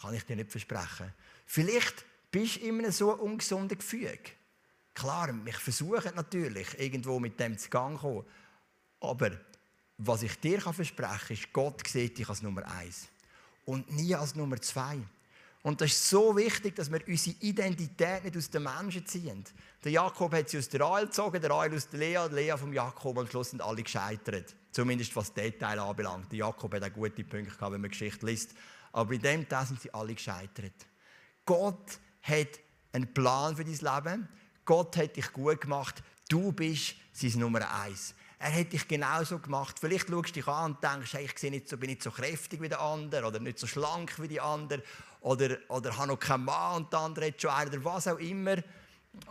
Kann 0.00 0.14
ich 0.14 0.24
dir 0.24 0.34
nicht 0.34 0.50
versprechen. 0.50 1.12
Vielleicht 1.44 2.06
bist 2.30 2.56
du 2.56 2.60
in 2.60 2.78
einem 2.78 2.90
so 2.90 3.12
ungesunden 3.12 3.76
Gefühl. 3.76 4.18
Klar, 4.96 5.28
ich 5.44 5.58
versuche 5.58 6.10
natürlich, 6.16 6.78
irgendwo 6.80 7.20
mit 7.20 7.38
dem 7.38 7.58
zu 7.58 7.68
Gang 7.68 8.00
kommen. 8.00 8.24
Aber 8.98 9.30
was 9.98 10.22
ich 10.22 10.40
dir 10.40 10.58
versprechen 10.58 11.18
kann, 11.28 11.36
ist, 11.36 11.52
Gott 11.52 11.86
sieht 11.86 12.16
dich 12.16 12.26
als 12.26 12.40
Nummer 12.40 12.66
eins 12.66 13.08
und 13.66 13.92
nie 13.92 14.14
als 14.14 14.34
Nummer 14.34 14.58
zwei. 14.62 14.98
Und 15.62 15.82
das 15.82 15.90
ist 15.90 16.08
so 16.08 16.34
wichtig, 16.34 16.76
dass 16.76 16.90
wir 16.90 17.06
unsere 17.06 17.36
Identität 17.40 18.24
nicht 18.24 18.38
aus 18.38 18.48
den 18.48 18.62
Menschen 18.62 19.04
ziehen. 19.04 19.44
Der 19.84 19.92
Jakob 19.92 20.32
hat 20.32 20.48
sie 20.48 20.58
aus 20.58 20.68
der 20.70 20.80
Rahel 20.80 21.06
gezogen, 21.06 21.42
der 21.42 21.50
Rahel 21.50 21.74
aus 21.74 21.90
der 21.90 21.98
Lea, 21.98 22.14
der 22.14 22.28
Lea 22.30 22.56
vom 22.56 22.72
Jakob. 22.72 23.18
Am 23.18 23.28
Schluss 23.28 23.50
sind 23.50 23.60
alle 23.60 23.82
gescheitert. 23.82 24.56
Zumindest 24.72 25.14
was 25.14 25.34
Detail 25.34 25.78
anbelangt. 25.78 26.32
Der 26.32 26.38
Jakob 26.38 26.72
hat 26.72 26.84
auch 26.84 26.92
gute 26.92 27.22
Punkte 27.22 27.54
gehabt, 27.54 27.72
wenn 27.72 27.82
man 27.82 27.90
Geschichte 27.90 28.24
liest. 28.24 28.54
Aber 28.92 29.12
in 29.12 29.20
dem 29.20 29.46
Teil 29.46 29.66
sind 29.66 29.82
sie 29.82 29.92
alle 29.92 30.14
gescheitert. 30.14 30.86
Gott 31.44 31.98
hat 32.22 32.60
einen 32.92 33.12
Plan 33.12 33.56
für 33.56 33.64
dein 33.64 33.74
Leben. 33.74 34.28
Gott 34.66 34.96
hat 34.96 35.16
dich 35.16 35.32
gut 35.32 35.60
gemacht. 35.62 36.02
Du 36.28 36.52
bist 36.52 36.96
sein 37.12 37.32
Nummer 37.36 37.70
eins. 37.82 38.14
Er 38.38 38.52
hat 38.52 38.72
dich 38.72 38.86
genauso 38.86 39.38
gemacht. 39.38 39.78
Vielleicht 39.80 40.08
schaust 40.08 40.28
du 40.28 40.32
dich 40.34 40.46
an 40.46 40.72
und 40.72 40.84
denkst, 40.84 41.14
hey, 41.14 41.24
ich 41.24 41.50
nicht 41.50 41.68
so, 41.68 41.78
bin 41.78 41.88
nicht 41.88 42.02
so 42.02 42.10
kräftig 42.10 42.60
wie 42.60 42.68
der 42.68 42.80
andere 42.80 43.26
oder 43.26 43.40
nicht 43.40 43.58
so 43.58 43.66
schlank 43.66 44.20
wie 44.20 44.28
die 44.28 44.40
andere 44.40 44.82
oder, 45.20 45.56
oder 45.68 45.96
habe 45.96 46.08
noch 46.08 46.18
keinen 46.18 46.44
Mann 46.44 46.82
und 46.82 46.92
der 46.92 47.00
andere 47.00 47.28
hat 47.28 47.40
schon 47.40 47.50
einen 47.50 47.70
oder 47.70 47.84
was 47.84 48.06
auch 48.08 48.18
immer. 48.18 48.56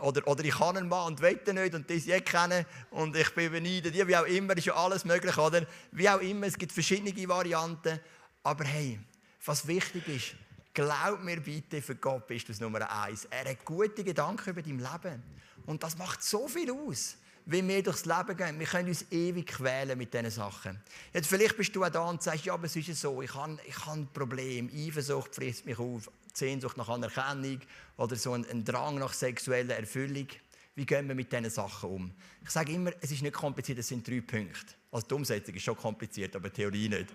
Oder, 0.00 0.26
oder 0.26 0.44
ich 0.44 0.58
habe 0.58 0.78
einen 0.78 0.88
Mann 0.88 1.12
und 1.12 1.20
will 1.20 1.40
nicht 1.52 1.74
und 1.74 1.88
die 1.88 2.00
sie 2.00 2.20
kennen 2.20 2.66
und 2.90 3.14
ich 3.14 3.32
bin 3.34 3.52
beneidet. 3.52 3.94
Wie 3.94 4.16
auch 4.16 4.26
immer, 4.26 4.56
ist 4.56 4.66
ja 4.66 4.74
alles 4.74 5.04
möglich, 5.04 5.38
oder? 5.38 5.64
Wie 5.92 6.08
auch 6.10 6.20
immer, 6.20 6.48
es 6.48 6.58
gibt 6.58 6.72
verschiedene 6.72 7.28
Varianten. 7.28 8.00
Aber 8.42 8.64
hey, 8.64 8.98
was 9.44 9.66
wichtig 9.68 10.08
ist, 10.08 10.34
Glaub 10.76 11.24
mir 11.24 11.40
bitte, 11.40 11.80
für 11.80 11.94
Gott 11.94 12.26
bist 12.26 12.46
du 12.46 12.52
das 12.52 12.60
Nummer 12.60 12.90
eins. 13.02 13.24
Er 13.30 13.48
hat 13.48 13.64
gute 13.64 14.04
Gedanken 14.04 14.50
über 14.50 14.60
dein 14.60 14.78
Leben. 14.78 15.22
Und 15.64 15.82
das 15.82 15.96
macht 15.96 16.22
so 16.22 16.46
viel 16.48 16.70
aus, 16.70 17.16
wie 17.46 17.66
wir 17.66 17.82
durchs 17.82 18.04
Leben 18.04 18.36
gehen. 18.36 18.58
Wir 18.58 18.66
können 18.66 18.90
uns 18.90 19.10
ewig 19.10 19.46
quälen 19.46 19.96
mit 19.96 20.12
diesen 20.12 20.30
Sachen. 20.30 20.78
Jetzt 21.14 21.28
vielleicht 21.28 21.56
bist 21.56 21.74
du 21.74 21.82
auch 21.82 21.88
da 21.88 22.06
und 22.06 22.22
sagst, 22.22 22.44
ja, 22.44 22.52
aber 22.52 22.66
es 22.66 22.76
ist 22.76 22.94
so, 23.00 23.22
ich 23.22 23.34
habe, 23.34 23.56
ich 23.66 23.86
habe 23.86 24.00
ein 24.00 24.08
Problem. 24.12 24.68
Eifersucht 24.70 25.34
frisst 25.34 25.64
mich 25.64 25.78
auf, 25.78 26.10
Sehnsucht 26.34 26.76
nach 26.76 26.90
Anerkennung 26.90 27.60
oder 27.96 28.14
so 28.16 28.34
ein, 28.34 28.44
ein 28.50 28.62
Drang 28.62 28.98
nach 28.98 29.14
sexueller 29.14 29.76
Erfüllung. 29.76 30.26
Wie 30.74 30.84
gehen 30.84 31.08
wir 31.08 31.14
mit 31.14 31.32
diesen 31.32 31.48
Sachen 31.48 31.88
um? 31.88 32.12
Ich 32.44 32.50
sage 32.50 32.72
immer, 32.72 32.92
es 33.00 33.10
ist 33.10 33.22
nicht 33.22 33.32
kompliziert, 33.34 33.78
es 33.78 33.88
sind 33.88 34.06
drei 34.06 34.20
Punkte. 34.20 34.74
Also 34.92 35.06
die 35.06 35.14
Umsetzung 35.14 35.54
ist 35.54 35.62
schon 35.62 35.76
kompliziert, 35.78 36.36
aber 36.36 36.50
die 36.50 36.56
Theorie 36.56 36.90
nicht. 36.90 37.06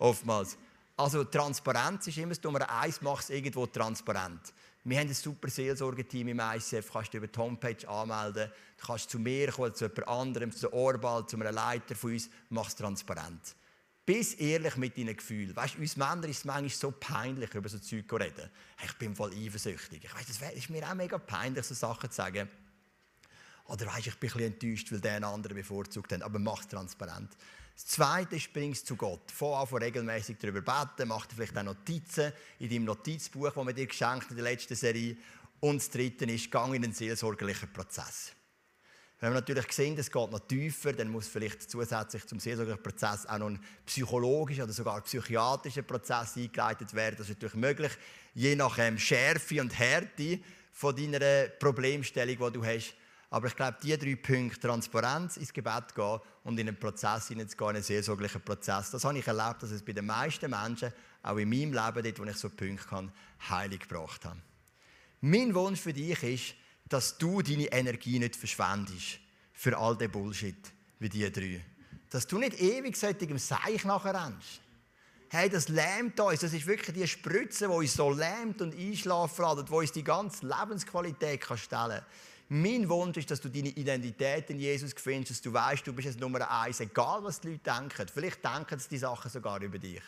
Oftmals. 0.00 0.58
Also 0.96 1.24
Transparenz 1.24 2.06
ist 2.06 2.18
immer 2.18 2.34
das 2.34 2.42
Nummer 2.42 2.70
eins, 2.70 3.00
mach 3.02 3.20
es 3.20 3.30
irgendwo 3.30 3.66
transparent. 3.66 4.52
Wir 4.84 5.00
haben 5.00 5.08
ein 5.08 5.14
super 5.14 5.48
Seelsorgeteam 5.48 6.28
im 6.28 6.40
ICF, 6.40 6.92
kannst 6.92 7.12
du 7.12 7.18
über 7.18 7.26
die 7.26 7.38
Homepage 7.38 7.88
anmelden, 7.88 8.50
du 8.78 8.86
kannst 8.86 9.10
zu 9.10 9.18
mir 9.18 9.50
kommen, 9.50 9.74
zu 9.74 9.86
jemand 9.86 10.08
anderem, 10.08 10.52
zu 10.52 10.72
Orbal, 10.72 11.26
zu 11.26 11.36
einem 11.36 11.54
Leiter 11.54 11.96
von 11.96 12.12
uns, 12.12 12.28
mach 12.50 12.68
es 12.68 12.76
transparent. 12.76 13.56
Bist 14.06 14.38
ehrlich 14.38 14.76
mit 14.76 14.98
deinen 14.98 15.16
Gefühlen. 15.16 15.56
Weißt, 15.56 15.78
uns 15.78 15.96
Männer 15.96 16.28
ist 16.28 16.38
es 16.38 16.44
manchmal 16.44 16.68
so 16.68 16.90
peinlich, 16.90 17.54
über 17.54 17.68
so 17.70 17.78
Zeug 17.78 18.06
zu 18.06 18.16
reden. 18.16 18.50
Hey, 18.76 18.88
ich 18.88 18.98
bin 18.98 19.16
voll 19.16 19.32
eifersüchtig. 19.32 20.04
Ich 20.04 20.14
weiss, 20.14 20.26
das 20.26 20.52
ist 20.52 20.68
mir 20.68 20.86
auch 20.88 20.94
mega 20.94 21.16
peinlich, 21.16 21.64
so 21.64 21.74
Sachen 21.74 22.10
zu 22.10 22.16
sagen. 22.16 22.46
Oder 23.64 23.86
weißt, 23.86 24.08
ich 24.08 24.16
bin 24.16 24.28
ein 24.30 24.36
bisschen 24.36 24.52
enttäuscht, 24.52 24.92
weil 24.92 25.00
der 25.00 25.14
einen 25.14 25.24
anderen 25.24 25.56
bevorzugt 25.56 26.12
hat. 26.12 26.22
Aber 26.22 26.38
mach 26.38 26.60
es 26.60 26.68
transparent. 26.68 27.34
Das 27.74 27.86
Zweite 27.86 28.36
ist, 28.36 28.52
bring 28.52 28.70
es 28.70 28.84
zu 28.84 28.94
Gott. 28.94 29.30
Vor 29.32 29.58
an 29.58 29.78
regelmäßig 29.78 30.36
darüber 30.38 30.60
beten, 30.60 31.08
mach 31.08 31.26
dir 31.26 31.34
vielleicht 31.34 31.58
auch 31.58 31.64
Notizen 31.64 32.32
in 32.60 32.70
deinem 32.70 32.84
Notizbuch, 32.84 33.50
das 33.52 33.66
wir 33.66 33.72
dir 33.72 33.86
geschenkt 33.86 34.30
in 34.30 34.36
der 34.36 34.44
letzten 34.44 34.76
Serie. 34.76 35.16
Und 35.58 35.80
das 35.80 35.90
Dritte 35.90 36.24
ist, 36.26 36.50
gang 36.50 36.74
in 36.74 36.84
einen 36.84 36.92
seelsorgerlichen 36.92 37.72
Prozess. 37.72 38.32
Wenn 39.18 39.30
wir 39.30 39.40
natürlich 39.40 39.72
sehen, 39.72 39.96
es 39.98 40.10
geht 40.10 40.30
noch 40.30 40.46
tiefer, 40.46 40.92
dann 40.92 41.08
muss 41.08 41.26
vielleicht 41.28 41.68
zusätzlich 41.68 42.26
zum 42.26 42.38
seelsorgerlichen 42.38 42.82
Prozess 42.82 43.26
auch 43.26 43.38
noch 43.38 43.48
ein 43.48 43.58
psychologischer 43.86 44.64
oder 44.64 44.72
sogar 44.72 45.00
psychiatrischer 45.00 45.82
Prozess 45.82 46.36
eingeleitet 46.36 46.92
werden. 46.94 47.16
Das 47.16 47.28
ist 47.28 47.36
natürlich 47.36 47.54
möglich, 47.54 47.92
je 48.34 48.54
nach 48.54 48.78
ähm, 48.78 48.98
Schärfe 48.98 49.60
und 49.60 49.76
Härte 49.76 50.40
von 50.72 50.94
deiner 50.94 51.48
Problemstellung, 51.48 52.52
die 52.52 52.58
du 52.58 52.64
hast. 52.64 52.94
Aber 53.34 53.48
ich 53.48 53.56
glaube, 53.56 53.76
diese 53.82 53.98
drei 53.98 54.14
Punkte, 54.14 54.60
Transparenz 54.60 55.38
ins 55.38 55.52
Gebet 55.52 55.92
gehen 55.92 56.20
und 56.44 56.56
in 56.56 56.68
einen 56.68 56.78
Prozess 56.78 57.26
hineinzugehen, 57.26 57.70
in 57.70 57.76
einen 57.78 57.82
seelsorglichen 57.82 58.40
Prozess, 58.40 58.92
das 58.92 59.04
habe 59.04 59.18
ich 59.18 59.26
erlebt, 59.26 59.60
dass 59.60 59.72
es 59.72 59.84
bei 59.84 59.92
den 59.92 60.06
meisten 60.06 60.48
Menschen, 60.48 60.92
auch 61.20 61.36
in 61.36 61.48
meinem 61.48 61.72
Leben, 61.72 62.04
dort, 62.04 62.18
wo 62.20 62.24
ich 62.26 62.36
so 62.36 62.48
Punkte 62.48 62.86
kann, 62.86 63.10
heilig 63.50 63.80
gebracht 63.80 64.24
habe. 64.24 64.38
Mein 65.20 65.52
Wunsch 65.52 65.80
für 65.80 65.92
dich 65.92 66.22
ist, 66.22 66.54
dass 66.88 67.18
du 67.18 67.42
deine 67.42 67.72
Energie 67.72 68.20
nicht 68.20 68.36
verschwendest 68.36 69.18
für 69.52 69.76
all 69.76 69.96
den 69.96 70.12
Bullshit 70.12 70.72
wie 71.00 71.08
die 71.08 71.28
drei. 71.32 71.60
Dass 72.10 72.28
du 72.28 72.38
nicht 72.38 72.60
ewig 72.60 72.96
solchem 72.96 73.38
Seich 73.38 73.84
nachher 73.84 74.14
rennst. 74.14 74.60
Hey, 75.28 75.50
das 75.50 75.68
lähmt 75.68 76.20
uns. 76.20 76.38
Das 76.38 76.52
ist 76.52 76.68
wirklich 76.68 76.96
die 76.96 77.08
Spritze, 77.08 77.66
die 77.66 77.74
uns 77.74 77.94
so 77.94 78.12
lähmt 78.12 78.62
und 78.62 78.78
einschlafen 78.78 79.44
lässt, 79.44 79.68
die 79.68 79.72
uns 79.72 79.90
die 79.90 80.04
ganze 80.04 80.46
Lebensqualität 80.46 81.40
kann 81.40 81.58
stellen 81.58 81.88
kann. 81.88 82.04
Mein 82.56 82.88
Wunsch 82.88 83.16
ist, 83.16 83.28
dass 83.32 83.40
du 83.40 83.48
deine 83.48 83.70
Identität 83.70 84.48
in 84.48 84.60
Jesus 84.60 84.94
findest, 84.96 85.32
dass 85.32 85.40
du 85.40 85.52
weißt, 85.52 85.84
du 85.84 85.92
bist 85.92 86.06
es 86.06 86.16
Nummer 86.16 86.48
eins, 86.48 86.78
egal 86.78 87.24
was 87.24 87.40
die 87.40 87.48
Leute 87.48 87.64
denken. 87.64 88.06
Vielleicht 88.06 88.44
denken 88.44 88.78
sie 88.78 88.90
die 88.90 88.98
Sachen 88.98 89.28
sogar 89.28 89.60
über 89.60 89.76
dich. 89.76 90.02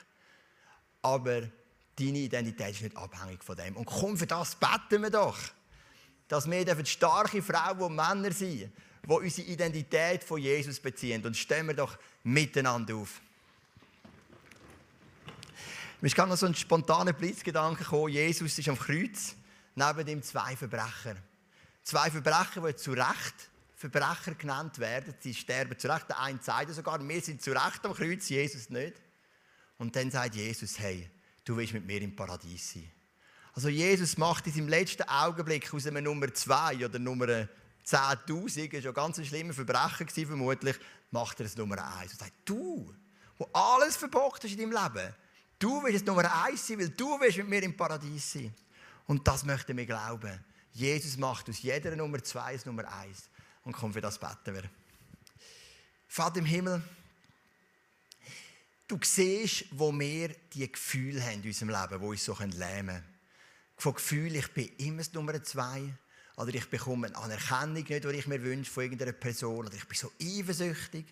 Aber 1.02 1.40
deine 1.98 2.18
Identität 2.18 2.70
ist 2.70 2.82
nicht 2.82 2.96
abhängig 2.96 3.42
von 3.42 3.56
dem. 3.56 3.76
Und 3.76 3.86
komm, 3.86 4.16
für 4.16 4.28
das 4.28 4.54
beten 4.54 5.02
wir 5.02 5.10
doch. 5.10 5.36
Dass 6.28 6.48
wir 6.48 6.86
starke 6.86 7.42
Frauen 7.42 7.80
und 7.80 7.96
Männer 7.96 8.30
sind, 8.30 8.70
die 9.02 9.10
unsere 9.10 9.48
Identität 9.48 10.22
von 10.22 10.40
Jesus 10.40 10.78
beziehen. 10.78 11.26
Und 11.26 11.36
stehen 11.36 11.66
wir 11.66 11.74
doch 11.74 11.98
miteinander 12.22 12.94
auf. 12.94 13.20
Mir 16.00 16.06
ist 16.06 16.16
noch 16.16 16.36
so 16.36 16.46
ein 16.46 16.54
spontaner 16.54 17.12
Blitzgedanke 17.12 17.82
gekommen. 17.82 18.12
Jesus 18.12 18.56
ist 18.56 18.68
am 18.68 18.78
Kreuz, 18.78 19.34
neben 19.74 20.06
ihm 20.06 20.22
zwei 20.22 20.54
Verbrecher. 20.54 21.16
Zwei 21.86 22.10
Verbrecher, 22.10 22.60
die 22.66 22.74
zu 22.74 22.90
Recht 22.90 23.50
Verbrecher 23.76 24.34
genannt 24.34 24.80
werden. 24.80 25.14
Sie 25.20 25.32
sterben 25.32 25.78
zu 25.78 25.86
Recht. 25.88 26.08
Der 26.08 26.18
eine 26.18 26.40
sagt 26.42 26.74
sogar, 26.74 27.00
wir 27.00 27.20
sind 27.20 27.40
zu 27.40 27.52
Recht 27.52 27.84
am 27.84 27.94
Kreuz, 27.94 28.28
Jesus 28.28 28.70
nicht. 28.70 28.94
Und 29.78 29.94
dann 29.94 30.10
sagt 30.10 30.34
Jesus, 30.34 30.80
hey, 30.80 31.08
du 31.44 31.56
willst 31.56 31.74
mit 31.74 31.86
mir 31.86 32.02
im 32.02 32.16
Paradies 32.16 32.72
sein. 32.72 32.90
Also 33.52 33.68
Jesus 33.68 34.18
macht 34.18 34.48
in 34.48 34.52
seinem 34.52 34.68
letzten 34.68 35.04
Augenblick 35.04 35.72
aus 35.72 35.86
einem 35.86 36.02
Nummer 36.02 36.34
2 36.34 36.86
oder 36.86 36.98
Nummer 36.98 37.46
10'000, 37.86 38.72
das 38.72 38.84
war 38.84 38.92
ganz 38.92 39.18
ein 39.18 39.24
schlimmer 39.24 39.54
Verbrecher 39.54 40.06
vermutlich, 40.08 40.76
macht 41.12 41.38
er 41.38 41.46
es 41.46 41.56
Nummer 41.56 41.98
1 41.98 42.14
und 42.14 42.18
sagt, 42.18 42.32
du, 42.44 42.92
wo 43.38 43.48
alles 43.52 43.96
verbockt 43.96 44.42
ist 44.42 44.58
in 44.58 44.70
deinem 44.70 44.72
Leben, 44.72 45.14
du 45.60 45.84
willst 45.84 46.04
Nummer 46.04 46.44
1 46.46 46.66
sein, 46.66 46.80
weil 46.80 46.88
du 46.88 47.20
willst 47.20 47.38
mit 47.38 47.48
mir 47.48 47.62
im 47.62 47.76
Paradies 47.76 48.32
sein. 48.32 48.52
Und 49.06 49.26
das 49.28 49.44
möchten 49.44 49.76
wir 49.76 49.86
glauben. 49.86 50.44
Jesus 50.76 51.16
macht 51.16 51.48
aus 51.48 51.62
jeder 51.62 51.96
Nummer 51.96 52.22
zwei 52.22 52.42
eine 52.42 52.60
Nummer 52.66 52.86
eins. 52.92 53.30
Und 53.64 53.72
komm, 53.72 53.94
für 53.94 54.02
das 54.02 54.18
beten 54.18 54.54
wir. 54.54 54.64
Vater 56.06 56.38
im 56.38 56.44
Himmel, 56.44 56.82
du 58.86 58.98
siehst, 59.02 59.64
wo 59.70 59.90
wir 59.98 60.36
die 60.52 60.70
Gefühle 60.70 61.24
haben 61.24 61.42
in 61.42 61.48
unserem 61.48 61.70
Leben, 61.70 61.98
die 61.98 62.06
uns 62.06 62.24
so 62.26 62.36
lähmen 62.38 62.88
können. 62.88 63.04
Von 63.78 63.94
Gefühl, 63.94 64.36
ich 64.36 64.52
bin 64.52 64.70
immer 64.76 64.98
das 64.98 65.14
Nummer 65.14 65.42
zwei. 65.42 65.94
Oder 66.36 66.54
ich 66.54 66.68
bekomme 66.68 67.06
eine 67.06 67.16
Anerkennung 67.16 67.72
nicht, 67.72 67.88
die 67.88 68.08
ich 68.08 68.26
mir 68.26 68.42
wünsche 68.42 68.70
von 68.70 68.82
irgendeiner 68.82 69.12
Person. 69.12 69.66
Oder 69.66 69.74
ich 69.74 69.86
bin 69.86 69.96
so 69.96 70.12
eifersüchtig. 70.20 71.06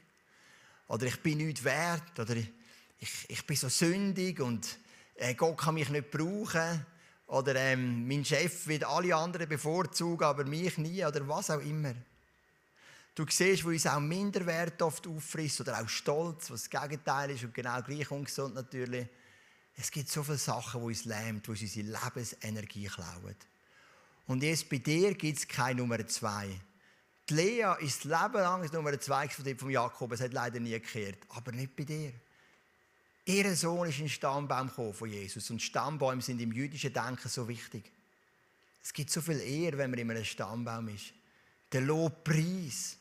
Oder 0.88 1.06
ich 1.06 1.22
bin 1.22 1.38
nicht 1.38 1.64
wert. 1.64 2.18
Oder 2.20 2.36
ich, 2.36 2.52
ich, 2.98 3.30
ich 3.30 3.46
bin 3.46 3.56
so 3.56 3.70
sündig 3.70 4.40
und 4.40 4.78
äh, 5.14 5.34
Gott 5.34 5.56
kann 5.56 5.74
mich 5.74 5.88
nicht 5.88 6.10
brauchen. 6.10 6.84
Oder 7.26 7.56
ähm, 7.56 8.06
mein 8.06 8.24
Chef 8.24 8.66
wird 8.66 8.84
alle 8.84 9.16
anderen 9.16 9.48
bevorzugen, 9.48 10.24
aber 10.24 10.44
mich 10.44 10.76
nie. 10.78 11.04
Oder 11.04 11.26
was 11.26 11.50
auch 11.50 11.60
immer. 11.60 11.94
Du 13.14 13.24
siehst, 13.28 13.64
wo 13.64 13.68
uns 13.68 13.86
auch 13.86 14.00
Minderwert 14.00 14.82
oft 14.82 15.06
auffrisst 15.06 15.60
oder 15.60 15.80
auch 15.80 15.88
Stolz, 15.88 16.50
was 16.50 16.68
das 16.68 16.82
Gegenteil 16.82 17.30
ist 17.30 17.44
und 17.44 17.54
genau 17.54 17.80
gleich 17.80 18.10
ungesund 18.10 18.56
natürlich. 18.56 19.06
Es 19.76 19.90
gibt 19.90 20.08
so 20.08 20.22
viele 20.22 20.38
Sachen, 20.38 20.80
die 20.80 20.86
uns 20.86 21.04
lähmt, 21.04 21.46
die 21.46 21.50
uns 21.50 21.62
unsere 21.62 21.86
Lebensenergie 21.86 22.86
klauen. 22.86 23.36
Und 24.26 24.42
jetzt 24.42 24.68
bei 24.68 24.78
dir 24.78 25.14
gibt 25.14 25.38
es 25.38 25.48
keine 25.48 25.80
Nummer 25.80 26.04
zwei. 26.06 26.48
Die 27.28 27.34
Lea 27.34 27.74
ist 27.80 28.04
das 28.04 28.22
Leben 28.22 28.42
lang 28.42 28.72
Nummer 28.72 28.98
zwei 29.00 29.28
von 29.28 29.70
Jakob. 29.70 30.12
Es 30.12 30.20
hat 30.20 30.32
leider 30.32 30.60
nie 30.60 30.70
gekehrt. 30.70 31.18
Aber 31.30 31.52
nicht 31.52 31.76
bei 31.76 31.84
dir. 31.84 32.12
Ihr 33.26 33.56
Sohn 33.56 33.88
ist 33.88 34.00
ein 34.00 34.08
Stammbaum 34.08 34.68
von 34.68 35.08
Jesus. 35.08 35.48
Und 35.50 35.62
Stammbäume 35.62 36.20
sind 36.20 36.40
im 36.40 36.52
jüdischen 36.52 36.92
Denken 36.92 37.28
so 37.28 37.48
wichtig. 37.48 37.90
Es 38.82 38.92
gibt 38.92 39.10
so 39.10 39.22
viel 39.22 39.40
Ehr, 39.40 39.78
wenn 39.78 39.90
man 39.90 39.98
in 39.98 40.10
einem 40.10 40.24
Stammbaum 40.24 40.88
ist. 40.88 41.14
Der 41.72 41.80
Lobpreis. 41.80 42.98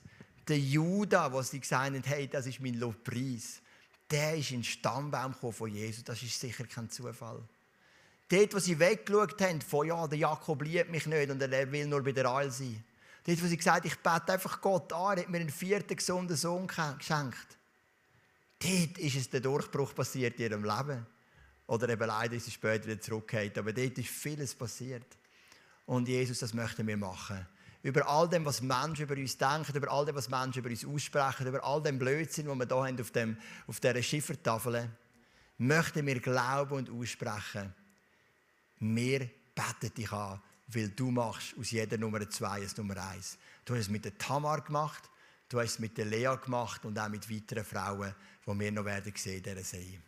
Der 0.48 0.60
Judah, 0.60 1.32
was 1.32 1.52
sie 1.52 1.60
gesagt 1.60 1.94
haben, 1.94 2.04
hey, 2.04 2.28
das 2.28 2.48
ist 2.48 2.62
mein 2.62 2.76
Lobpreis. 2.76 3.62
Der 4.10 4.36
ist 4.36 4.52
ein 4.52 4.64
Stammbaum 4.64 5.34
von 5.34 5.70
Jesus. 5.70 6.04
Das 6.04 6.22
ist 6.24 6.40
sicher 6.40 6.66
kein 6.66 6.90
Zufall. 6.90 7.42
Dort, 8.30 8.54
wo 8.54 8.60
sie 8.60 8.80
weggeschaut 8.80 9.42
haben, 9.42 9.62
von 9.62 9.88
ja, 9.88 10.08
der 10.08 10.20
Jakob 10.20 10.62
liebt 10.64 10.90
mich 10.90 11.06
nicht 11.06 11.30
und 11.30 11.42
er 11.42 11.72
will 11.72 11.88
nur 11.88 12.02
bei 12.02 12.14
der 12.14 12.28
Eil 12.28 12.50
sein. 12.50 12.84
Dort, 13.26 13.44
wo 13.44 13.48
sie 13.48 13.58
gesagt 13.58 13.84
haben, 13.84 13.88
ich 13.88 13.98
bete 13.98 14.34
einfach 14.34 14.60
Gott 14.62 14.92
an, 14.94 15.18
er 15.18 15.24
hat 15.24 15.30
mir 15.30 15.40
einen 15.40 15.50
vierten 15.50 15.96
gesunden 15.96 16.36
Sohn 16.36 16.68
geschenkt. 16.68 17.58
Dort 18.64 18.98
ist 18.98 19.16
es 19.16 19.30
der 19.30 19.42
Durchbruch 19.42 19.94
passiert 19.94 20.40
in 20.40 20.52
ihrem 20.52 20.64
Leben. 20.64 21.06
Oder 21.68 21.90
eben 21.90 22.08
leider 22.08 22.36
ist 22.36 22.48
es 22.48 22.54
später 22.54 22.88
wieder 22.88 23.02
zurückgekehrt. 23.02 23.58
Aber 23.58 23.74
dort 23.74 23.98
ist 23.98 24.10
vieles 24.10 24.56
passiert. 24.56 25.06
Und 25.86 26.08
Jesus, 26.08 26.40
das 26.40 26.54
möchten 26.54 26.88
wir 26.88 26.98
machen. 26.98 27.46
Über 27.82 28.08
all 28.08 28.30
dem, 28.30 28.46
was 28.46 28.62
Menschen 28.62 29.04
über 29.04 29.16
uns 29.16 29.38
denken, 29.38 29.76
über 29.76 29.92
all 29.92 30.06
dem, 30.06 30.16
was 30.16 30.30
Menschen 30.30 30.60
über 30.60 30.70
uns 30.70 30.86
aussprechen, 30.86 31.48
über 31.48 31.64
all 31.64 31.84
dem 31.84 32.00
Blödsinn, 32.00 32.48
den 32.48 32.58
wir 32.58 32.66
hier 32.66 32.78
haben 32.78 33.02
auf, 33.02 33.12
dem, 33.12 33.38
auf 33.68 33.80
dieser 33.82 34.02
Schiffertafel, 34.02 34.90
möchten 35.58 36.06
wir 36.06 36.20
glauben 36.22 36.76
und 36.76 36.90
aussprechen 36.90 37.74
wir 38.84 39.30
beten 39.56 39.94
dich 39.96 40.12
an, 40.12 40.42
weil 40.68 40.90
du 40.90 41.10
machst 41.12 41.56
aus 41.58 41.72
jeder 41.72 41.98
Nummer 41.98 42.30
zwei 42.30 42.58
eine 42.58 42.68
Nummer 42.76 42.98
eins. 42.98 43.38
Du 43.64 43.74
hast 43.74 43.84
es 43.84 43.90
mit 43.90 44.04
der 44.04 44.18
Tamar 44.18 44.62
gemacht, 44.62 45.10
du 45.48 45.60
hast 45.60 45.74
es 45.74 45.80
mit 45.80 45.98
der 45.98 46.06
Lea 46.06 46.36
gemacht 46.44 46.84
und 46.84 47.00
auch 47.00 47.08
mit 47.08 47.30
weiteren 47.30 47.64
Frauen, 47.64 48.14
die 48.46 48.60
wir 48.60 48.72
noch 48.72 48.86
werden 48.86 49.14
sehen 49.16 49.38
in 49.38 49.44
dieser 49.44 49.64
Serie. 49.64 50.02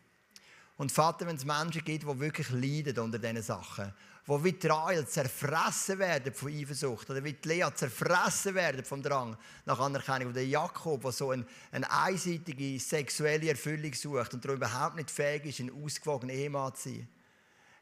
Und 0.77 0.91
Vater, 0.91 1.25
wenn 1.25 1.37
es 1.37 1.45
Menschen 1.45 1.83
gibt, 1.83 2.03
die 2.03 2.19
wirklich 2.19 2.49
leiden 2.49 2.99
unter 2.99 3.17
diesen 3.17 3.41
Sachen, 3.41 3.93
die 4.27 4.43
wie 4.43 4.51
die 4.53 5.05
zerfressen 5.05 5.99
werden 5.99 6.33
von 6.33 6.51
Eifersucht 6.51 7.09
oder 7.09 7.23
wie 7.23 7.33
die 7.33 7.47
Lea 7.47 7.67
zerfressen 7.73 8.55
werden 8.55 8.83
vom 8.83 9.01
Drang 9.01 9.37
nach 9.65 9.79
Anerkennung, 9.79 10.31
oder 10.31 10.41
Jakob, 10.41 11.01
der 11.03 11.11
so 11.11 11.31
eine, 11.31 11.45
eine 11.71 11.89
einseitige 11.89 12.79
sexuelle 12.79 13.49
Erfüllung 13.49 13.93
sucht 13.93 14.33
und 14.33 14.43
darum 14.43 14.57
überhaupt 14.57 14.95
nicht 14.95 15.11
fähig 15.11 15.45
ist, 15.45 15.59
ein 15.59 15.83
ausgewogener 15.83 16.33
Ehemann 16.33 16.75
zu 16.75 16.89
sein 16.89 17.07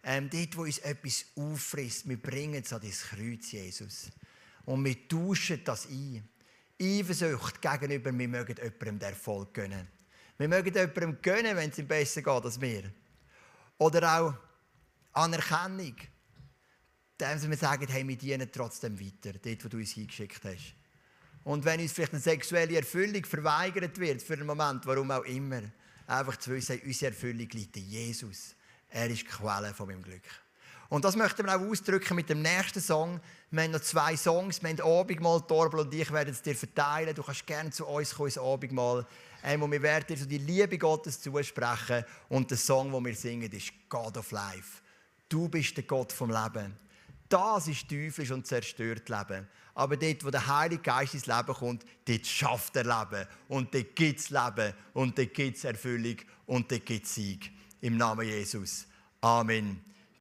ähm, 0.03 0.29
dort, 0.29 0.57
wo 0.57 0.63
uns 0.63 0.79
etwas 0.79 1.25
auffrisst, 1.35 2.07
wir 2.07 2.21
bringen 2.21 2.61
es 2.61 2.73
an 2.73 2.81
das 2.81 3.03
Kreuz, 3.03 3.51
Jesus. 3.51 4.11
Und 4.65 4.83
wir 4.83 5.07
tauschen 5.07 5.61
das 5.63 5.87
ein. 5.87 6.27
Eifersucht 6.81 7.61
gegenüber, 7.61 8.17
wir 8.17 8.27
mögen 8.27 8.55
jemandem 8.57 8.99
den 8.99 9.09
Erfolg 9.09 9.53
gönnen. 9.53 9.87
Wir 10.43 10.49
mögen 10.49 10.73
jemandem 10.73 11.21
gönnen, 11.21 11.55
wenn 11.55 11.69
es 11.69 11.77
ihm 11.77 11.87
besser 11.87 12.21
geht 12.21 12.43
als 12.43 12.59
wir. 12.59 12.91
Oder 13.77 14.19
auch 14.19 14.33
Anerkennung. 15.13 15.95
Dem 17.17 17.49
wir 17.49 17.57
sagen, 17.57 17.87
hey, 17.87 18.05
wir 18.05 18.17
dienen 18.17 18.51
trotzdem 18.51 18.99
weiter, 18.99 19.39
dort, 19.41 19.63
wo 19.63 19.69
du 19.69 19.77
uns 19.77 19.91
hingeschickt 19.91 20.43
hast. 20.43 20.75
Und 21.45 21.63
wenn 21.63 21.79
uns 21.79 21.93
vielleicht 21.93 22.11
eine 22.11 22.21
sexuelle 22.21 22.75
Erfüllung 22.75 23.23
verweigert 23.23 23.97
wird, 23.97 24.21
für 24.21 24.33
einen 24.33 24.45
Moment, 24.45 24.85
warum 24.85 25.11
auch 25.11 25.23
immer, 25.23 25.61
einfach 26.07 26.35
zu 26.35 26.51
wissen, 26.51 26.77
unsere 26.83 27.11
Erfüllung 27.11 27.47
liegt 27.47 27.77
in 27.77 27.87
Jesus. 27.87 28.53
Er 28.89 29.07
ist 29.07 29.21
die 29.21 29.27
Quelle 29.27 29.73
von 29.73 29.87
meinem 29.87 30.01
Glück. 30.01 30.27
Und 30.93 31.03
das 31.03 31.15
möchten 31.15 31.43
wir 31.43 31.55
auch 31.55 31.59
ausdrücken 31.59 32.15
mit 32.15 32.29
dem 32.29 32.43
nächsten 32.43 32.79
Song. 32.79 33.19
Wir 33.49 33.63
haben 33.63 33.71
noch 33.71 33.79
zwei 33.79 34.15
Songs. 34.15 34.61
Wir 34.61 34.69
haben 34.69 34.81
Abendmahl, 34.81 35.41
Torbel 35.41 35.79
und 35.79 35.91
ich 35.91 36.11
werden 36.11 36.29
es 36.29 36.43
dir 36.43 36.53
verteilen. 36.53 37.15
Du 37.15 37.23
kannst 37.23 37.47
gerne 37.47 37.71
zu 37.71 37.87
uns 37.87 38.13
kommen, 38.13 38.27
ins 38.27 38.37
Abendmahl. 38.37 39.03
Ähm, 39.43 39.63
und 39.63 39.71
wir 39.71 39.81
werden 39.81 40.05
dir 40.07 40.17
so 40.17 40.27
die 40.27 40.37
Liebe 40.37 40.77
Gottes 40.77 41.19
zusprechen. 41.19 42.05
Und 42.29 42.51
der 42.51 42.59
Song, 42.59 42.91
den 42.91 43.05
wir 43.05 43.15
singen, 43.15 43.51
ist 43.51 43.73
God 43.89 44.15
of 44.17 44.29
Life. 44.29 44.83
Du 45.27 45.49
bist 45.49 45.75
der 45.75 45.83
Gott 45.85 46.11
vom 46.11 46.29
Leben. 46.29 46.75
Das 47.27 47.67
ist 47.67 47.89
teuflisch 47.89 48.29
und 48.29 48.45
zerstört 48.45 49.09
Leben. 49.09 49.47
Aber 49.73 49.97
dort, 49.97 50.23
wo 50.23 50.29
der 50.29 50.45
Heilige 50.45 50.83
Geist 50.83 51.15
ins 51.15 51.25
Leben 51.25 51.55
kommt, 51.55 51.83
dort 52.05 52.27
schafft 52.27 52.75
er 52.75 52.83
Leben. 52.83 53.27
Und 53.47 53.73
dort 53.73 53.95
gibt 53.95 54.19
es 54.19 54.29
Leben. 54.29 54.75
Und 54.93 55.17
dort 55.17 55.33
gibt 55.33 55.57
es 55.57 55.63
Erfüllung. 55.63 56.17
Und 56.45 56.71
dort 56.71 56.85
gibt 56.85 57.07
es 57.07 57.15
Sieg. 57.15 57.51
Im 57.81 57.97
Namen 57.97 58.27
Jesus. 58.27 58.85
Amen. 59.21 59.92